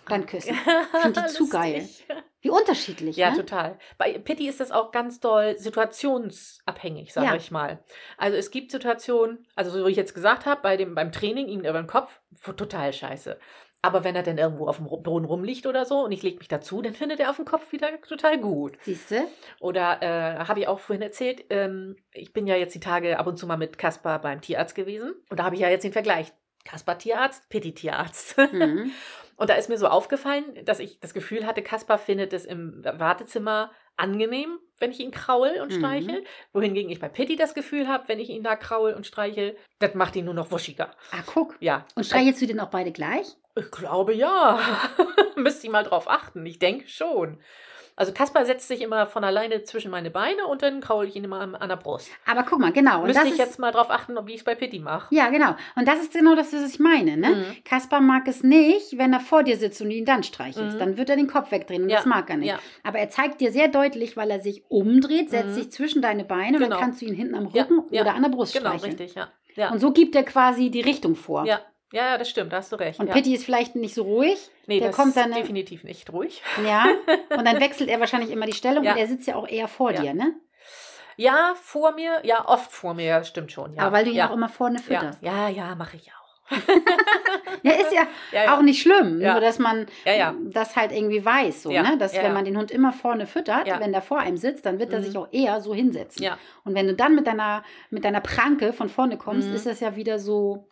dann 0.08 0.26
küssen. 0.26 0.56
Find 1.02 1.16
die 1.16 1.26
zu 1.28 1.48
geil. 1.48 1.88
Wie 2.42 2.50
unterschiedlich, 2.50 3.16
Ja, 3.16 3.30
ne? 3.30 3.36
total. 3.36 3.78
Bei 3.98 4.18
Pitti 4.18 4.48
ist 4.48 4.60
das 4.60 4.70
auch 4.72 4.92
ganz 4.92 5.20
doll 5.20 5.58
situationsabhängig, 5.58 7.12
sage 7.12 7.26
Ja. 7.26 7.34
ich 7.36 7.50
mal. 7.50 7.82
Also 8.16 8.36
es 8.36 8.50
gibt 8.50 8.70
Situationen, 8.70 9.46
also 9.54 9.70
so 9.70 9.86
wie 9.86 9.90
ich 9.90 9.96
jetzt 9.96 10.14
gesagt 10.14 10.46
habe, 10.46 10.60
bei 10.62 10.76
dem, 10.76 10.94
beim 10.94 11.12
Training, 11.12 11.48
ihm 11.48 11.60
über 11.60 11.72
den 11.74 11.86
Kopf, 11.86 12.20
total 12.56 12.92
scheiße. 12.92 13.38
Aber 13.82 14.04
wenn 14.04 14.14
er 14.14 14.22
dann 14.22 14.36
irgendwo 14.36 14.68
auf 14.68 14.76
dem 14.76 14.86
Boden 14.86 15.24
rumliegt 15.24 15.66
oder 15.66 15.86
so 15.86 16.00
und 16.04 16.12
ich 16.12 16.22
lege 16.22 16.36
mich 16.38 16.48
dazu, 16.48 16.82
dann 16.82 16.92
findet 16.92 17.18
er 17.18 17.30
auf 17.30 17.36
dem 17.36 17.46
Kopf 17.46 17.72
wieder 17.72 17.88
total 18.02 18.38
gut. 18.38 18.76
Siehst 18.82 19.10
du? 19.10 19.26
Oder 19.58 20.02
äh, 20.02 20.44
habe 20.44 20.60
ich 20.60 20.68
auch 20.68 20.80
vorhin 20.80 21.00
erzählt, 21.02 21.44
ähm, 21.48 21.96
ich 22.12 22.34
bin 22.34 22.46
ja 22.46 22.56
jetzt 22.56 22.74
die 22.74 22.80
Tage 22.80 23.18
ab 23.18 23.26
und 23.26 23.38
zu 23.38 23.46
mal 23.46 23.56
mit 23.56 23.78
Kaspar 23.78 24.20
beim 24.20 24.42
Tierarzt 24.42 24.74
gewesen. 24.74 25.14
Und 25.30 25.40
da 25.40 25.44
habe 25.44 25.54
ich 25.54 25.62
ja 25.62 25.70
jetzt 25.70 25.84
den 25.84 25.92
Vergleich. 25.94 26.30
Kaspar 26.62 26.98
Tierarzt, 26.98 27.48
Pitti 27.48 27.72
Tierarzt. 27.72 28.36
Mhm. 28.52 28.92
Und 29.40 29.48
da 29.48 29.54
ist 29.54 29.70
mir 29.70 29.78
so 29.78 29.86
aufgefallen, 29.88 30.44
dass 30.66 30.80
ich 30.80 31.00
das 31.00 31.14
Gefühl 31.14 31.46
hatte, 31.46 31.62
Kaspar 31.62 31.96
findet 31.96 32.34
es 32.34 32.44
im 32.44 32.84
Wartezimmer 32.84 33.70
angenehm, 33.96 34.58
wenn 34.78 34.90
ich 34.90 35.00
ihn 35.00 35.10
kraul 35.10 35.48
und 35.62 35.72
Mhm. 35.72 35.78
streichel. 35.78 36.24
Wohingegen 36.52 36.90
ich 36.90 37.00
bei 37.00 37.08
Pitti 37.08 37.36
das 37.36 37.54
Gefühl 37.54 37.88
habe, 37.88 38.06
wenn 38.08 38.18
ich 38.20 38.28
ihn 38.28 38.42
da 38.42 38.54
kraul 38.54 38.92
und 38.92 39.06
streichel, 39.06 39.56
das 39.78 39.94
macht 39.94 40.14
ihn 40.16 40.26
nur 40.26 40.34
noch 40.34 40.50
wuschiger. 40.50 40.90
Ah, 41.10 41.22
guck. 41.24 41.56
Ja. 41.60 41.86
Und 41.94 42.04
streichelst 42.04 42.42
du 42.42 42.46
den 42.46 42.60
auch 42.60 42.68
beide 42.68 42.92
gleich? 42.92 43.26
Ich 43.56 43.70
glaube 43.70 44.12
ja. 44.12 44.60
Müsste 45.36 45.66
ich 45.66 45.72
mal 45.72 45.84
drauf 45.84 46.08
achten. 46.10 46.44
Ich 46.44 46.58
denke 46.58 46.86
schon. 46.86 47.40
Also 47.96 48.12
Kaspar 48.12 48.44
setzt 48.46 48.68
sich 48.68 48.80
immer 48.80 49.06
von 49.06 49.24
alleine 49.24 49.62
zwischen 49.64 49.90
meine 49.90 50.10
Beine 50.10 50.46
und 50.46 50.62
dann 50.62 50.80
kraul 50.80 51.06
ich 51.06 51.16
ihn 51.16 51.24
immer 51.24 51.40
an, 51.40 51.54
an 51.54 51.68
der 51.68 51.76
Brust. 51.76 52.08
Aber 52.26 52.44
guck 52.44 52.58
mal, 52.58 52.72
genau. 52.72 53.00
Und 53.02 53.08
Müsste 53.08 53.26
ich 53.26 53.32
ist, 53.32 53.38
jetzt 53.38 53.58
mal 53.58 53.72
drauf 53.72 53.90
achten, 53.90 54.16
wie 54.26 54.32
ich 54.32 54.38
es 54.38 54.44
bei 54.44 54.54
Pitti 54.54 54.78
mache. 54.78 55.14
Ja, 55.14 55.28
genau. 55.28 55.54
Und 55.76 55.86
das 55.86 56.00
ist 56.00 56.12
genau 56.12 56.34
das, 56.34 56.52
was 56.52 56.68
ich 56.72 56.78
meine. 56.80 57.16
Ne? 57.16 57.28
Mhm. 57.28 57.64
Kaspar 57.64 58.00
mag 58.00 58.26
es 58.28 58.42
nicht, 58.42 58.96
wenn 58.98 59.12
er 59.12 59.20
vor 59.20 59.42
dir 59.42 59.56
sitzt 59.56 59.80
und 59.82 59.90
ihn 59.90 60.04
dann 60.04 60.22
streichelst. 60.22 60.76
Mhm. 60.76 60.78
Dann 60.78 60.96
wird 60.96 61.10
er 61.10 61.16
den 61.16 61.26
Kopf 61.26 61.50
wegdrehen 61.50 61.82
und 61.82 61.90
Ja, 61.90 61.96
das 61.96 62.06
mag 62.06 62.30
er 62.30 62.36
nicht. 62.36 62.48
ja. 62.48 62.58
Aber 62.84 62.98
er 62.98 63.10
zeigt 63.10 63.40
dir 63.40 63.52
sehr 63.52 63.68
deutlich, 63.68 64.16
weil 64.16 64.30
er 64.30 64.40
sich 64.40 64.64
umdreht, 64.68 65.30
setzt 65.30 65.48
Mhm. 65.50 65.54
sich 65.54 65.72
zwischen 65.72 66.00
deine 66.02 66.24
Beine 66.24 66.56
und 66.56 66.62
Genau. 66.64 66.68
dann 66.76 66.80
kannst 66.80 67.02
du 67.02 67.06
ihn 67.06 67.14
hinten 67.14 67.34
am 67.34 67.46
Rücken 67.46 67.82
ja. 67.90 68.00
oder 68.02 68.14
an 68.14 68.22
der 68.22 68.30
Brust 68.30 68.54
Genau, 68.54 68.70
streicheln. 68.70 68.90
richtig, 68.98 69.14
ja. 69.14 69.28
Ja. 69.56 69.70
Und 69.72 69.80
so 69.80 69.92
gibt 69.92 70.14
er 70.14 70.22
quasi 70.22 70.70
die 70.70 70.80
Richtung 70.80 71.16
vor. 71.16 71.44
ja. 71.44 71.60
Ja, 71.92 72.04
ja, 72.12 72.18
das 72.18 72.28
stimmt, 72.30 72.52
da 72.52 72.58
hast 72.58 72.70
du 72.70 72.76
recht. 72.76 73.00
Und 73.00 73.08
ja. 73.08 73.12
Pitti 73.14 73.34
ist 73.34 73.44
vielleicht 73.44 73.74
nicht 73.74 73.94
so 73.94 74.02
ruhig. 74.04 74.38
nee, 74.66 74.78
der 74.78 74.88
das 74.88 74.96
kommt 74.96 75.16
dann- 75.16 75.32
definitiv 75.32 75.82
nicht 75.84 76.12
ruhig. 76.12 76.42
Ja. 76.64 76.86
und 77.36 77.44
dann 77.44 77.58
wechselt 77.60 77.88
er 77.90 77.98
wahrscheinlich 78.00 78.30
immer 78.30 78.46
die 78.46 78.52
Stellung 78.54 78.84
Ja. 78.84 78.92
und 78.92 78.98
er 78.98 79.06
sitzt 79.08 79.26
ja 79.26 79.34
auch 79.36 79.48
eher 79.48 79.66
vor 79.68 79.90
Ja. 79.92 80.00
dir, 80.02 80.14
ne? 80.14 80.34
Ja, 81.16 81.54
vor 81.60 81.92
mir, 81.92 82.20
ja, 82.24 82.46
oft 82.48 82.70
vor 82.72 82.94
mir, 82.94 83.18
das 83.18 83.28
stimmt 83.28 83.52
schon. 83.52 83.74
Ja. 83.74 83.82
Aber 83.82 83.92
weil 83.96 84.04
du 84.04 84.10
ihn 84.10 84.16
ja. 84.16 84.30
auch 84.30 84.34
immer 84.34 84.48
vorne 84.48 84.76
ja. 84.76 84.82
fütterst. 84.82 85.22
ja, 85.22 85.48
ja, 85.48 85.74
mache 85.74 85.96
ich 85.96 86.10
auch. 86.12 86.16
Ja, 87.62 87.72
ist 87.72 87.92
ja, 87.92 88.02
Ja, 88.32 88.44
ja. 88.44 88.56
auch 88.56 88.62
nicht 88.62 88.80
schlimm, 88.80 89.20
Ja. 89.20 89.32
nur 89.32 89.40
dass 89.40 89.58
man 89.58 89.86
Ja, 90.04 90.14
ja. 90.14 90.34
das 90.46 90.76
halt 90.76 90.92
irgendwie 90.92 91.22
weiß, 91.24 91.62
so, 91.64 91.70
Ja, 91.70 91.82
ne? 91.82 91.98
Dass 91.98 92.12
ja, 92.14 92.20
wenn 92.22 92.28
ja. 92.30 92.34
man 92.34 92.44
den 92.44 92.56
Hund 92.56 92.70
immer 92.70 92.92
vorne 92.92 93.26
füttert, 93.26 93.66
Ja. 93.66 93.80
wenn 93.80 93.92
der 93.92 94.00
vor 94.02 94.18
einem 94.20 94.36
sitzt, 94.36 94.64
dann 94.64 94.78
wird 94.78 94.92
er 94.92 95.00
Mhm. 95.00 95.04
sich 95.04 95.18
auch 95.18 95.28
eher 95.30 95.60
so 95.60 95.74
hinsetzen. 95.74 96.22
Ja. 96.22 96.38
Und 96.64 96.74
wenn 96.74 96.86
du 96.86 96.94
dann 96.94 97.14
mit 97.14 97.26
deiner 97.26 97.62
mit 97.90 98.04
deiner 98.04 98.20
Pranke 98.20 98.72
von 98.72 98.88
vorne 98.88 99.18
kommst, 99.18 99.48
Mhm. 99.48 99.54
ist 99.54 99.66
das 99.66 99.80
ja 99.80 99.96
wieder 99.96 100.18
so 100.18 100.68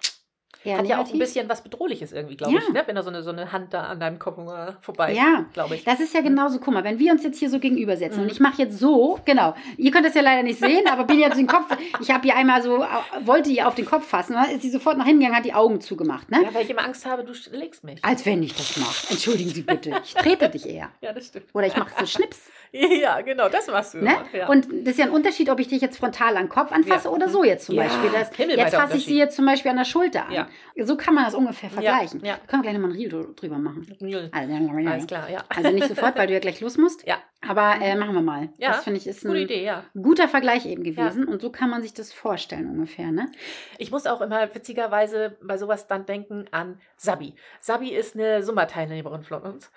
eher 0.68 0.78
Hat 0.78 0.86
ja 0.86 0.96
auch 0.96 1.00
ein 1.00 1.04
negativ. 1.06 1.18
bisschen 1.20 1.48
was 1.48 1.62
Bedrohliches 1.62 2.12
irgendwie, 2.12 2.36
glaube 2.36 2.54
Ja. 2.54 2.60
ich, 2.66 2.72
ne? 2.72 2.82
wenn 2.86 2.94
da 2.96 3.02
so 3.02 3.08
eine, 3.10 3.22
so 3.22 3.30
eine 3.30 3.50
Hand 3.52 3.72
da 3.74 3.84
an 3.84 4.00
deinem 4.00 4.18
Kopf 4.18 4.38
äh, 4.38 4.72
vorbei, 4.80 5.12
Ja, 5.14 5.46
glaube 5.52 5.74
ich. 5.74 5.84
Das 5.84 6.00
ist 6.00 6.14
ja 6.14 6.20
genauso, 6.20 6.58
guck 6.58 6.74
mal, 6.74 6.84
wenn 6.84 6.98
wir 6.98 7.12
uns 7.12 7.22
jetzt 7.24 7.38
hier 7.38 7.50
so 7.50 7.58
gegenübersetzen 7.58 8.18
Mhm. 8.20 8.26
und 8.26 8.32
ich 8.32 8.40
mache 8.40 8.62
jetzt 8.62 8.78
so, 8.78 9.18
genau, 9.24 9.54
ihr 9.76 9.90
könnt 9.90 10.06
das 10.06 10.14
ja 10.14 10.22
leider 10.22 10.42
nicht 10.42 10.58
sehen, 10.60 10.86
aber 10.90 11.04
bin 11.04 11.18
jetzt 11.18 11.36
den 11.38 11.46
Kopf, 11.46 11.66
ich 12.00 12.10
habe 12.10 12.26
ihr 12.26 12.36
einmal 12.36 12.62
so, 12.62 12.84
wollte 13.24 13.50
ihr 13.50 13.66
auf 13.66 13.74
den 13.74 13.84
Kopf 13.86 14.06
fassen, 14.06 14.34
dann 14.34 14.50
ist 14.50 14.62
sie 14.62 14.70
sofort 14.70 14.98
nach 14.98 15.04
hinten 15.06 15.20
gegangen, 15.20 15.36
hat 15.38 15.44
die 15.44 15.54
Augen 15.54 15.80
zugemacht, 15.80 16.30
ne? 16.30 16.42
Ja, 16.42 16.54
weil 16.54 16.64
ich 16.64 16.70
immer 16.70 16.84
Angst 16.84 17.06
habe, 17.06 17.24
du 17.24 17.32
legst 17.56 17.84
mich. 17.84 18.04
Als 18.04 18.24
wenn 18.26 18.42
ich 18.42 18.54
das 18.54 18.76
mache. 18.76 19.06
Entschuldigen 19.10 19.50
Sie 19.50 19.62
bitte, 19.62 20.00
ich 20.04 20.14
trete 20.14 20.48
dich 20.48 20.66
eher. 20.68 20.90
Ja, 21.00 21.12
das 21.12 21.26
stimmt. 21.28 21.46
Oder 21.54 21.66
ich 21.66 21.76
mache 21.76 21.90
so 21.98 22.06
Schnips, 22.06 22.50
Ja, 23.00 23.20
genau, 23.22 23.48
das 23.48 23.66
machst 23.68 23.94
du. 23.94 23.98
ne? 23.98 24.16
Ja. 24.32 24.48
Und 24.48 24.66
das 24.70 24.92
ist 24.94 24.98
ja 24.98 25.06
ein 25.06 25.10
Unterschied, 25.10 25.48
ob 25.50 25.58
ich 25.60 25.68
dich 25.68 25.80
jetzt 25.80 25.98
frontal 25.98 26.36
an 26.36 26.44
den 26.44 26.48
Kopf 26.48 26.70
anfasse 26.72 27.08
Ja. 27.08 27.14
oder 27.14 27.28
so 27.28 27.44
jetzt 27.44 27.66
zum 27.66 27.74
Ja, 27.76 27.84
Beispiel. 27.84 28.10
Das, 28.10 28.30
jetzt 28.36 28.74
fasse 28.74 28.96
ich 28.96 29.04
sie 29.06 29.16
jetzt 29.18 29.36
zum 29.36 29.46
Beispiel 29.46 29.70
an 29.70 29.76
der 29.78 29.84
Schulter 29.84 30.26
an. 30.28 30.46
So 30.76 30.96
kann 30.96 31.14
man 31.14 31.24
das 31.24 31.34
ungefähr 31.34 31.70
vergleichen. 31.70 32.20
ja. 32.24 32.34
Wir 32.42 32.46
können 32.46 32.62
gleich 32.62 32.74
nochmal 32.74 32.90
ein 32.90 32.96
Reel 32.96 33.08
drü- 33.12 33.34
drüber 33.34 33.58
machen. 33.58 33.86
Also, 34.32 34.88
Alles 34.90 35.06
klar, 35.06 35.30
ja. 35.30 35.44
also 35.48 35.70
nicht 35.70 35.88
sofort, 35.88 36.16
weil 36.16 36.26
du 36.26 36.32
ja 36.34 36.38
gleich 36.40 36.60
los 36.60 36.76
musst. 36.78 37.06
Ja. 37.06 37.16
Aber 37.46 37.76
äh, 37.80 37.94
machen 37.94 38.14
wir 38.14 38.22
mal. 38.22 38.48
Ja, 38.58 38.70
Das 38.70 38.82
finde 38.84 38.98
ich 38.98 39.06
ist 39.06 39.20
Gute 39.22 39.34
ein 39.34 39.42
Idee, 39.42 39.64
ja. 39.64 39.84
guter 39.94 40.26
Vergleich 40.28 40.66
eben 40.66 40.82
gewesen. 40.82 41.24
Und 41.28 41.40
so 41.40 41.50
kann 41.50 41.70
man 41.70 41.82
sich 41.82 41.94
das 41.94 42.12
vorstellen 42.12 42.68
ungefähr, 42.68 43.12
ne? 43.12 43.30
Ich 43.78 43.90
muss 43.92 44.06
auch 44.06 44.20
immer 44.20 44.52
witzigerweise 44.54 45.36
bei 45.42 45.56
sowas 45.56 45.86
dann 45.86 46.04
denken 46.04 46.46
an 46.50 46.80
Sabi. 46.96 47.34
Sabi 47.60 47.90
ist 47.90 48.14
eine 48.16 48.42
Summerteilnehmerin 48.42 49.22
von 49.22 49.42
uns. 49.42 49.70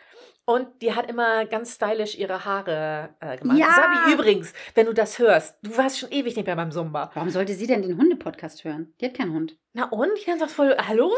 Und 0.51 0.81
die 0.81 0.93
hat 0.93 1.09
immer 1.09 1.45
ganz 1.45 1.75
stylisch 1.75 2.17
ihre 2.17 2.43
Haare 2.43 3.15
äh, 3.21 3.37
gemacht. 3.37 3.57
Ja. 3.57 3.67
Sabi 3.73 4.13
übrigens, 4.13 4.53
wenn 4.75 4.85
du 4.85 4.93
das 4.93 5.17
hörst, 5.17 5.55
du 5.61 5.77
warst 5.77 5.99
schon 5.99 6.11
ewig 6.11 6.35
nicht 6.35 6.45
mehr 6.45 6.57
beim 6.57 6.71
Zumba. 6.71 7.09
Warum 7.13 7.29
sollte 7.29 7.53
sie 7.53 7.67
denn 7.67 7.81
den 7.81 7.97
Hunde-Podcast 7.97 8.65
hören? 8.65 8.93
Die 8.99 9.05
hat 9.05 9.13
keinen 9.13 9.33
Hund. 9.33 9.55
Na 9.71 9.85
und? 9.85 10.11
Ich 10.17 10.25
kann 10.25 10.39
das 10.39 10.51
voll. 10.51 10.75
Hallo? 10.77 11.09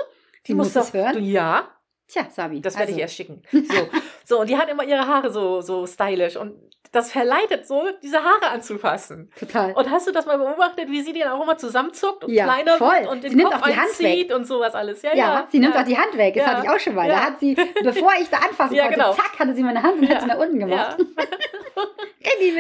Sie 0.45 0.53
muss 0.53 0.75
es 0.75 0.93
hören? 0.93 1.13
Du, 1.13 1.19
ja, 1.19 1.67
Tja, 2.13 2.27
Sabi. 2.29 2.61
das 2.61 2.75
werde 2.75 2.87
also, 2.89 2.95
ich 2.95 3.01
erst 3.01 3.15
schicken. 3.15 3.41
So. 3.51 3.89
so, 4.25 4.39
und 4.41 4.49
die 4.49 4.57
hat 4.57 4.69
immer 4.69 4.83
ihre 4.83 5.07
Haare 5.07 5.31
so, 5.31 5.61
so 5.61 5.85
stylisch. 5.87 6.35
Und 6.37 6.53
das 6.91 7.11
verleitet 7.11 7.65
so, 7.67 7.81
diese 8.03 8.17
Haare 8.23 8.51
anzufassen. 8.51 9.31
Total. 9.39 9.73
Und 9.73 9.89
hast 9.89 10.05
du 10.07 10.11
das 10.11 10.27
mal 10.27 10.37
beobachtet, 10.37 10.89
wie 10.91 11.01
sie 11.01 11.11
den 11.11 11.23
auch 11.27 11.41
immer 11.41 11.57
zusammenzuckt 11.57 12.23
und 12.23 12.31
Ja, 12.31 12.43
kleiner 12.45 12.77
voll. 12.77 13.07
und 13.09 13.23
Sie 13.23 13.29
den 13.29 13.37
nimmt 13.39 13.51
Kopf 13.51 13.63
auch 13.63 13.67
die 13.67 13.75
Hand 13.75 13.87
einzieht 13.89 14.31
und 14.31 14.45
sowas 14.45 14.75
alles? 14.75 15.01
Ja, 15.01 15.09
ja, 15.09 15.15
ja. 15.15 15.47
sie 15.49 15.57
nimmt 15.57 15.75
auch 15.75 15.83
die 15.85 15.97
Hand 15.97 16.15
weg. 16.17 16.35
Das 16.35 16.43
Ja. 16.45 16.51
hatte 16.51 16.67
ich 16.67 16.69
auch 16.71 16.79
schon 16.79 16.93
mal. 16.93 17.07
Da 17.07 17.19
hat 17.25 17.39
sie, 17.39 17.55
bevor 17.81 18.11
ich 18.21 18.29
da 18.29 18.37
anfassen 18.37 18.75
Ja, 18.75 18.83
konnte, 18.83 18.99
genau. 18.99 19.13
zack, 19.13 19.39
hatte 19.39 19.55
sie 19.55 19.63
meine 19.63 19.81
Hand 19.81 20.01
und 20.01 20.07
hat 20.09 20.21
sie 20.21 20.27
nach 20.27 20.37
unten 20.37 20.59
gemacht. 20.59 20.97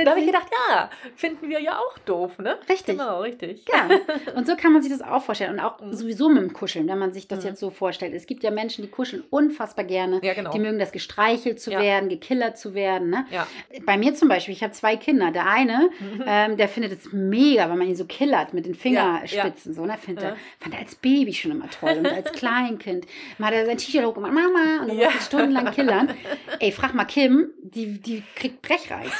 Da 0.03 0.11
habe 0.11 0.19
ich 0.19 0.25
gedacht, 0.25 0.47
ja, 0.69 0.89
finden 1.15 1.49
wir 1.49 1.59
ja 1.61 1.77
auch 1.77 1.97
doof, 1.99 2.37
ne? 2.39 2.57
Richtig. 2.69 2.97
Genau, 2.97 3.21
richtig. 3.21 3.65
Ja, 3.71 3.87
und 4.35 4.45
so 4.47 4.55
kann 4.55 4.73
man 4.73 4.81
sich 4.81 4.91
das 4.91 5.01
auch 5.01 5.21
vorstellen. 5.23 5.53
Und 5.53 5.59
auch 5.59 5.79
Mhm. 5.81 5.93
sowieso 5.93 6.29
mit 6.29 6.41
dem 6.43 6.53
Kuscheln, 6.53 6.87
wenn 6.87 6.99
man 6.99 7.11
sich 7.13 7.27
das 7.27 7.39
Mhm. 7.39 7.45
jetzt 7.49 7.59
so 7.59 7.69
vorstellt. 7.69 8.13
Es 8.13 8.25
gibt 8.25 8.43
ja 8.43 8.51
Menschen, 8.51 8.83
die 8.83 8.89
kuscheln 8.89 9.23
unfassbar 9.47 9.85
gerne. 9.85 10.19
Ja, 10.23 10.33
genau. 10.33 10.51
Die 10.51 10.59
mögen 10.59 10.79
das 10.79 10.91
gestreichelt 10.91 11.59
zu 11.59 11.71
Ja. 11.71 11.79
werden, 11.81 12.09
gekillert 12.09 12.57
zu 12.57 12.73
werden. 12.73 13.09
Ne? 13.09 13.25
Ja. 13.31 13.47
Bei 13.85 13.97
mir 13.97 14.13
zum 14.15 14.27
Beispiel, 14.29 14.53
ich 14.53 14.63
habe 14.63 14.73
zwei 14.73 14.95
Kinder. 14.95 15.31
Der 15.31 15.45
eine, 15.47 15.89
ähm, 16.25 16.57
der 16.57 16.67
findet 16.67 16.91
es 16.93 17.11
mega, 17.11 17.69
wenn 17.69 17.77
man 17.77 17.87
ihn 17.87 17.95
so 17.95 18.05
killert 18.05 18.53
mit 18.53 18.65
den 18.65 18.75
Fingerspitzen. 18.75 19.73
So, 19.73 19.85
ne? 19.85 19.97
Findet 19.99 20.23
er, 20.25 20.37
fand 20.59 20.73
er 20.75 20.81
als 20.81 20.95
Baby 20.95 21.33
schon 21.33 21.51
immer 21.51 21.69
toll 21.69 21.95
und 21.99 22.07
als 22.07 22.31
Kleinkind. 22.33 23.05
Mal 23.37 23.47
hat 23.47 23.53
er 23.53 23.65
sein 23.65 23.77
T-Shirt 23.77 24.05
hochgemacht, 24.05 24.33
Mama, 24.33 24.81
und 24.81 24.87
dann 24.89 24.97
Ja. 24.97 25.11
stundenlang 25.11 25.71
killern. 25.71 26.09
Ey, 26.59 26.71
frag 26.71 26.93
mal 26.93 27.05
Kim, 27.05 27.49
die, 27.61 27.99
die 27.99 28.23
kriegt 28.35 28.61
Brechreiz. 28.61 29.11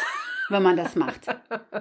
Wenn 0.50 0.62
man 0.64 0.76
das 0.76 0.96
macht. 0.96 1.22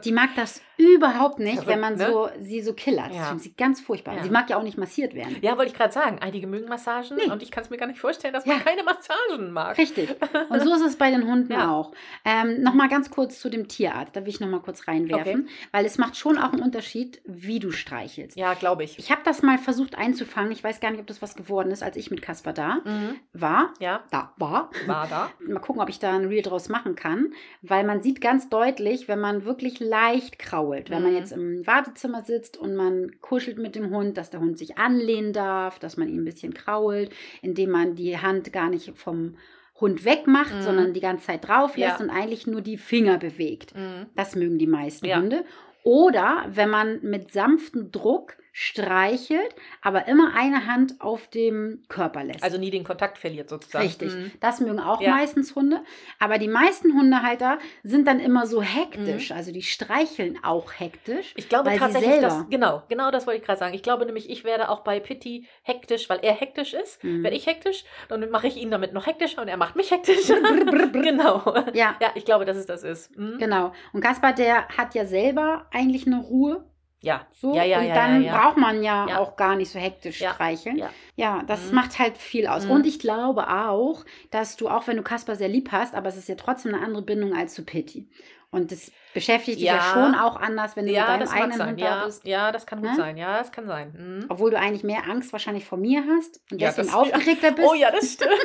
Die 0.04 0.12
mag 0.12 0.30
das 0.36 0.60
überhaupt 0.76 1.38
nicht, 1.38 1.54
Verrückt, 1.54 1.68
wenn 1.68 1.80
man 1.80 1.96
ne? 1.96 2.06
so, 2.06 2.28
sie 2.40 2.60
so 2.62 2.72
killert. 2.74 3.08
Das 3.10 3.16
Ja. 3.16 3.24
findet 3.26 3.42
sie 3.44 3.54
ganz 3.56 3.80
furchtbar. 3.80 4.16
Ja. 4.16 4.22
Sie 4.24 4.30
mag 4.30 4.48
ja 4.50 4.56
auch 4.56 4.62
nicht 4.62 4.78
massiert 4.78 5.14
werden. 5.14 5.36
Ja, 5.42 5.56
wollte 5.58 5.72
ich 5.72 5.76
gerade 5.76 5.92
sagen. 5.92 6.18
Einige 6.20 6.46
mögen 6.46 6.68
Massagen 6.68 7.16
Nee. 7.16 7.30
und 7.30 7.42
ich 7.42 7.50
kann 7.50 7.64
es 7.64 7.70
mir 7.70 7.76
gar 7.76 7.86
nicht 7.86 8.00
vorstellen, 8.00 8.32
dass 8.32 8.46
Ja. 8.46 8.54
man 8.54 8.64
keine 8.64 8.82
Massagen 8.84 9.52
mag. 9.52 9.76
Richtig. 9.78 10.10
Und 10.48 10.60
so 10.62 10.74
ist 10.74 10.82
es 10.82 10.96
bei 10.96 11.10
den 11.10 11.26
Hunden 11.26 11.52
auch. 11.54 11.92
Ähm, 12.24 12.62
Nochmal 12.62 12.88
ganz 12.88 13.10
kurz 13.10 13.40
zu 13.40 13.48
dem 13.50 13.68
Tierarzt. 13.68 14.14
Da 14.16 14.20
will 14.22 14.28
ich 14.28 14.40
nochmal 14.40 14.60
kurz 14.60 14.86
reinwerfen, 14.88 15.48
weil 15.72 15.84
es 15.84 15.98
macht 15.98 16.16
schon 16.16 16.38
auch 16.38 16.52
einen 16.52 16.62
Unterschied, 16.62 17.20
wie 17.24 17.58
du 17.58 17.70
streichelst. 17.72 18.36
Ja, 18.36 18.54
glaube 18.54 18.84
ich. 18.84 18.98
Ich 18.98 19.10
habe 19.10 19.22
das 19.24 19.42
mal 19.42 19.58
versucht 19.58 19.96
einzufangen. 19.96 20.52
Ich 20.52 20.62
weiß 20.62 20.80
gar 20.80 20.90
nicht, 20.90 21.00
ob 21.00 21.06
das 21.06 21.20
was 21.22 21.34
geworden 21.34 21.70
ist, 21.70 21.82
als 21.82 21.96
ich 21.96 22.10
mit 22.10 22.22
Kasper 22.22 22.52
da 22.52 22.76
Mhm. 22.84 23.16
war. 23.32 23.72
Ja, 23.80 24.00
Da 24.10 24.32
war. 24.36 24.70
war 24.86 25.06
da. 25.08 25.30
Mal 25.46 25.60
gucken, 25.60 25.82
ob 25.82 25.88
ich 25.88 25.98
da 25.98 26.12
ein 26.12 26.26
Reel 26.26 26.42
draus 26.42 26.68
machen 26.68 26.94
kann, 26.94 27.32
weil 27.62 27.84
man 27.84 28.02
sieht 28.02 28.20
ganz 28.20 28.48
deutlich, 28.52 29.08
wenn 29.08 29.20
man 29.20 29.44
wirklich 29.44 29.80
leicht 29.80 30.38
krault, 30.38 30.90
wenn 30.90 31.02
man 31.02 31.12
Mhm. 31.12 31.18
jetzt 31.18 31.32
im 31.32 31.66
Wartezimmer 31.66 32.22
sitzt 32.22 32.56
und 32.56 32.74
man 32.74 33.12
kuschelt 33.20 33.58
mit 33.58 33.74
dem 33.74 33.90
Hund, 33.94 34.16
dass 34.16 34.30
der 34.30 34.40
Hund 34.40 34.58
sich 34.58 34.78
anlehnen 34.78 35.32
darf, 35.32 35.78
dass 35.78 35.96
man 35.96 36.08
ihn 36.08 36.20
ein 36.22 36.24
bisschen 36.24 36.54
krault, 36.54 37.10
indem 37.40 37.70
man 37.70 37.94
die 37.94 38.18
Hand 38.18 38.52
gar 38.52 38.68
nicht 38.70 38.96
vom 38.96 39.36
Hund 39.80 40.04
wegmacht, 40.04 40.54
Mhm. 40.54 40.62
sondern 40.62 40.92
die 40.94 41.00
ganze 41.00 41.26
Zeit 41.26 41.48
drauf 41.48 41.76
lässt 41.76 41.98
Ja. 41.98 42.04
und 42.04 42.10
eigentlich 42.10 42.46
nur 42.46 42.60
die 42.60 42.76
Finger 42.78 43.18
bewegt. 43.18 43.74
Mhm. 43.74 44.06
Das 44.14 44.36
mögen 44.36 44.58
die 44.58 44.66
meisten 44.68 45.06
Ja. 45.06 45.18
Hunde. 45.20 45.44
Oder 45.82 46.44
wenn 46.48 46.70
man 46.70 47.00
mit 47.02 47.32
sanftem 47.32 47.90
Druck 47.90 48.36
streichelt, 48.52 49.54
aber 49.80 50.06
immer 50.06 50.34
eine 50.36 50.66
Hand 50.66 51.00
auf 51.00 51.28
dem 51.28 51.82
Körper 51.88 52.22
lässt. 52.22 52.42
Also 52.42 52.58
nie 52.58 52.70
den 52.70 52.84
Kontakt 52.84 53.16
verliert 53.18 53.48
sozusagen. 53.48 53.84
Richtig. 53.84 54.14
Mhm. 54.14 54.30
Das 54.40 54.60
mögen 54.60 54.78
auch 54.78 55.00
Ja. 55.00 55.10
meistens 55.14 55.54
Hunde. 55.56 55.82
Aber 56.18 56.38
die 56.38 56.48
meisten 56.48 56.92
Hundehalter 56.92 57.58
sind 57.82 58.06
dann 58.06 58.20
immer 58.20 58.46
so 58.46 58.60
hektisch. 58.62 59.30
Mhm. 59.30 59.36
Also 59.36 59.52
die 59.52 59.62
streicheln 59.62 60.38
auch 60.44 60.72
hektisch. 60.78 61.32
Ich 61.36 61.48
glaube 61.48 61.74
tatsächlich, 61.76 62.20
dass, 62.20 62.48
genau, 62.50 62.82
genau 62.88 63.10
das 63.10 63.26
wollte 63.26 63.40
ich 63.40 63.46
gerade 63.46 63.58
sagen. 63.58 63.74
Ich 63.74 63.82
glaube 63.82 64.04
nämlich, 64.04 64.28
ich 64.28 64.44
werde 64.44 64.68
auch 64.68 64.80
bei 64.80 65.00
Pitti 65.00 65.46
hektisch, 65.62 66.10
weil 66.10 66.20
er 66.22 66.34
hektisch 66.34 66.74
ist. 66.74 67.02
Mhm. 67.02 67.22
Werde 67.22 67.36
ich 67.36 67.46
hektisch, 67.46 67.84
dann 68.08 68.28
mache 68.30 68.46
ich 68.48 68.56
ihn 68.56 68.70
damit 68.70 68.92
noch 68.92 69.06
hektischer 69.06 69.40
und 69.42 69.48
er 69.48 69.56
macht 69.56 69.76
mich 69.76 69.90
hektisch. 69.90 70.26
genau. 70.92 71.42
Ja, 71.72 71.96
Ja, 72.00 72.10
ich 72.14 72.24
glaube, 72.24 72.44
dass 72.44 72.56
es 72.56 72.66
das 72.66 72.82
ist. 72.82 73.16
Mhm. 73.16 73.38
genau. 73.38 73.72
Und 73.92 74.02
Kaspar, 74.02 74.32
der 74.34 74.68
hat 74.68 74.94
ja 74.94 75.06
selber 75.06 75.66
eigentlich 75.72 76.06
eine 76.06 76.20
Ruhe. 76.20 76.64
Ja. 77.02 77.26
So. 77.32 77.54
Ja, 77.54 77.64
ja, 77.64 77.80
und 77.80 77.86
ja, 77.88 77.94
dann 77.94 78.24
braucht 78.26 78.56
man 78.56 78.82
ja, 78.82 79.06
Ja. 79.08 79.18
auch 79.18 79.36
gar 79.36 79.56
nicht 79.56 79.70
so 79.70 79.78
hektisch 79.78 80.16
streicheln. 80.18 80.76
ja. 80.76 80.88
Ja, 81.16 81.42
das 81.46 81.68
Mhm. 81.68 81.74
macht 81.74 81.98
halt 81.98 82.16
viel 82.16 82.46
aus. 82.46 82.64
Mhm. 82.64 82.70
Und 82.70 82.86
ich 82.86 82.98
glaube 82.98 83.48
auch, 83.50 84.04
dass 84.30 84.56
du, 84.56 84.68
auch 84.68 84.86
wenn 84.86 84.96
du 84.96 85.02
Kaspar 85.02 85.36
sehr 85.36 85.48
lieb 85.48 85.70
hast, 85.72 85.94
aber 85.94 86.08
es 86.08 86.16
ist 86.16 86.28
ja 86.28 86.36
trotzdem 86.36 86.74
eine 86.74 86.82
andere 86.84 87.02
Bindung 87.02 87.34
als 87.36 87.54
zu 87.54 87.64
Pitti. 87.64 88.08
Und 88.50 88.70
das 88.70 88.92
beschäftigt 89.14 89.58
dich 89.58 89.64
ja, 89.66 89.80
schon 89.94 90.14
auch 90.14 90.36
anders, 90.36 90.76
wenn 90.76 90.84
du 90.84 90.90
mit 90.92 90.96
Ja, 90.98 91.06
deinem 91.06 91.20
das 91.20 91.30
mag 91.30 91.38
eigenen 91.40 91.58
sein. 91.58 91.68
Hund 91.70 91.80
da 91.80 92.04
bist. 92.04 92.26
ja, 92.26 92.52
das 92.52 92.66
kann 92.66 92.80
gut 92.82 92.90
Ne? 92.90 92.96
sein. 92.96 93.16
Ja, 93.16 93.38
das 93.38 93.50
kann 93.50 93.66
sein. 93.66 93.92
Mhm. 94.20 94.26
Obwohl 94.28 94.50
du 94.50 94.58
eigentlich 94.58 94.84
mehr 94.84 95.04
Angst 95.08 95.32
wahrscheinlich 95.32 95.64
vor 95.64 95.78
mir 95.78 96.04
hast 96.06 96.40
und 96.52 96.60
Ja, 96.60 96.68
deswegen 96.68 96.88
das- 96.88 96.96
aufgeregter 96.96 97.50
bist. 97.52 97.68
Oh 97.68 97.74
ja, 97.74 97.90
das 97.90 98.12
stimmt. 98.12 98.30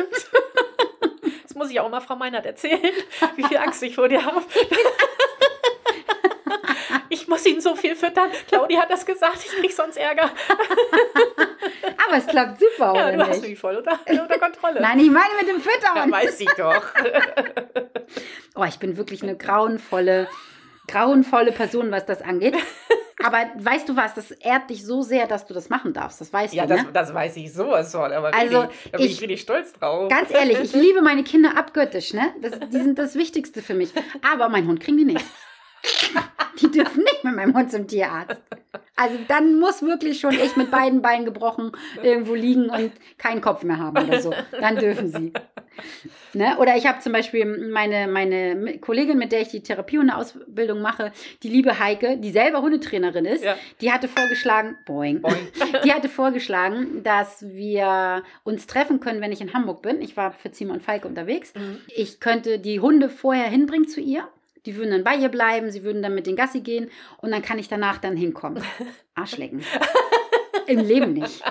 Das 1.44 1.56
muss 1.56 1.72
ich 1.72 1.80
auch 1.80 1.90
mal 1.90 2.02
Frau 2.02 2.16
Meinert 2.16 2.46
erzählen, 2.46 2.80
wie 3.36 3.44
viel 3.44 3.58
Angst 3.58 3.82
ich 3.82 3.96
vor 3.96 4.08
dir 4.08 4.24
habe. 4.24 4.42
Ich 7.28 7.30
muss 7.30 7.46
ihn 7.46 7.60
so 7.60 7.76
viel 7.76 7.94
füttern. 7.94 8.30
Claudia 8.48 8.84
hat 8.84 8.90
das 8.90 9.06
gesagt, 9.06 9.40
ich 9.46 9.52
krieg 9.60 9.74
sonst 9.74 9.98
Ärger. 9.98 10.32
Aber 12.08 12.18
es 12.18 12.26
klappt 12.26 12.58
super, 12.58 12.94
Ja, 12.96 13.08
oder 13.10 13.12
du 13.18 13.28
hast 13.28 13.42
nicht? 13.42 13.50
mich 13.50 13.60
voll 13.60 13.76
unter, 13.76 14.00
unter 14.10 14.40
Kontrolle. 14.40 14.80
Nein, 14.80 14.98
ich 15.02 15.12
meine 15.12 15.34
mit 15.38 15.50
dem 15.50 15.58
ja, 15.58 15.62
Füttern. 15.62 16.10
weiß 16.12 16.40
ich 16.40 16.50
doch. 16.58 16.84
Oh, 18.56 18.64
ich 18.64 18.80
bin 18.80 18.96
wirklich 18.98 19.22
eine 19.22 19.36
grauenvolle, 19.38 20.28
grauenvolle 20.88 21.52
Person, 21.52 21.92
was 21.92 22.06
das 22.06 22.22
angeht. 22.24 22.56
Aber 23.24 23.38
weißt 23.56 23.90
du 23.90 23.96
was, 23.98 24.14
das 24.16 24.32
ehrt 24.32 24.70
dich 24.70 24.84
so 24.86 25.02
sehr, 25.04 25.28
dass 25.28 25.46
du 25.46 25.54
das 25.54 25.70
machen 25.70 25.92
darfst. 25.94 26.22
Das 26.22 26.32
weißt 26.34 26.54
Ja, 26.56 26.66
du, 26.66 26.70
das, 26.76 26.84
ne? 26.86 26.92
das 26.94 27.14
weiß 27.14 27.36
ich 27.36 27.54
sowas 27.54 27.92
von. 27.92 28.12
Aber 28.14 28.34
Also, 28.34 28.62
really, 28.62 28.74
da 28.92 28.98
bin 28.98 29.06
ich, 29.06 29.12
ich- 29.14 29.22
richtig 29.22 29.42
stolz 29.42 29.74
drauf. 29.74 30.10
Ganz 30.10 30.32
ehrlich, 30.32 30.60
ich 30.60 30.74
liebe 30.74 31.02
meine 31.02 31.24
Kinder 31.24 31.56
abgöttisch, 31.58 32.14
ne? 32.14 32.34
Das, 32.42 32.58
die 32.58 32.78
sind 32.80 32.98
das 32.98 33.16
Wichtigste 33.16 33.62
für 33.62 33.74
mich. 33.76 33.92
Aber 34.34 34.48
mein 34.50 34.66
Hund 34.66 34.80
kriegen 34.80 34.98
die 34.98 35.06
nicht. 35.06 35.26
Die 36.62 36.72
dürfen 36.72 37.04
nicht 37.04 37.24
mit 37.24 37.36
meinem 37.36 37.56
Hund 37.56 37.72
zum 37.72 37.88
Tierarzt. 37.88 38.42
Also 38.96 39.16
dann 39.28 39.60
muss 39.60 39.84
wirklich 39.84 40.20
schon 40.20 40.32
ich 40.34 40.56
mit 40.56 40.72
beiden 40.72 41.04
Beinen 41.04 41.24
gebrochen 41.24 41.72
irgendwo 42.02 42.34
liegen 42.34 42.70
und 42.72 42.92
keinen 43.20 43.42
Kopf 43.42 43.62
mehr 43.64 43.78
haben 43.78 43.96
oder 44.08 44.20
so. 44.20 44.34
Dann 44.60 44.76
dürfen 44.76 45.10
sie. 45.12 45.34
Ne? 46.34 46.58
Oder 46.58 46.76
ich 46.76 46.88
habe 46.88 47.00
zum 47.00 47.14
Beispiel 47.14 47.46
meine, 47.72 48.08
meine 48.08 48.80
Kollegin, 48.80 49.20
mit 49.20 49.32
der 49.32 49.42
ich 49.42 49.50
die 49.50 49.62
Therapiehundeausbildung 49.62 50.82
mache, 50.82 51.12
die 51.44 51.50
liebe 51.50 51.78
Heike, 51.80 52.18
die 52.18 52.32
selber 52.32 52.64
Hundetrainerin 52.64 53.26
ist, 53.26 53.44
Ja. 53.44 53.56
die 53.82 53.92
hatte 53.92 54.08
vorgeschlagen, 54.08 54.78
boing, 54.88 55.22
Boing. 55.22 55.48
die 55.86 55.94
hatte 55.94 56.10
vorgeschlagen, 56.10 57.04
dass 57.04 57.46
wir 57.48 58.24
uns 58.44 58.66
treffen 58.66 59.00
können, 59.00 59.22
wenn 59.22 59.32
ich 59.32 59.42
in 59.42 59.54
Hamburg 59.54 59.84
bin. 59.84 60.02
Ich 60.02 60.18
war 60.18 60.32
für 60.32 60.50
Zima 60.50 60.74
und 60.74 60.82
Falke 60.82 61.08
unterwegs. 61.08 61.54
Mhm. 61.54 61.78
Ich 61.96 62.20
könnte 62.20 62.58
die 62.58 62.80
Hunde 62.80 63.10
vorher 63.10 63.46
hinbringen 63.48 63.88
zu 63.88 64.02
ihr. 64.02 64.28
Die 64.66 64.76
würden 64.76 64.92
dann 64.92 65.04
bei 65.04 65.16
ihr 65.16 65.30
bleiben, 65.30 65.72
sie 65.72 65.84
würden 65.84 66.02
dann 66.02 66.16
mit 66.16 66.28
den 66.28 66.36
Gassi 66.36 66.62
gehen 66.62 66.90
und 67.22 67.32
dann 67.32 67.42
kann 67.42 67.60
ich 67.60 67.68
danach 67.68 67.98
dann 68.00 68.18
hinkommen. 68.18 68.64
Arschlecken. 69.16 69.64
Im 70.68 70.80
Leben 70.80 71.14
nicht. 71.14 71.42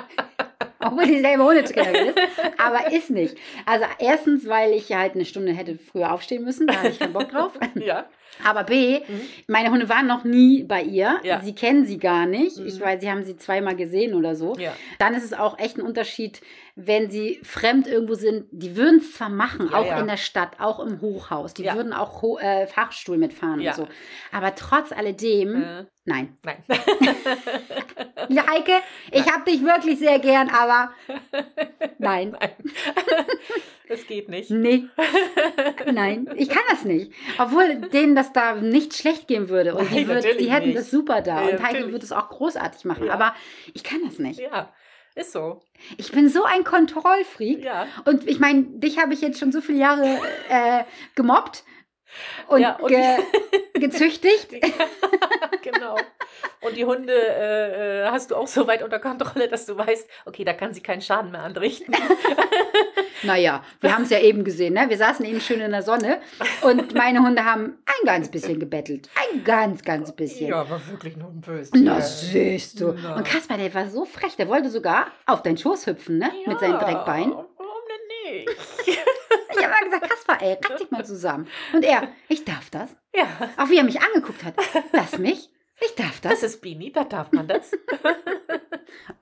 Obwohl 0.79 1.07
sie 1.07 1.21
selber 1.21 1.45
Hundetrainerin 1.47 2.09
ist. 2.09 2.19
Aber 2.59 2.92
ist 2.92 3.11
nicht. 3.11 3.37
Also 3.64 3.87
erstens, 3.99 4.47
weil 4.47 4.73
ich 4.73 4.92
halt 4.92 5.14
eine 5.14 5.25
Stunde 5.25 5.53
hätte 5.53 5.77
früher 5.79 6.12
aufstehen 6.12 6.45
müssen. 6.45 6.66
Da 6.66 6.75
habe 6.77 6.88
ich 6.88 6.99
keinen 6.99 7.12
Bock 7.12 7.31
drauf. 7.31 7.53
Ja. 7.77 8.07
Aber 8.45 8.64
B, 8.64 8.99
Mhm. 9.09 9.21
meine 9.47 9.71
Hunde 9.71 9.88
waren 9.88 10.07
noch 10.07 10.25
nie 10.25 10.62
bei 10.64 10.83
ihr. 10.83 11.19
Ja. 11.23 11.40
Sie 11.40 11.55
kennen 11.55 11.87
sie 11.87 11.97
gar 11.99 12.27
nicht. 12.27 12.59
Mhm. 12.59 12.66
Ich 12.66 12.79
weiß, 12.79 13.01
sie 13.01 13.11
haben 13.11 13.25
sie 13.25 13.37
zweimal 13.37 13.75
gesehen 13.77 14.14
oder 14.14 14.37
so. 14.37 14.55
Ja. 14.59 14.75
Dann 14.99 15.14
ist 15.14 15.25
es 15.25 15.33
auch 15.33 15.59
echt 15.59 15.79
ein 15.79 15.83
Unterschied, 15.83 16.42
wenn 16.79 17.11
sie 17.11 17.41
fremd 17.43 17.87
irgendwo 17.87 18.15
sind. 18.15 18.45
Die 18.51 18.77
würden 18.77 18.99
es 18.99 19.12
zwar 19.15 19.31
machen, 19.31 19.71
Ja, 19.73 19.79
auch 19.79 19.87
ja. 19.87 19.99
in 19.99 20.07
der 20.07 20.19
Stadt, 20.19 20.61
auch 20.61 20.79
im 20.79 21.01
Hochhaus. 21.01 21.55
Die 21.55 21.62
Ja. 21.65 21.75
würden 21.75 21.95
auch 21.95 22.21
Ho 22.21 22.39
äh, 22.39 22.67
Fahrstuhl 22.67 23.17
mitfahren 23.17 23.67
und 23.67 23.75
so. 23.75 23.89
Aber 24.31 24.55
trotz 24.55 24.93
alledem, 24.93 25.55
Äh, 25.62 25.85
nein. 26.05 26.37
nein. 26.45 26.62
Ja, 28.29 28.45
Heike, 28.51 28.73
ich 29.12 29.25
hab 29.33 29.45
dich 29.45 29.62
wirklich 29.62 29.99
sehr 30.01 30.19
gern, 30.19 30.51
aber 30.51 30.91
nein. 31.99 32.37
nein. 32.39 32.51
das 33.89 34.07
geht 34.07 34.29
nicht. 34.29 34.51
Nee, 34.51 34.85
nein, 35.93 36.29
ich 36.37 36.49
kann 36.49 36.62
das 36.71 36.85
nicht. 36.85 37.12
Obwohl 37.39 37.77
denen 37.93 38.15
das 38.17 38.33
da 38.33 38.55
nicht 38.57 38.95
schlecht 38.95 39.29
gehen 39.29 39.49
würde. 39.49 39.75
Und 39.77 39.91
die, 39.91 39.95
Nein, 39.95 40.07
würd, 40.09 40.17
natürlich 40.17 40.39
die 40.39 40.51
hätten 40.53 40.67
nicht. 40.69 40.79
das 40.79 40.91
super 40.91 41.23
da. 41.23 41.47
Und 41.47 41.62
Heike 41.62 41.91
würde 41.93 42.05
es 42.05 42.12
auch 42.12 42.29
großartig 42.29 42.85
machen. 42.85 43.09
Aber 43.11 43.35
ich 43.75 43.85
kann 43.85 44.01
das 44.05 44.19
nicht. 44.19 44.41
Ja, 44.41 44.73
ist 45.16 45.33
so. 45.33 45.61
Ich 45.96 46.12
bin 46.12 46.29
so 46.29 46.44
ein 46.44 46.62
Kontrollfreak. 46.62 47.64
Ja. 47.64 47.87
Und 48.05 48.29
ich 48.29 48.38
meine, 48.38 48.62
dich 48.64 48.98
habe 48.98 49.14
ich 49.14 49.20
jetzt 49.20 49.38
schon 49.40 49.50
so 49.50 49.61
viele 49.61 49.79
Jahre 49.79 50.20
äh, 50.48 50.85
gemobbt 51.14 51.64
und, 52.48 52.61
Ja, 52.61 52.76
und- 52.76 52.88
ge 52.88 53.16
gezüchtigt. 53.74 54.50
genau. 55.62 55.96
Und 56.61 56.76
die 56.76 56.85
Hunde 56.85 57.12
äh, 57.12 58.05
äh, 58.05 58.11
hast 58.11 58.31
du 58.31 58.37
auch 58.37 58.46
so 58.46 58.66
weit 58.66 58.83
unter 58.83 58.98
Kontrolle, 58.98 59.48
dass 59.48 59.66
du 59.66 59.76
weißt, 59.76 60.09
okay, 60.26 60.44
da 60.44 60.52
kann 60.52 60.72
sie 60.74 60.83
keinen 60.83 61.00
Schaden 61.02 61.31
mehr 61.31 61.42
anrichten. 61.42 61.94
Naja, 63.22 63.62
wir 63.81 63.94
haben 63.94 64.02
es 64.05 64.11
ja 64.11 64.20
eben 64.20 64.44
gesehen, 64.44 64.74
ne? 64.74 64.87
Wir 64.88 64.96
saßen 64.98 65.24
eben 65.24 65.40
schön 65.40 65.61
in 65.61 65.70
der 65.72 65.83
Sonne 65.83 66.20
und 66.62 66.94
meine 66.94 67.20
Hunde 67.22 67.44
haben 67.44 67.79
ein 67.87 68.07
ganz 68.07 68.31
bisschen 68.31 68.59
gebettelt. 68.61 69.09
Ein 69.33 69.44
ganz, 69.44 69.83
ganz 69.83 70.12
bisschen. 70.12 70.52
aber 70.52 70.81
wirklich 70.88 71.16
nur 71.16 71.29
ein 71.31 71.40
Böse. 71.40 71.70
Na, 71.74 72.00
siehst 72.00 72.81
du. 72.81 72.94
Na. 73.02 73.16
Und 73.16 73.24
Kaspar, 73.26 73.57
der 73.59 73.72
war 73.74 73.88
so 73.88 74.05
frech, 74.05 74.37
der 74.37 74.48
wollte 74.48 74.70
sogar 74.70 75.07
auf 75.26 75.42
deinen 75.42 75.57
Schoß 75.59 75.87
hüpfen, 75.87 76.18
ne? 76.18 76.31
Mit 76.46 76.61
seinen 76.61 76.79
Dreckbeinen. 76.79 77.33
Warum 77.33 77.46
denn 77.88 78.35
nicht? 78.35 78.50
Ich 78.87 79.62
habe 79.64 79.72
mal 79.72 79.85
gesagt, 79.85 80.11
Kaspar, 80.11 80.42
ey, 80.42 80.59
reiß 80.62 80.81
dich 80.81 80.90
mal 80.90 81.05
zusammen. 81.05 81.46
Und 81.72 81.83
er, 81.85 82.09
ich 82.29 82.44
darf 82.44 82.68
das. 82.70 82.94
ja, 83.14 83.26
Auch 83.57 83.70
wie 83.70 83.79
er 83.79 83.85
mich 83.85 84.00
angeguckt 84.02 84.44
hat. 84.44 84.55
Lass 84.92 85.16
mich. 85.18 85.48
Ich 85.81 85.94
darf 85.94 86.20
das. 86.20 86.40
das 86.40 86.42
ist 86.42 86.61
Bini, 86.62 86.92
da 86.92 87.05
darf 87.05 87.33
man 87.33 87.48
das. 87.48 87.70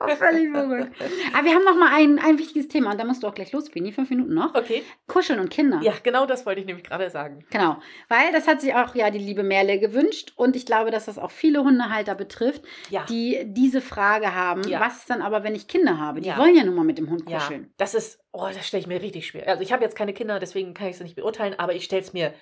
Oh, 0.00 0.08
völlig 0.08 0.50
verrückt. 0.50 0.92
Aber 1.34 1.44
wir 1.44 1.54
haben 1.54 1.64
noch 1.64 1.76
mal 1.76 1.92
ein, 1.94 2.18
ein 2.18 2.38
wichtiges 2.38 2.68
Thema 2.68 2.92
und 2.92 2.98
da 3.00 3.04
musst 3.04 3.22
du 3.22 3.26
auch 3.26 3.34
gleich 3.34 3.52
los, 3.52 3.70
Bini. 3.70 3.92
Fünf 3.92 4.10
Minuten 4.10 4.34
noch. 4.34 4.54
Okay, 4.54 4.82
Kuscheln 5.06 5.40
und 5.40 5.50
Kinder. 5.50 5.80
ja, 5.82 5.92
genau 6.02 6.26
das 6.26 6.46
wollte 6.46 6.60
ich 6.60 6.66
nämlich 6.66 6.84
gerade 6.84 7.08
sagen. 7.10 7.44
Genau, 7.50 7.78
weil 8.08 8.32
das 8.32 8.46
hat 8.48 8.60
sich 8.60 8.74
auch 8.74 8.94
ja 8.94 9.10
die 9.10 9.18
liebe 9.18 9.42
Merle 9.42 9.78
gewünscht 9.78 10.32
und 10.36 10.56
ich 10.56 10.66
glaube, 10.66 10.90
dass 10.90 11.06
das 11.06 11.18
auch 11.18 11.30
viele 11.30 11.62
Hundehalter 11.64 12.14
betrifft, 12.14 12.62
Ja. 12.90 13.04
die 13.08 13.42
diese 13.46 13.80
Frage 13.80 14.34
haben, 14.34 14.62
Ja. 14.68 14.80
was 14.80 14.98
ist 14.98 15.10
dann 15.10 15.22
aber, 15.22 15.44
wenn 15.44 15.54
ich 15.54 15.68
Kinder 15.68 15.98
habe? 15.98 16.20
Die 16.20 16.28
Ja. 16.28 16.38
wollen 16.38 16.56
ja 16.56 16.64
nun 16.64 16.74
mal 16.74 16.84
mit 16.84 16.98
dem 16.98 17.10
Hund 17.10 17.28
Ja, 17.28 17.38
kuscheln. 17.38 17.72
das 17.76 17.94
ist, 17.94 18.20
oh, 18.32 18.46
das 18.52 18.66
stelle 18.66 18.80
ich 18.80 18.86
mir 18.86 19.00
richtig 19.02 19.26
schwer. 19.26 19.48
Also 19.48 19.62
ich 19.62 19.72
habe 19.72 19.82
jetzt 19.82 19.96
keine 19.96 20.12
Kinder, 20.12 20.38
deswegen 20.38 20.74
kann 20.74 20.88
ich 20.88 20.94
es 20.96 21.02
nicht 21.02 21.16
beurteilen, 21.16 21.54
aber 21.58 21.74
ich 21.74 21.84
stelle 21.84 22.02
es 22.02 22.12
mir 22.12 22.32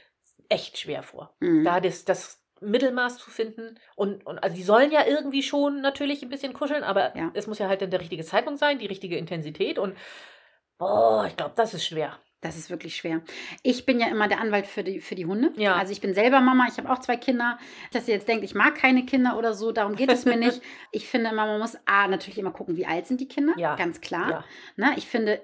echt 0.48 0.78
schwer 0.78 1.02
vor. 1.02 1.34
Mhm. 1.40 1.64
Da 1.64 1.80
das, 1.80 2.04
das 2.04 2.41
Mittelmaß 2.62 3.18
zu 3.18 3.30
finden 3.30 3.78
und, 3.96 4.24
und 4.26 4.38
also 4.42 4.56
die 4.56 4.62
sollen 4.62 4.90
ja 4.92 5.06
irgendwie 5.06 5.42
schon 5.42 5.80
natürlich 5.80 6.22
ein 6.22 6.28
bisschen 6.28 6.52
kuscheln, 6.52 6.82
aber 6.84 7.16
Ja. 7.16 7.30
es 7.34 7.46
muss 7.46 7.58
ja 7.58 7.68
halt 7.68 7.82
dann 7.82 7.90
der 7.90 8.00
richtige 8.00 8.24
Zeitpunkt 8.24 8.58
sein, 8.60 8.78
die 8.78 8.86
richtige 8.86 9.16
Intensität 9.16 9.78
und 9.78 9.96
boah, 10.78 11.26
ich 11.28 11.36
glaube, 11.36 11.52
das 11.56 11.74
ist 11.74 11.86
schwer. 11.86 12.18
Das 12.40 12.56
ist 12.56 12.70
wirklich 12.70 12.96
schwer. 12.96 13.20
Ich 13.62 13.86
bin 13.86 14.00
ja 14.00 14.08
immer 14.08 14.26
der 14.26 14.40
Anwalt 14.40 14.66
für 14.66 14.82
die, 14.82 15.00
für 15.00 15.14
die 15.14 15.26
Hunde. 15.26 15.52
Ja. 15.56 15.76
Also 15.76 15.92
ich 15.92 16.00
bin 16.00 16.12
selber 16.12 16.40
Mama, 16.40 16.66
ich 16.68 16.76
habe 16.76 16.90
auch 16.90 16.98
zwei 16.98 17.16
Kinder. 17.16 17.56
Dass 17.92 18.08
ihr 18.08 18.14
jetzt 18.14 18.26
denkt, 18.26 18.42
ich 18.42 18.56
mag 18.56 18.74
keine 18.74 19.06
Kinder 19.06 19.38
oder 19.38 19.54
so, 19.54 19.70
darum 19.70 19.94
geht 19.94 20.10
es 20.10 20.24
mir 20.24 20.36
nicht. 20.36 20.60
Ich 20.90 21.06
finde 21.08 21.30
immer, 21.30 21.46
man 21.46 21.60
muss 21.60 21.76
A, 21.86 22.08
natürlich 22.08 22.38
immer 22.38 22.50
gucken, 22.50 22.76
wie 22.76 22.84
alt 22.84 23.06
sind 23.06 23.20
die 23.20 23.28
Kinder. 23.28 23.52
Ja. 23.56 23.76
Ganz 23.76 24.00
klar. 24.00 24.28
Ja. 24.28 24.44
Ne? 24.74 24.92
Ich 24.96 25.06
finde, 25.06 25.40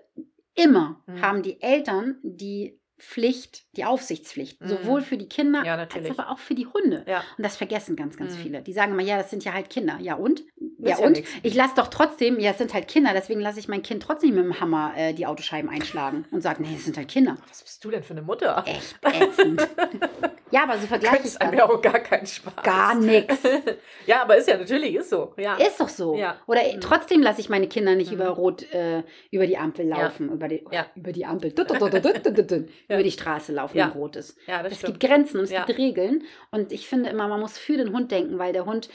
immer 0.57 1.01
Mhm. 1.07 1.23
haben 1.23 1.43
die 1.43 1.63
Eltern 1.63 2.19
die 2.25 2.81
Pflicht, 2.99 3.65
die 3.77 3.85
Aufsichtspflicht, 3.85 4.61
Mhm. 4.61 4.69
sowohl 4.69 5.01
für 5.03 5.17
die 5.17 5.29
Kinder 5.29 5.63
Ja, 5.65 5.77
als 5.77 6.11
aber 6.11 6.31
auch 6.31 6.39
für 6.39 6.55
die 6.55 6.67
Hunde. 6.67 7.05
Ja. 7.07 7.23
Und 7.37 7.45
das 7.45 7.57
vergessen 7.57 7.97
ganz, 7.97 8.17
ganz 8.17 8.35
Mhm. 8.35 8.39
viele. 8.39 8.63
Die 8.63 8.73
sagen 8.73 8.93
immer, 8.93 9.03
ja, 9.03 9.17
das 9.19 9.31
sind 9.31 9.45
ja 9.45 9.53
halt 9.53 9.71
Kinder. 9.71 9.99
Ja 10.01 10.15
und? 10.17 10.43
Ja, 10.81 10.93
Ist 10.95 11.01
ja 11.01 11.07
und? 11.07 11.13
nix. 11.17 11.31
ich 11.43 11.55
lasse 11.55 11.75
doch 11.77 11.89
trotzdem, 11.89 12.39
ja, 12.41 12.51
es 12.53 12.59
sind 12.59 12.75
halt 12.75 12.89
Kinder, 12.89 13.11
deswegen 13.13 13.41
lasse 13.41 13.59
ich 13.61 13.69
mein 13.69 13.83
Kind 13.83 14.03
trotzdem 14.03 14.35
mit 14.35 14.45
dem 14.45 14.61
Hammer 14.61 14.93
äh, 14.97 15.13
die 15.13 15.27
Autoscheiben 15.27 15.71
einschlagen 15.71 16.25
und 16.31 16.41
sage, 16.41 16.63
nee, 16.63 16.75
es 16.77 16.85
sind 16.85 16.97
halt 16.97 17.09
Kinder. 17.09 17.37
Was 17.49 17.63
bist 17.63 17.85
du 17.85 17.91
denn 17.91 18.03
für 18.03 18.13
eine 18.15 18.23
Mutter? 18.23 18.63
Echt 18.67 18.97
ätzend. 19.03 19.67
ja, 20.51 20.63
aber 20.65 20.79
so 20.79 20.87
vergleiche 20.87 21.27
ich 21.27 21.35
das. 21.37 21.55
ja 21.55 21.69
auch 21.69 21.81
gar 21.83 21.99
keinen 22.01 22.27
Spaß. 22.27 22.63
Gar 22.63 22.95
nichts. 22.97 23.37
Ja, 24.07 24.23
aber 24.23 24.39
ist 24.39 24.49
ja 24.49 24.57
natürlich, 24.57 24.95
ist 24.95 25.11
so. 25.11 25.35
Ja. 25.37 25.57
Ist 25.57 25.79
doch 25.79 25.89
so. 25.91 26.17
Ja. 26.17 26.37
Oder 26.47 26.63
Mhm. 26.63 26.81
trotzdem 26.81 27.21
lasse 27.23 27.43
ich 27.43 27.51
meine 27.51 27.69
Kinder 27.69 27.95
nicht 27.95 28.09
Mhm. 28.11 28.17
über 28.17 28.29
Rot, 28.29 28.63
äh, 28.73 29.03
über 29.31 29.47
die 29.47 29.59
Ampel 29.59 29.87
Ja. 29.87 30.05
laufen, 30.05 30.31
über, 30.33 30.49
die, 30.49 30.65
Ja. 30.71 30.87
über 30.95 31.13
die 31.13 31.27
Ampel, 31.27 31.53
Ja. 32.89 32.97
über 32.97 33.03
die 33.05 33.11
Straße 33.11 33.53
laufen, 33.53 33.77
wenn 33.77 33.91
Rot 33.91 34.17
ist. 34.17 34.37
ja, 34.47 34.63
das 34.63 34.73
Es 34.73 34.79
stimmt. 34.79 34.99
gibt 35.01 35.13
Grenzen 35.13 35.39
und 35.39 35.45
es 35.45 35.51
gibt 35.67 35.79
Regeln. 35.79 36.25
Und 36.51 36.73
ich 36.73 36.89
finde 36.89 37.11
immer, 37.11 37.29
man 37.29 37.41
muss 37.41 37.59
für 37.59 37.77
den 37.77 37.93
Hund 37.93 38.11
denken, 38.11 38.39
weil 38.39 38.53
der 38.53 38.65
Hund, 38.67 38.89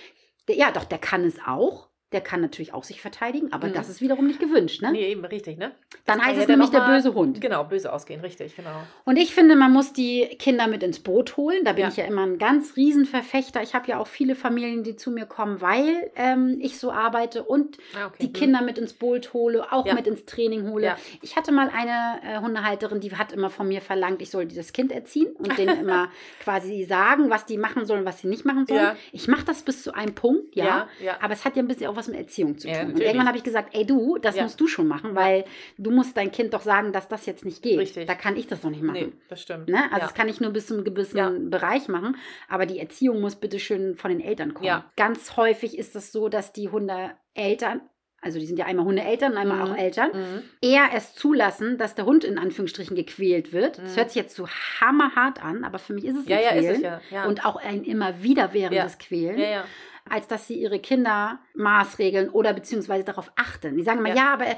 der, 0.47 0.55
ja 0.55 0.71
doch, 0.71 0.83
der 0.85 0.97
kann 0.97 1.23
es 1.25 1.37
auch. 1.45 1.89
Der 2.13 2.21
kann 2.21 2.41
natürlich 2.41 2.73
auch 2.73 2.83
sich 2.83 3.01
verteidigen, 3.01 3.51
aber 3.51 3.67
Mhm. 3.67 3.73
das 3.73 3.89
ist 3.89 3.99
wiederum 4.01 4.27
nicht 4.27 4.39
gewünscht. 4.39 4.81
Ne? 4.81 4.91
Nee, 4.91 5.11
eben 5.11 5.25
richtig, 5.25 5.57
ne? 5.57 5.71
Dann 6.05 6.23
heißt 6.23 6.39
es 6.39 6.47
nämlich 6.47 6.69
der 6.69 6.81
böse 6.81 7.13
Hund. 7.13 7.41
Genau, 7.41 7.63
böse 7.63 7.91
ausgehen, 7.91 8.21
richtig, 8.21 8.55
genau. 8.55 8.83
Und 9.03 9.17
ich 9.17 9.33
finde, 9.33 9.55
man 9.55 9.71
muss 9.73 9.91
die 9.93 10.25
Kinder 10.39 10.67
mit 10.67 10.83
ins 10.83 10.99
Boot 10.99 11.35
holen. 11.37 11.63
Da 11.65 11.73
bin 11.73 11.81
Ja. 11.83 11.87
ich 11.89 11.97
ja 11.97 12.05
immer 12.05 12.23
ein 12.25 12.37
ganz 12.37 12.75
Riesenverfechter. 12.77 13.61
Ich 13.63 13.73
habe 13.73 13.87
ja 13.87 13.97
auch 13.99 14.07
viele 14.07 14.35
Familien, 14.35 14.83
die 14.83 14.95
zu 14.95 15.11
mir 15.11 15.25
kommen, 15.25 15.59
weil 15.61 16.11
ähm, 16.15 16.57
ich 16.61 16.77
so 16.79 16.91
arbeite 16.91 17.43
und 17.43 17.77
Ah, 17.95 18.07
okay. 18.07 18.17
die 18.21 18.25
Hm. 18.27 18.33
Kinder 18.33 18.61
mit 18.61 18.77
ins 18.77 18.93
Boot 18.93 19.33
hole, 19.33 19.71
auch 19.71 19.85
Ja. 19.85 19.95
mit 19.95 20.05
ins 20.07 20.25
Training 20.25 20.69
hole. 20.69 20.85
Ja. 20.85 20.97
Ich 21.21 21.35
hatte 21.35 21.51
mal 21.51 21.69
eine 21.75 22.21
äh, 22.23 22.39
Hundehalterin, 22.39 22.99
die 22.99 23.11
hat 23.15 23.31
immer 23.31 23.49
von 23.49 23.67
mir 23.67 23.81
verlangt, 23.81 24.21
ich 24.21 24.29
soll 24.29 24.45
dieses 24.45 24.71
Kind 24.73 24.91
erziehen 24.91 25.35
und 25.37 25.57
denen 25.57 25.79
immer 25.79 26.09
quasi 26.43 26.83
sagen, 26.83 27.29
was 27.29 27.45
die 27.45 27.57
machen 27.57 27.85
sollen, 27.85 28.05
was 28.05 28.19
sie 28.19 28.27
nicht 28.27 28.45
machen 28.45 28.65
sollen. 28.67 28.91
Ich 29.11 29.27
mache 29.27 29.45
das 29.45 29.63
bis 29.63 29.81
zu 29.83 29.93
einem 29.95 30.13
Punkt, 30.13 30.55
ja. 30.55 30.87
Aber 31.21 31.33
es 31.33 31.45
hat 31.45 31.55
ja 31.55 31.63
ein 31.63 31.67
bisschen 31.67 31.87
auch 31.87 31.95
was 31.95 32.02
mit 32.07 32.17
Erziehung 32.17 32.57
zu 32.57 32.67
Ja, 32.67 32.73
tun. 32.75 32.81
und 32.81 32.87
natürlich. 32.89 33.07
irgendwann 33.07 33.27
habe 33.27 33.37
ich 33.37 33.43
gesagt, 33.43 33.75
ey 33.75 33.85
du, 33.85 34.17
das 34.21 34.35
Ja. 34.35 34.43
musst 34.43 34.59
du 34.59 34.67
schon 34.67 34.87
machen, 34.87 35.15
weil 35.15 35.45
du 35.77 35.91
musst 35.91 36.15
dein 36.17 36.31
Kind 36.31 36.53
doch 36.53 36.61
sagen, 36.61 36.91
dass 36.91 37.07
das 37.07 37.25
jetzt 37.25 37.45
nicht 37.45 37.61
geht. 37.61 37.79
Richtig. 37.79 38.07
Da 38.07 38.15
kann 38.15 38.35
ich 38.37 38.47
das 38.47 38.61
doch 38.61 38.69
nicht 38.69 38.83
machen. 38.83 38.99
Nee, 38.99 39.13
das 39.29 39.41
stimmt. 39.41 39.69
Ne? 39.69 39.77
Also 39.85 39.95
ja. 39.95 39.99
das 39.99 40.13
kann 40.13 40.29
ich 40.29 40.39
nur 40.41 40.51
bis 40.51 40.67
zu 40.67 40.73
einem 40.75 40.83
gewissen 40.83 41.17
Ja. 41.17 41.31
Bereich 41.35 41.87
machen, 41.87 42.15
aber 42.49 42.65
die 42.65 42.79
Erziehung 42.79 43.21
muss 43.21 43.35
bitte 43.35 43.59
schön 43.59 43.95
von 43.95 44.09
den 44.11 44.19
Eltern 44.21 44.53
kommen. 44.53 44.65
Ja. 44.65 44.85
Ganz 44.97 45.37
häufig 45.37 45.77
ist 45.77 45.95
es 45.95 46.11
so, 46.11 46.29
dass 46.29 46.53
die 46.53 46.69
Hundeeltern, 46.69 47.81
also 48.21 48.39
die 48.39 48.45
sind 48.45 48.57
ja 48.57 48.65
einmal 48.65 48.85
Hundeeltern 48.85 49.33
und 49.33 49.37
einmal 49.37 49.57
Mhm. 49.57 49.63
auch 49.73 49.77
Eltern, 49.77 50.09
Mhm. 50.13 50.43
eher 50.61 50.89
es 50.95 51.13
zulassen, 51.13 51.77
dass 51.77 51.93
der 51.95 52.05
Hund 52.05 52.23
in 52.23 52.37
Anführungsstrichen 52.37 52.95
gequält 52.95 53.51
wird. 53.51 53.79
Das 53.79 53.93
Mhm. 53.93 53.97
hört 53.97 54.09
sich 54.11 54.15
jetzt 54.21 54.35
so 54.35 54.47
hammerhart 54.47 55.43
an, 55.43 55.63
aber 55.65 55.77
für 55.79 55.93
mich 55.93 56.05
ist 56.05 56.15
es 56.17 56.27
Ja, 56.27 56.37
ein 56.37 56.43
ja, 56.43 56.49
ist 56.51 56.59
Quälen 56.59 56.75
es 56.75 56.81
ja. 56.81 57.01
ja. 57.11 57.25
und 57.25 57.45
auch 57.45 57.57
ein 57.57 57.83
immer 57.83 58.23
wiederwährendes 58.23 58.97
Quälen 58.97 59.37
ja, 59.39 59.49
ja. 59.49 59.65
Als 60.09 60.27
dass 60.27 60.47
sie 60.47 60.55
ihre 60.59 60.79
Kinder 60.79 61.39
maßregeln 61.55 62.29
oder 62.29 62.53
beziehungsweise 62.53 63.03
darauf 63.03 63.31
achten. 63.35 63.75
Die 63.77 63.83
sagen 63.83 63.99
immer, 63.99 64.09
ja, 64.09 64.15
Ja. 64.15 64.33
aber 64.33 64.47
äh, 64.47 64.55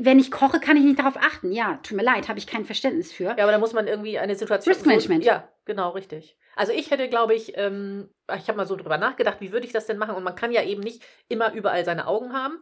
wenn 0.00 0.18
ich 0.18 0.30
koche, 0.30 0.60
kann 0.60 0.76
ich 0.76 0.84
nicht 0.84 0.98
darauf 0.98 1.16
achten. 1.16 1.50
Ja, 1.52 1.78
tut 1.82 1.96
mir 1.96 2.02
leid, 2.02 2.28
habe 2.28 2.38
ich 2.38 2.46
kein 2.46 2.64
Verständnis 2.64 3.12
für. 3.12 3.24
Ja, 3.36 3.38
aber 3.42 3.52
da 3.52 3.58
muss 3.58 3.72
man 3.72 3.86
irgendwie 3.86 4.18
eine 4.18 4.34
Situation. 4.34 4.72
Risk 4.74 4.86
Management. 4.86 5.24
So, 5.24 5.30
ja, 5.30 5.48
genau, 5.64 5.90
richtig. 5.90 6.36
Also 6.56 6.72
ich 6.72 6.90
hätte, 6.90 7.08
glaube 7.08 7.34
ich, 7.34 7.56
ähm, 7.56 8.10
ich 8.36 8.48
habe 8.48 8.56
mal 8.58 8.66
so 8.66 8.76
drüber 8.76 8.98
nachgedacht, 8.98 9.38
wie 9.40 9.52
würde 9.52 9.66
ich 9.66 9.72
das 9.72 9.86
denn 9.86 9.96
machen? 9.98 10.14
Und 10.14 10.22
man 10.24 10.34
kann 10.34 10.52
ja 10.52 10.62
eben 10.62 10.82
nicht 10.82 11.02
immer 11.28 11.52
überall 11.54 11.84
seine 11.84 12.06
Augen 12.06 12.32
haben. 12.34 12.58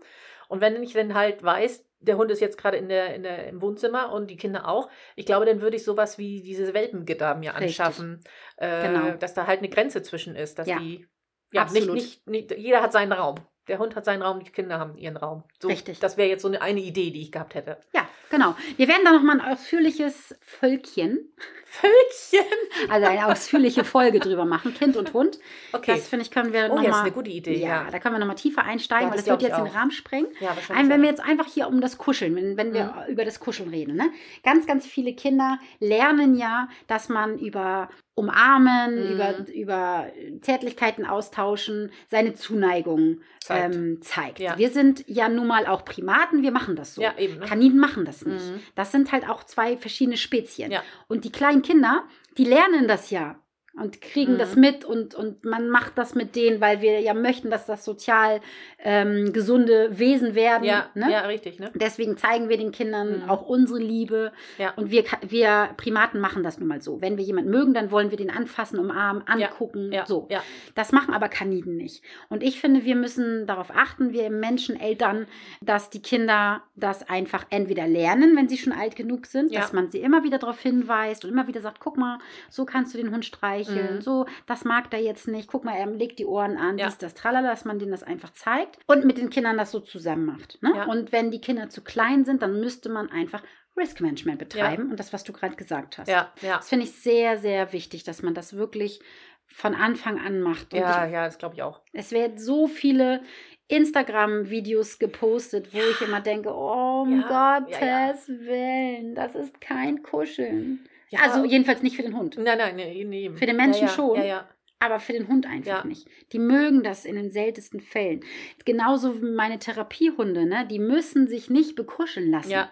Und 0.49 0.61
wenn 0.61 0.81
ich 0.83 0.93
dann 0.93 1.15
halt 1.15 1.43
weiß, 1.43 1.85
der 2.01 2.17
Hund 2.17 2.31
ist 2.31 2.41
jetzt 2.41 2.57
gerade 2.59 2.77
in 2.77 2.89
der, 2.89 3.15
in 3.15 3.23
der, 3.25 3.49
im 3.49 3.61
Wohnzimmer 3.61 4.13
und 4.13 4.31
die 4.31 4.37
Kinder 4.37 4.67
auch, 4.69 4.89
ich 5.17 5.27
glaube, 5.27 5.45
dann 5.47 5.61
würde 5.61 5.77
ich 5.77 5.85
sowas 5.85 6.19
wie 6.19 6.41
diese 6.43 6.73
Welpengitter 6.75 7.35
mir 7.35 7.55
anschaffen. 7.55 8.21
Äh, 8.57 8.87
Genau. 8.89 9.11
Dass 9.17 9.35
da 9.35 9.47
halt 9.47 9.59
eine 9.59 9.69
Grenze 9.69 10.03
zwischen 10.03 10.37
ist, 10.37 10.59
dass 10.59 10.67
Ja. 10.69 10.79
die. 10.79 11.07
Ja, 11.53 11.65
nicht, 11.65 11.89
Absolut. 11.89 11.95
nicht, 11.95 12.27
nicht, 12.29 12.51
jeder 12.59 12.83
hat 12.83 12.93
seinen 12.93 13.13
Raum. 13.13 13.37
Der 13.69 13.79
Hund 13.79 13.95
hat 13.95 14.05
seinen 14.05 14.23
Raum, 14.23 14.43
die 14.43 14.51
Kinder 14.51 14.79
haben 14.79 14.97
ihren 14.97 15.17
Raum. 15.17 15.45
So, 15.61 15.69
Richtig. 15.69 16.01
Das 16.01 16.17
wäre 16.17 16.29
jetzt 16.29 16.43
so 16.43 16.49
eine, 16.49 16.61
eine 16.61 16.81
Idee, 16.81 17.11
die 17.11 17.23
ich 17.23 17.31
gehabt 17.31 17.55
hätte. 17.55 17.79
Ja, 17.93 18.09
genau. 18.31 18.57
Wir 18.77 18.89
werden 18.89 19.03
da 19.05 19.13
nochmal 19.13 19.41
ein 19.41 19.53
ausführliches 19.53 20.37
Völkchen, 20.41 21.33
Völkchen! 21.73 22.47
also 22.91 23.07
eine 23.07 23.27
ausführliche 23.29 23.85
Folge 23.85 24.19
drüber 24.19 24.45
machen, 24.45 24.75
Kind 24.75 24.97
und 24.97 25.13
Hund. 25.13 25.39
Okay. 25.73 25.93
Das 25.95 26.09
finde 26.09 26.25
ich, 26.25 26.31
können 26.33 26.53
wir 26.53 26.69
oh, 26.71 26.75
ja, 26.77 26.81
ist 26.81 26.87
nochmal. 26.89 27.01
eine 27.03 27.13
gute 27.13 27.31
Idee. 27.31 27.59
Ja, 27.59 27.85
Ja, 27.85 27.91
da 27.91 27.99
können 28.01 28.17
wir 28.17 28.19
nochmal 28.19 28.35
tiefer 28.37 28.65
einsteigen, 28.65 29.05
Ja, 29.07 29.11
weil 29.11 29.17
das 29.19 29.27
das 29.27 29.33
wird 29.41 29.43
jetzt 29.51 29.57
den. 29.59 29.67
Rahmen 29.69 29.93
sprengen. 29.93 30.27
ja 30.41 30.49
wahrscheinlich. 30.49 30.85
Ein, 30.85 30.91
wenn 30.91 31.03
wir 31.03 31.09
jetzt 31.09 31.21
einfach 31.23 31.47
hier 31.47 31.69
um 31.69 31.81
das 31.81 31.97
Kuscheln, 31.97 32.35
wenn, 32.35 32.57
wenn 32.57 32.73
wir 32.73 32.85
Mhm. 33.07 33.13
über 33.13 33.25
das 33.25 33.39
Kuscheln 33.39 33.71
reden. 33.71 33.95
Ne? 33.95 34.11
Ganz, 34.43 34.67
ganz 34.67 34.85
viele 34.85 35.13
Kinder 35.15 35.59
lernen 35.79 36.37
ja, 36.37 36.69
dass 36.89 37.09
man 37.09 37.39
über 37.39 37.89
Umarmen, 38.17 38.95
Mhm. 39.07 39.13
über, 39.15 39.35
über 39.55 40.07
Zärtlichkeiten 40.43 41.07
austauschen, 41.07 41.91
seine 42.09 42.35
Zuneigung 42.35 43.21
Zeigt. 43.41 43.75
ähm, 43.75 44.03
zeigt. 44.03 44.39
Ja. 44.41 44.59
Wir 44.59 44.69
sind 44.71 45.05
ja 45.07 45.29
nun 45.31 45.47
mal 45.47 45.67
auch 45.67 45.85
Primaten, 45.87 46.43
wir 46.43 46.51
machen 46.51 46.77
das 46.77 46.95
so. 46.97 47.03
Ja, 47.03 47.15
eben. 47.17 47.39
Ne? 47.39 47.47
Kaninen 47.47 47.79
machen 47.79 48.05
das 48.05 48.27
nicht. 48.27 48.45
Mhm. 48.45 48.61
Das 48.75 48.93
sind 48.93 49.13
halt 49.13 49.27
auch 49.29 49.45
zwei 49.45 49.77
verschiedene 49.79 50.19
Spezien. 50.19 50.71
Ja. 50.71 50.83
Und 51.09 51.25
die 51.25 51.33
kleinen 51.33 51.60
Kinder, 51.63 52.05
die 52.37 52.45
lernen 52.45 52.89
das 52.89 53.11
ja. 53.11 53.41
Und 53.81 54.01
kriegen 54.01 54.35
Mhm. 54.35 54.39
das 54.39 54.57
mit 54.57 54.85
und, 54.85 55.15
und 55.15 55.45
man 55.45 55.69
macht 55.71 55.97
das 55.99 56.15
mit 56.15 56.37
denen, 56.37 56.61
weil 56.61 56.81
wir 56.81 57.01
ja 57.01 57.15
möchten, 57.15 57.51
dass 57.51 57.67
das 57.67 57.85
sozial 57.85 58.41
ähm, 58.83 59.33
gesunde 59.33 59.99
Wesen 59.99 60.35
werden. 60.35 60.65
Ja, 60.65 60.89
ne? 60.95 61.11
ja, 61.11 61.21
richtig, 61.23 61.59
ne? 61.59 61.71
Deswegen 61.75 62.17
zeigen 62.17 62.49
wir 62.49 62.57
den 62.57 62.73
Kindern 62.73 63.23
Mhm. 63.25 63.31
auch 63.31 63.43
unsere 63.43 63.79
Liebe. 63.79 64.33
Ja. 64.59 64.73
Und 64.77 64.91
wir, 64.91 65.05
wir 65.27 65.71
Primaten 65.77 66.21
machen 66.21 66.43
das 66.43 66.59
nun 66.59 66.69
mal 66.69 66.81
so. 66.81 67.01
Wenn 67.01 67.17
wir 67.19 67.25
jemanden 67.25 67.51
mögen, 67.51 67.75
dann 67.75 67.91
wollen 67.91 68.11
wir 68.11 68.17
den 68.19 68.31
anfassen, 68.31 68.79
umarmen, 68.79 69.23
angucken. 69.27 69.93
Ja, 69.93 70.07
So. 70.07 70.27
ja. 70.31 70.43
Das 70.75 70.93
machen 70.93 71.13
aber 71.13 71.29
Kaniden 71.29 71.77
nicht. 71.77 72.03
Und 72.29 72.43
ich 72.43 72.61
finde, 72.61 72.85
wir 72.85 72.97
müssen 72.97 73.47
darauf 73.47 73.71
achten, 73.75 74.13
wir 74.13 74.31
Menschen, 74.31 74.79
Eltern, 74.81 75.27
dass 75.61 75.91
die 75.91 76.01
Kinder 76.03 76.63
das 76.77 77.09
einfach 77.09 77.45
entweder 77.51 77.87
lernen, 77.87 78.37
wenn 78.37 78.49
sie 78.49 78.57
schon 78.59 78.73
alt 78.73 78.97
genug 78.97 79.27
sind, 79.27 79.51
Ja. 79.53 79.61
dass 79.61 79.73
man 79.73 79.91
sie 79.91 79.99
immer 80.01 80.25
wieder 80.25 80.39
darauf 80.39 80.61
hinweist 80.61 81.25
und 81.25 81.31
immer 81.31 81.47
wieder 81.47 81.61
sagt, 81.61 81.81
guck 81.81 81.97
mal, 81.97 82.19
so 82.49 82.65
kannst 82.65 82.95
du 82.95 82.99
den 82.99 83.11
Hund 83.13 83.25
streicheln, 83.71 83.97
Mhm. 83.97 84.01
so, 84.01 84.27
das 84.47 84.65
mag 84.65 84.91
der 84.91 85.01
jetzt 85.01 85.29
nicht, 85.29 85.49
guck 85.49 85.65
mal, 85.65 85.75
er 85.77 85.87
legt 85.87 86.19
die 86.19 86.27
Ohren 86.27 86.57
an, 86.57 86.79
Ja. 86.79 86.87
dies, 86.87 86.99
das, 86.99 87.15
tralala, 87.15 87.49
dass 87.49 87.65
man 87.65 87.79
denen 87.79 87.91
das 87.93 88.03
einfach 88.03 88.33
zeigt 88.33 88.79
und 88.87 89.05
mit 89.05 89.19
den 89.19 89.31
Kindern 89.31 89.57
das 89.59 89.71
so 89.71 89.81
zusammen 89.81 90.27
macht. 90.27 90.59
Ne? 90.63 90.73
Ja. 90.75 90.85
Und 90.87 91.13
wenn 91.13 91.31
die 91.31 91.41
Kinder 91.41 91.69
zu 91.69 91.83
klein 91.83 92.25
sind, 92.25 92.43
dann 92.43 92.61
müsste 92.61 92.89
man 92.89 93.11
einfach 93.11 93.43
Risk 93.77 94.01
Management 94.01 94.39
betreiben 94.39 94.91
und 94.91 94.99
das, 95.01 95.13
was 95.13 95.25
du 95.25 95.33
gerade 95.33 95.57
gesagt 95.57 95.97
hast. 95.99 96.09
Ja, 96.09 96.33
ja. 96.43 96.57
Das 96.57 96.69
finde 96.69 96.85
ich 96.85 96.93
sehr, 96.93 97.39
sehr 97.39 97.73
wichtig, 97.73 98.05
dass 98.05 98.23
man 98.23 98.35
das 98.35 98.55
wirklich 98.57 99.01
von 99.47 99.75
Anfang 99.75 100.19
an 100.21 100.41
macht. 100.41 100.73
Und 100.75 100.81
Ja, 100.81 101.07
ich, 101.07 101.13
ja, 101.13 101.25
das 101.25 101.39
glaube 101.39 101.55
ich 101.55 101.63
auch. 101.63 101.81
es 101.93 102.13
werden 102.13 102.39
so 102.39 102.67
viele 102.69 103.23
Instagram-Videos 103.69 104.99
gepostet, 104.99 105.73
wo 105.73 105.79
ich 105.79 106.01
immer 106.03 106.21
denke, 106.21 106.51
oh 106.55 107.03
um 107.03 107.21
Ja, 107.21 107.59
Gottes 107.61 107.79
ja, 107.81 107.87
ja. 107.87 108.15
Willen, 108.41 109.15
das 109.15 109.35
ist 109.35 109.61
kein 109.61 110.03
Kuscheln. 110.03 110.87
Ja, 111.11 111.21
also 111.21 111.45
jedenfalls 111.45 111.83
nicht 111.83 111.97
für 111.97 112.03
den 112.03 112.17
Hund. 112.17 112.37
Nein, 112.39 112.59
nein, 112.59 112.77
nee, 112.77 113.05
nee. 113.05 113.31
Für 113.35 113.47
den 113.47 113.57
Menschen 113.57 113.83
ja, 113.83 113.89
ja, 113.89 113.93
schon. 113.95 114.23
Ja. 114.23 114.49
Aber 114.79 114.99
für 114.99 115.13
den 115.13 115.29
Hund 115.29 115.45
einfach 115.47 115.85
nicht. 115.85 116.09
Die 116.33 116.39
mögen 116.39 116.83
das 116.83 117.05
in 117.05 117.15
den 117.17 117.31
seltensten 117.31 117.81
Fällen. 117.81 118.21
Genauso 118.65 119.21
wie 119.21 119.31
meine 119.31 119.59
Therapiehunde, 119.59 120.47
ne? 120.47 120.67
Die 120.71 120.79
müssen 120.79 121.29
sich 121.29 121.51
nicht 121.51 121.75
bekuscheln 121.77 122.31
lassen. 122.31 122.51
Ja. 122.51 122.71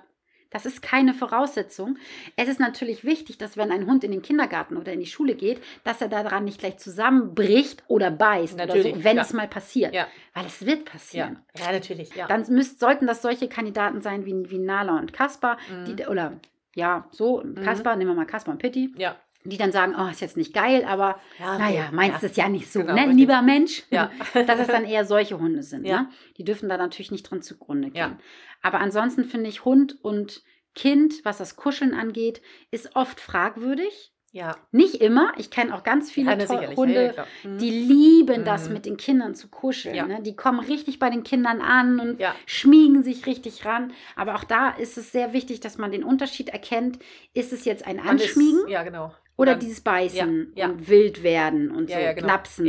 Das 0.50 0.64
ist 0.64 0.80
keine 0.80 1.12
Voraussetzung. 1.12 1.98
Es 2.36 2.48
ist 2.48 2.58
natürlich 2.58 3.04
wichtig, 3.04 3.36
dass 3.36 3.58
wenn 3.58 3.70
ein 3.70 3.86
Hund 3.86 4.02
in 4.04 4.10
den 4.12 4.22
Kindergarten 4.22 4.78
oder 4.78 4.94
in 4.94 5.00
die 5.00 5.06
Schule 5.06 5.34
geht, 5.34 5.60
dass 5.84 6.00
er 6.00 6.08
daran 6.08 6.44
nicht 6.46 6.60
gleich 6.60 6.78
zusammenbricht 6.78 7.82
oder 7.86 8.10
beißt 8.10 8.54
oder 8.54 8.66
Natürlich, 8.66 8.94
so, 8.94 9.04
wenn 9.04 9.16
ja. 9.16 9.22
es 9.22 9.34
mal 9.34 9.46
passiert. 9.48 9.94
Ja. 9.94 10.06
Weil 10.32 10.46
es 10.46 10.64
wird 10.64 10.86
passieren. 10.86 11.40
ja, 11.58 11.70
natürlich. 11.72 12.14
Ja. 12.14 12.26
Dann 12.28 12.46
müsst, 12.48 12.80
sollten 12.80 13.06
das 13.06 13.20
solche 13.20 13.48
Kandidaten 13.48 14.00
sein 14.00 14.24
wie, 14.24 14.50
wie 14.50 14.58
Nala 14.58 14.98
und 14.98 15.12
Kaspar, 15.12 15.58
Mhm. 15.70 15.96
die, 15.96 16.06
oder 16.06 16.40
ja, 16.74 17.08
so, 17.10 17.42
Kaspar, 17.64 17.96
nehmen 17.96 18.10
wir 18.10 18.14
mal 18.14 18.26
Kaspar 18.26 18.52
und 18.52 18.58
Pitti, 18.58 18.92
ja. 18.96 19.16
die 19.44 19.56
dann 19.56 19.72
sagen, 19.72 19.94
oh, 19.98 20.08
ist 20.08 20.20
jetzt 20.20 20.36
nicht 20.36 20.52
geil, 20.52 20.84
aber 20.86 21.20
Ja, 21.38 21.58
naja, 21.58 21.88
meinst 21.92 22.22
du 22.22 22.26
ja. 22.26 22.30
es 22.30 22.36
ja 22.36 22.48
nicht 22.48 22.70
so, 22.70 22.80
Genau, 22.80 22.94
ne, 22.94 23.12
lieber 23.12 23.42
Mensch? 23.42 23.84
Ja. 23.90 24.10
Dass 24.34 24.60
es 24.60 24.68
dann 24.68 24.84
eher 24.84 25.04
solche 25.04 25.38
Hunde 25.38 25.62
sind. 25.62 25.86
Ja. 25.86 26.02
Ne? 26.02 26.08
Die 26.36 26.44
dürfen 26.44 26.68
da 26.68 26.76
natürlich 26.76 27.10
nicht 27.10 27.24
drin 27.24 27.42
zugrunde 27.42 27.90
gehen. 27.90 28.18
Aber 28.62 28.80
ansonsten 28.80 29.24
finde 29.24 29.48
ich 29.48 29.64
Hund 29.64 29.96
und 30.02 30.42
Kind, 30.74 31.24
was 31.24 31.38
das 31.38 31.56
Kuscheln 31.56 31.94
angeht, 31.94 32.40
ist 32.70 32.94
oft 32.94 33.20
fragwürdig. 33.20 34.12
Ja. 34.30 34.56
Nicht 34.72 34.96
immer. 34.96 35.32
Ich 35.38 35.50
kenne 35.50 35.74
auch 35.74 35.82
ganz 35.82 36.10
viele 36.10 36.38
sicherlich. 36.38 36.76
Hunde, 36.76 37.06
Ja, 37.06 37.12
ja. 37.12 37.26
Mhm. 37.44 37.58
die 37.58 37.70
lieben 37.70 38.44
das, 38.44 38.68
Mhm. 38.68 38.74
mit 38.74 38.86
den 38.86 38.96
Kindern 38.98 39.34
zu 39.34 39.48
kuscheln. 39.48 39.94
Ja. 39.94 40.06
Ne? 40.06 40.20
Die 40.22 40.36
kommen 40.36 40.60
richtig 40.60 40.98
bei 40.98 41.08
den 41.10 41.22
Kindern 41.22 41.60
an 41.62 41.98
und 41.98 42.20
Ja. 42.20 42.34
schmiegen 42.44 43.02
sich 43.02 43.24
richtig 43.26 43.64
ran. 43.64 43.92
Aber 44.16 44.34
auch 44.34 44.44
da 44.44 44.70
ist 44.70 44.98
es 44.98 45.12
sehr 45.12 45.32
wichtig, 45.32 45.60
dass 45.60 45.78
man 45.78 45.92
den 45.92 46.04
Unterschied 46.04 46.50
erkennt. 46.50 46.98
Ist 47.32 47.52
es 47.52 47.64
jetzt 47.64 47.86
ein 47.86 47.96
Man 47.96 48.16
ist- 48.16 48.24
Anschmiegen 48.24 48.68
Ja, 48.68 48.82
genau. 48.82 49.14
oder 49.38 49.52
Dann- 49.52 49.60
dieses 49.60 49.80
Beißen 49.80 50.52
Ja, 50.54 50.66
ja. 50.66 50.72
und 50.72 50.88
wild 50.88 51.22
werden 51.22 51.70
und 51.70 51.88
Ja, 51.88 51.96
so 51.96 52.02
ja, 52.02 52.12
genau. 52.12 52.26
knapsen? 52.26 52.66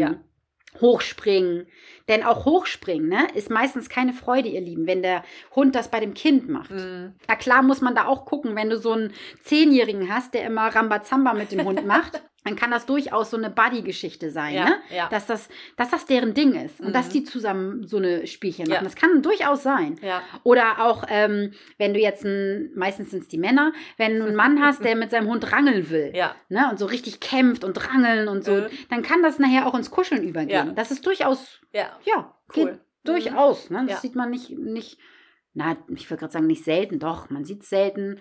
Hochspringen. 0.81 1.67
Denn 2.07 2.23
auch 2.23 2.45
Hochspringen 2.45 3.07
ne, 3.07 3.27
ist 3.35 3.49
meistens 3.49 3.89
keine 3.89 4.13
Freude, 4.13 4.49
ihr 4.49 4.61
Lieben, 4.61 4.87
wenn 4.87 5.03
der 5.03 5.23
Hund 5.55 5.75
das 5.75 5.91
bei 5.91 5.99
dem 5.99 6.13
Kind 6.13 6.49
macht. 6.49 6.71
Mhm. 6.71 7.13
Na 7.27 7.35
klar 7.35 7.61
muss 7.61 7.81
man 7.81 7.95
da 7.95 8.05
auch 8.05 8.25
gucken, 8.25 8.55
wenn 8.55 8.69
du 8.69 8.77
so 8.77 8.93
einen 8.93 9.13
Zehnjährigen 9.43 10.13
hast, 10.13 10.33
der 10.33 10.45
immer 10.45 10.67
Rambazamba 10.67 11.33
mit 11.33 11.51
dem 11.51 11.65
Hund 11.65 11.85
macht, 11.85 12.21
dann 12.49 12.55
kann 12.57 12.71
das 12.71 12.85
durchaus 12.85 13.29
so 13.29 13.37
eine 13.37 13.49
Buddy-Geschichte 13.49 14.31
sein, 14.31 14.55
Ja, 14.55 14.65
ne? 14.65 14.75
ja. 14.89 15.07
Dass, 15.09 15.27
das, 15.27 15.49
dass 15.77 15.89
das 15.91 16.05
deren 16.05 16.33
Ding 16.33 16.53
ist 16.53 16.79
und 16.79 16.89
Mhm. 16.89 16.93
dass 16.93 17.09
die 17.09 17.23
zusammen 17.23 17.85
so 17.87 17.97
eine 17.97 18.25
Spielchen 18.27 18.63
machen. 18.67 18.73
Ja. 18.79 18.83
Das 18.83 18.95
kann 18.95 19.21
durchaus 19.21 19.63
sein. 19.63 19.99
Oder 20.43 20.81
auch, 20.85 21.03
ähm, 21.09 21.51
wenn 21.77 21.93
du 21.93 21.99
jetzt 21.99 22.25
ein, 22.25 22.71
meistens 22.75 23.11
sind 23.11 23.21
es 23.23 23.27
die 23.27 23.37
Männer, 23.37 23.71
wenn 23.97 24.19
du 24.19 24.25
einen 24.25 24.35
Mann 24.35 24.61
hast, 24.61 24.83
der 24.83 24.95
mit 24.95 25.11
seinem 25.11 25.27
Hund 25.27 25.51
rangeln 25.51 25.89
will 25.89 26.11
Ja. 26.15 26.35
ne, 26.49 26.67
und 26.71 26.79
so 26.79 26.85
richtig 26.87 27.19
kämpft 27.19 27.63
und 27.63 27.87
rangeln 27.87 28.27
und 28.27 28.43
so, 28.43 28.53
Mhm. 28.53 28.67
dann 28.89 29.01
kann 29.03 29.21
das 29.21 29.39
nachher 29.39 29.67
auch 29.67 29.75
ins 29.75 29.91
Kuscheln 29.91 30.23
übergehen. 30.23 30.73
Das 30.75 30.91
ist 30.91 31.05
durchaus, 31.05 31.59
Ja. 31.71 31.97
ja, 32.03 32.33
Cool. 32.55 32.65
geht 32.65 32.79
durchaus. 33.03 33.69
Ne? 33.69 33.85
Das 33.87 34.01
sieht 34.01 34.15
man 34.15 34.29
nicht, 34.31 34.49
nicht, 34.57 34.97
na, 35.53 35.77
ich 35.95 36.09
würde 36.09 36.19
gerade 36.21 36.33
sagen, 36.33 36.47
nicht 36.47 36.63
selten, 36.63 36.99
doch, 36.99 37.29
man 37.29 37.45
sieht 37.45 37.63
es 37.63 37.69
selten. 37.69 38.19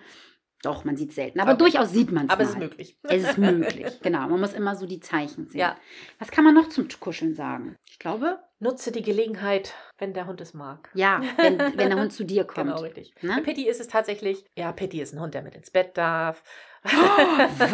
Doch, 0.61 0.83
man 0.83 0.97
sieht 0.97 1.09
es 1.09 1.15
selten. 1.15 1.39
Aber 1.39 1.51
Okay. 1.51 1.59
durchaus 1.59 1.91
sieht 1.91 2.11
man 2.11 2.25
es. 2.25 2.31
Aber 2.31 2.43
mal. 2.43 2.49
es 2.49 2.55
ist 2.55 2.59
möglich. 2.59 2.97
Es 3.03 3.23
ist 3.23 3.37
möglich, 3.37 3.99
genau. 4.01 4.27
Man 4.27 4.39
muss 4.41 4.53
immer 4.53 4.75
so 4.75 4.85
die 4.85 4.99
Zeichen 4.99 5.47
sehen. 5.47 5.61
Ja. 5.61 5.77
Was 6.19 6.31
kann 6.31 6.43
man 6.43 6.53
noch 6.53 6.67
zum 6.69 6.87
Kuscheln 6.99 7.33
sagen? 7.33 7.77
Ich 7.89 7.99
glaube, 7.99 8.39
Nutze 8.61 8.91
die 8.91 9.01
Gelegenheit, 9.01 9.73
wenn 9.99 10.13
der 10.13 10.27
Hund 10.27 10.41
es 10.41 10.53
mag. 10.53 10.89
ja, 10.93 11.21
wenn, 11.37 11.59
wenn 11.59 11.89
der 11.89 11.97
Hund 11.97 12.11
zu 12.11 12.25
dir 12.25 12.43
kommt. 12.43 12.67
Genau, 12.67 12.81
richtig. 12.81 13.13
Ne? 13.21 13.35
Bei 13.37 13.41
Pitti 13.41 13.67
ist 13.69 13.79
es 13.79 13.87
tatsächlich, 13.87 14.43
ja, 14.57 14.73
Pitti 14.73 14.99
ist 15.01 15.13
ein 15.13 15.21
Hund, 15.21 15.33
der 15.33 15.43
mit 15.43 15.55
ins 15.55 15.71
Bett 15.71 15.95
darf. 15.97 16.43
Was? 16.83 17.71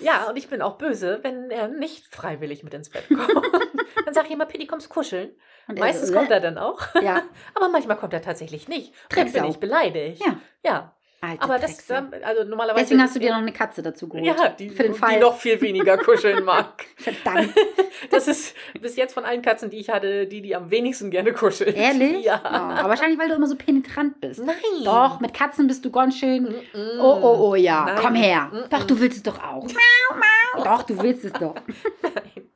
Ja, 0.00 0.28
und 0.30 0.36
ich 0.36 0.48
bin 0.48 0.62
auch 0.62 0.78
böse, 0.78 1.20
wenn 1.22 1.50
er 1.50 1.68
nicht 1.68 2.06
freiwillig 2.06 2.64
mit 2.64 2.72
ins 2.74 2.88
Bett 2.90 3.06
kommt. 3.08 3.20
dann 4.04 4.14
sage 4.14 4.28
ich 4.28 4.32
immer, 4.32 4.46
Pitti, 4.46 4.66
kommst 4.66 4.88
kuscheln. 4.88 5.30
Und 5.68 5.78
Meistens 5.78 6.08
so, 6.08 6.14
kommt 6.14 6.30
er 6.30 6.40
dann 6.40 6.58
auch. 6.58 6.80
Ja, 7.02 7.22
Aber 7.54 7.68
manchmal 7.68 7.96
kommt 7.98 8.12
er 8.14 8.22
tatsächlich 8.22 8.68
nicht. 8.68 8.92
Und 9.10 9.16
dann 9.18 9.32
bin 9.32 9.44
ich 9.44 9.58
beleidigt. 9.58 10.24
Ja. 10.24 10.40
Ja. 10.64 10.96
Alte 11.22 11.42
Aber 11.42 11.58
das, 11.58 11.90
also 11.90 12.44
normalerweise. 12.44 12.84
Deswegen 12.84 13.00
hast 13.02 13.14
du 13.16 13.20
dir 13.20 13.30
noch 13.30 13.38
eine 13.38 13.52
Katze 13.52 13.80
dazu 13.82 14.08
geholt. 14.08 14.26
ja, 14.26 14.48
die, 14.50 14.68
für 14.70 14.82
den 14.82 14.92
die 14.92 14.98
Fall. 14.98 15.20
noch 15.20 15.36
viel 15.38 15.60
weniger 15.60 15.96
kuscheln 15.96 16.44
mag. 16.44 16.84
Verdammt. 16.96 17.54
Das 18.10 18.26
ist 18.26 18.56
bis 18.80 18.96
jetzt 18.96 19.14
von 19.14 19.24
allen 19.24 19.42
Katzen, 19.42 19.70
die 19.70 19.78
ich 19.78 19.88
hatte, 19.88 20.26
die, 20.26 20.42
die 20.42 20.56
am 20.56 20.70
wenigsten 20.72 21.10
gerne 21.10 21.32
kuschelt. 21.32 21.76
Ehrlich? 21.76 22.24
Ja. 22.24 22.40
Oh, 22.44 22.48
aber 22.48 22.88
wahrscheinlich, 22.88 23.16
weil 23.18 23.28
du 23.28 23.36
immer 23.36 23.46
so 23.46 23.54
penetrant 23.54 24.20
bist. 24.20 24.44
Nein. 24.44 24.56
Doch, 24.84 25.20
mit 25.20 25.32
Katzen 25.32 25.68
bist 25.68 25.84
du 25.84 25.90
ganz 25.92 26.18
schön. 26.18 26.48
Mm-mm. 26.48 26.98
Oh, 27.00 27.20
oh, 27.22 27.50
oh, 27.50 27.54
ja. 27.54 27.84
Nein. 27.86 27.96
Komm 28.00 28.14
her. 28.16 28.50
Mm-mm. 28.52 28.68
Doch, 28.70 28.84
du 28.84 28.98
willst 28.98 29.18
es 29.18 29.22
doch 29.22 29.40
auch. 29.40 29.68
Doch, 30.64 30.82
du 30.82 31.00
willst 31.00 31.24
es 31.24 31.32
doch. 31.32 31.54
Nein. 32.02 32.48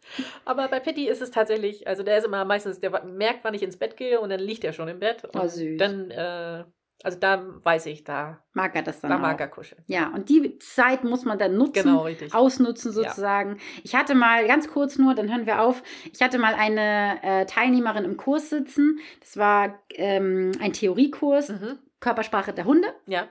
Aber 0.45 0.67
bei 0.69 0.81
Pitti 0.81 1.09
ist 1.09 1.23
es 1.23 1.31
tatsächlich, 1.31 1.87
also 1.87 2.03
der 2.03 2.19
ist 2.19 2.25
immer 2.25 2.45
meistens, 2.45 2.81
der 2.81 3.05
merkt, 3.05 3.45
wann 3.45 3.55
ich 3.55 3.63
ins 3.63 3.77
Bett 3.77 3.97
gehe 3.97 4.21
und 4.21 4.31
dann 4.31 4.41
liegt 4.41 4.65
er 4.65 4.73
schon 4.73 4.89
im 4.89 4.99
Bett. 4.99 5.25
Und 5.25 5.37
Oh, 5.41 5.47
süß. 5.47 5.79
Dann, 5.79 6.11
äh, 6.11 6.65
also 7.03 7.19
da 7.19 7.43
weiß 7.63 7.87
ich, 7.87 8.05
da, 8.05 8.39
Mag 8.53 8.75
er 8.75 8.83
das 8.83 9.01
dann 9.01 9.11
da 9.11 9.17
auch. 9.17 9.21
mag 9.21 9.41
er 9.41 9.49
kuscheln. 9.49 9.83
Ja, 9.87 10.09
und 10.15 10.29
die 10.29 10.59
Zeit 10.59 11.05
muss 11.05 11.25
man 11.25 11.39
dann 11.39 11.57
nutzen. 11.57 11.83
Genau, 11.85 12.03
richtig. 12.05 12.35
Ausnutzen 12.35 12.93
Ja. 12.93 13.11
sozusagen. 13.11 13.59
Ich 13.85 13.95
hatte 13.95 14.15
mal, 14.15 14.47
ganz 14.47 14.69
kurz 14.69 14.97
nur, 14.99 15.15
dann 15.15 15.29
hören 15.31 15.47
wir 15.47 15.61
auf. 15.61 15.83
Ich 16.13 16.23
hatte 16.23 16.39
mal 16.39 16.55
eine 16.55 17.23
äh, 17.23 17.47
Teilnehmerin 17.47 18.05
im 18.05 18.17
Kurs 18.17 18.51
sitzen. 18.51 18.99
Das 19.21 19.37
war 19.37 19.79
ähm, 19.91 20.53
ein 20.61 20.73
Theoriekurs, 20.73 21.51
Mhm. 21.51 21.79
Körpersprache 22.01 22.53
der 22.53 22.65
Hunde. 22.67 22.89
Ja. 23.07 23.27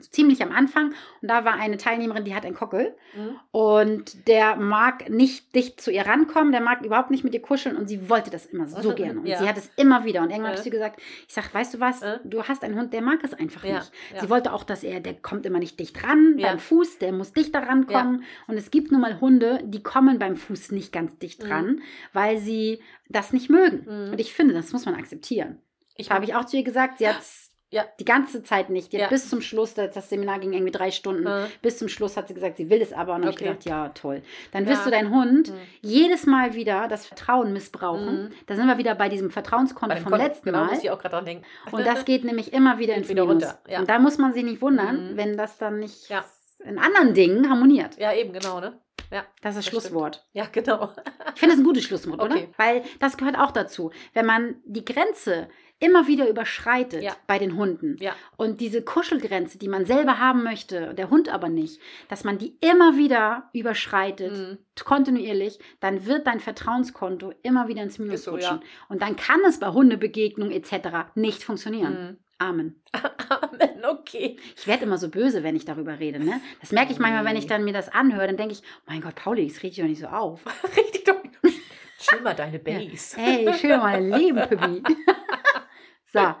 Ziemlich 0.00 0.42
am 0.42 0.52
Anfang. 0.52 0.88
Und 1.22 1.28
da 1.28 1.44
war 1.44 1.54
eine 1.54 1.76
Teilnehmerin, 1.76 2.24
die 2.24 2.34
hat 2.34 2.44
einen 2.44 2.54
Kockel. 2.54 2.94
Mhm. 3.16 3.40
Und 3.50 4.28
der 4.28 4.56
mag 4.56 5.08
nicht 5.10 5.54
dicht 5.54 5.80
zu 5.80 5.90
ihr 5.90 6.06
rankommen, 6.06 6.52
der 6.52 6.60
mag 6.60 6.84
überhaupt 6.84 7.10
nicht 7.10 7.24
mit 7.24 7.34
ihr 7.34 7.42
kuscheln 7.42 7.76
und 7.76 7.88
sie 7.88 8.08
wollte 8.08 8.30
das 8.30 8.46
immer 8.46 8.66
so 8.68 8.94
gerne. 8.94 9.20
Und 9.20 9.26
ja. 9.26 9.38
sie 9.38 9.48
hat 9.48 9.56
es 9.56 9.70
immer 9.76 10.04
wieder. 10.04 10.20
Und 10.22 10.30
irgendwann 10.30 10.44
Ja. 10.44 10.48
habe 10.50 10.58
ich 10.58 10.64
sie 10.64 10.70
gesagt, 10.70 11.00
ich 11.26 11.34
sage, 11.34 11.48
weißt 11.52 11.74
du 11.74 11.80
was, 11.80 12.00
Ja. 12.00 12.20
du 12.24 12.42
hast 12.44 12.62
einen 12.64 12.76
Hund, 12.78 12.92
der 12.92 13.02
mag 13.02 13.20
es 13.22 13.34
einfach 13.34 13.64
Ja, 13.64 13.78
nicht. 13.78 13.92
ja. 14.14 14.20
Sie 14.20 14.30
wollte 14.30 14.52
auch, 14.52 14.64
dass 14.64 14.82
er, 14.84 15.00
der 15.00 15.14
kommt 15.14 15.46
immer 15.46 15.58
nicht 15.58 15.78
dicht 15.80 16.02
ran 16.04 16.36
beim 16.40 16.58
Fuß, 16.58 16.98
der 16.98 17.12
muss 17.12 17.32
dichter 17.32 17.62
rankommen. 17.66 18.24
Und 18.46 18.56
es 18.56 18.70
gibt 18.70 18.92
nun 18.92 19.00
mal 19.00 19.20
Hunde, 19.20 19.60
die 19.64 19.82
kommen 19.82 20.18
beim 20.18 20.36
Fuß 20.36 20.70
nicht 20.72 20.92
ganz 20.92 21.18
dicht 21.18 21.44
Mhm. 21.44 21.50
ran, 21.52 21.82
weil 22.12 22.38
sie 22.38 22.80
das 23.08 23.32
nicht 23.32 23.48
mögen. 23.50 23.84
Mhm. 23.86 24.12
Und 24.12 24.20
ich 24.20 24.32
finde, 24.34 24.54
das 24.54 24.72
muss 24.72 24.84
man 24.86 24.94
akzeptieren. 24.94 25.60
Ich 25.96 26.10
habe 26.10 26.24
ich 26.24 26.34
auch 26.34 26.44
zu 26.44 26.56
ihr 26.56 26.62
gesagt, 26.64 26.98
sie 26.98 27.08
hat 27.08 27.16
Ja. 27.70 27.84
die 28.00 28.04
ganze 28.04 28.42
Zeit 28.42 28.70
nicht. 28.70 28.92
Ja. 28.94 29.08
bis 29.08 29.28
zum 29.28 29.40
Schluss, 29.42 29.74
das 29.74 30.08
Seminar 30.08 30.38
ging 30.38 30.52
irgendwie 30.52 30.72
drei 30.72 30.90
Stunden, 30.90 31.24
Mhm. 31.24 31.46
bis 31.60 31.76
zum 31.78 31.88
Schluss 31.88 32.16
hat 32.16 32.26
sie 32.28 32.34
gesagt, 32.34 32.56
sie 32.56 32.70
will 32.70 32.80
es 32.80 32.92
aber. 32.92 33.14
Und 33.14 33.22
dann 33.22 33.28
habe 33.28 33.30
ich 33.32 33.36
Okay. 33.36 33.44
gedacht, 33.48 33.64
ja, 33.66 33.88
toll. 33.90 34.22
Dann 34.52 34.64
Ja. 34.64 34.70
wirst 34.70 34.86
du 34.86 34.90
deinen 34.90 35.10
Hund 35.14 35.50
Mhm. 35.50 35.58
jedes 35.82 36.24
Mal 36.26 36.54
wieder 36.54 36.88
das 36.88 37.06
Vertrauen 37.06 37.52
missbrauchen. 37.52 38.24
Mhm. 38.24 38.30
Da 38.46 38.56
sind 38.56 38.66
wir 38.66 38.78
wieder 38.78 38.94
bei 38.94 39.08
diesem 39.08 39.30
Vertrauenskonto 39.30 39.96
vom 39.96 40.04
Konto, 40.12 40.24
letzten 40.24 40.46
genau, 40.46 40.64
Mal. 40.64 40.70
muss 40.74 40.82
ich 40.82 40.90
auch 40.90 40.98
gerade 40.98 41.14
dran 41.16 41.24
denken. 41.26 41.44
Und 41.70 41.86
das 41.86 42.04
geht 42.04 42.24
nämlich 42.24 42.52
immer 42.52 42.78
wieder 42.78 42.94
ins 42.94 43.08
wieder 43.08 43.26
Minus. 43.26 43.44
runter, 43.44 43.58
ja. 43.68 43.80
Und 43.80 43.88
da 43.90 43.98
muss 43.98 44.16
man 44.18 44.32
sich 44.32 44.44
nicht 44.44 44.62
wundern, 44.62 45.12
Mhm. 45.12 45.16
wenn 45.16 45.36
das 45.36 45.58
dann 45.58 45.78
nicht 45.78 46.08
Ja. 46.08 46.24
in 46.64 46.78
anderen 46.78 47.12
Dingen 47.14 47.50
harmoniert. 47.50 47.98
Ja, 47.98 48.12
eben, 48.14 48.32
genau, 48.32 48.60
ne? 48.60 48.78
Ja, 49.10 49.24
Das 49.40 49.56
ist 49.56 49.58
das 49.58 49.66
Schlusswort. 49.66 50.26
ja 50.32 50.44
genau. 50.52 50.90
Ich 51.34 51.40
finde 51.40 51.54
das 51.54 51.62
ein 51.62 51.64
gutes 51.64 51.84
Schlusswort, 51.84 52.20
oder? 52.20 52.34
Okay. 52.34 52.48
Weil 52.58 52.82
das 53.00 53.16
gehört 53.16 53.38
auch 53.38 53.52
dazu. 53.52 53.90
Wenn 54.12 54.26
man 54.26 54.56
die 54.66 54.84
Grenze 54.84 55.48
immer 55.80 56.06
wieder 56.08 56.28
überschreitet 56.28 57.02
Ja. 57.02 57.12
bei 57.26 57.38
den 57.38 57.56
Hunden. 57.56 57.96
Ja. 58.00 58.14
Und 58.36 58.60
diese 58.60 58.82
Kuschelgrenze, 58.82 59.58
die 59.58 59.68
man 59.68 59.84
selber 59.84 60.18
haben 60.18 60.42
möchte, 60.42 60.94
der 60.94 61.10
Hund 61.10 61.28
aber 61.28 61.48
nicht, 61.48 61.80
dass 62.08 62.24
man 62.24 62.38
die 62.38 62.56
immer 62.60 62.96
wieder 62.96 63.48
überschreitet, 63.52 64.32
Mhm. 64.36 64.58
kontinuierlich, 64.84 65.58
dann 65.80 66.06
wird 66.06 66.26
dein 66.26 66.40
Vertrauenskonto 66.40 67.32
immer 67.42 67.68
wieder 67.68 67.82
ins 67.82 67.98
Minus 67.98 68.24
so, 68.24 68.32
rutschen. 68.32 68.56
ja. 68.58 68.62
Und 68.88 69.02
dann 69.02 69.16
kann 69.16 69.40
es 69.46 69.58
bei 69.60 69.68
Hundebegegnungen 69.68 70.52
etc. 70.52 71.10
nicht 71.14 71.42
funktionieren. 71.44 71.92
Mhm. 71.92 72.16
Amen. 72.40 72.80
Amen, 73.30 73.84
okay. 73.84 74.36
Ich 74.56 74.66
werde 74.68 74.84
immer 74.84 74.96
so 74.98 75.08
böse, 75.08 75.42
wenn 75.42 75.56
ich 75.56 75.64
darüber 75.64 75.98
rede. 75.98 76.20
Ne? 76.24 76.40
Das 76.60 76.70
merke 76.70 76.92
ich 76.92 77.00
manchmal, 77.00 77.24
wenn 77.24 77.36
ich 77.36 77.48
dann 77.48 77.64
mir 77.64 77.72
das 77.72 77.88
anhöre. 77.88 78.26
Dann 78.28 78.36
denke 78.36 78.52
ich, 78.54 78.62
mein 78.86 79.00
Gott, 79.00 79.16
Pauli, 79.16 79.46
das 79.48 79.56
regt 79.64 79.76
dich 79.76 79.82
doch 79.82 79.88
nicht 79.88 80.00
so 80.00 80.06
auf. 80.06 80.40
Richtig 80.76 81.04
doch. 81.04 81.16
Chill 81.98 82.20
mal 82.20 82.34
deine 82.34 82.60
Base. 82.60 83.16
Hey, 83.16 83.52
schön 83.54 83.78
mal 83.80 84.00
Leben, 84.00 84.40
Püppi. 84.48 84.82
so, 86.12 86.34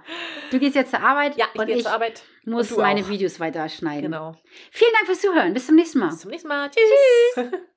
du 0.50 0.58
gehst 0.58 0.74
jetzt 0.74 0.90
zur 0.90 1.00
Arbeit 1.00 1.36
Ja, 1.36 1.46
ich 1.52 1.60
und 1.60 1.66
gehe 1.66 1.76
ich 1.76 1.82
zur 1.82 1.92
Arbeit. 1.92 2.22
muss 2.44 2.74
meine 2.76 3.02
auch. 3.02 3.08
Videos 3.08 3.38
weiterschneiden. 3.40 4.10
Genau. 4.10 4.34
Vielen 4.70 4.92
Dank 4.94 5.06
fürs 5.06 5.20
Zuhören. 5.20 5.52
Bis 5.54 5.66
zum 5.66 5.74
nächsten 5.76 5.98
Mal. 5.98 6.08
Bis 6.10 6.20
zum 6.20 6.30
nächsten 6.30 6.48
Mal. 6.48 6.70
Tschüss. 6.70 7.50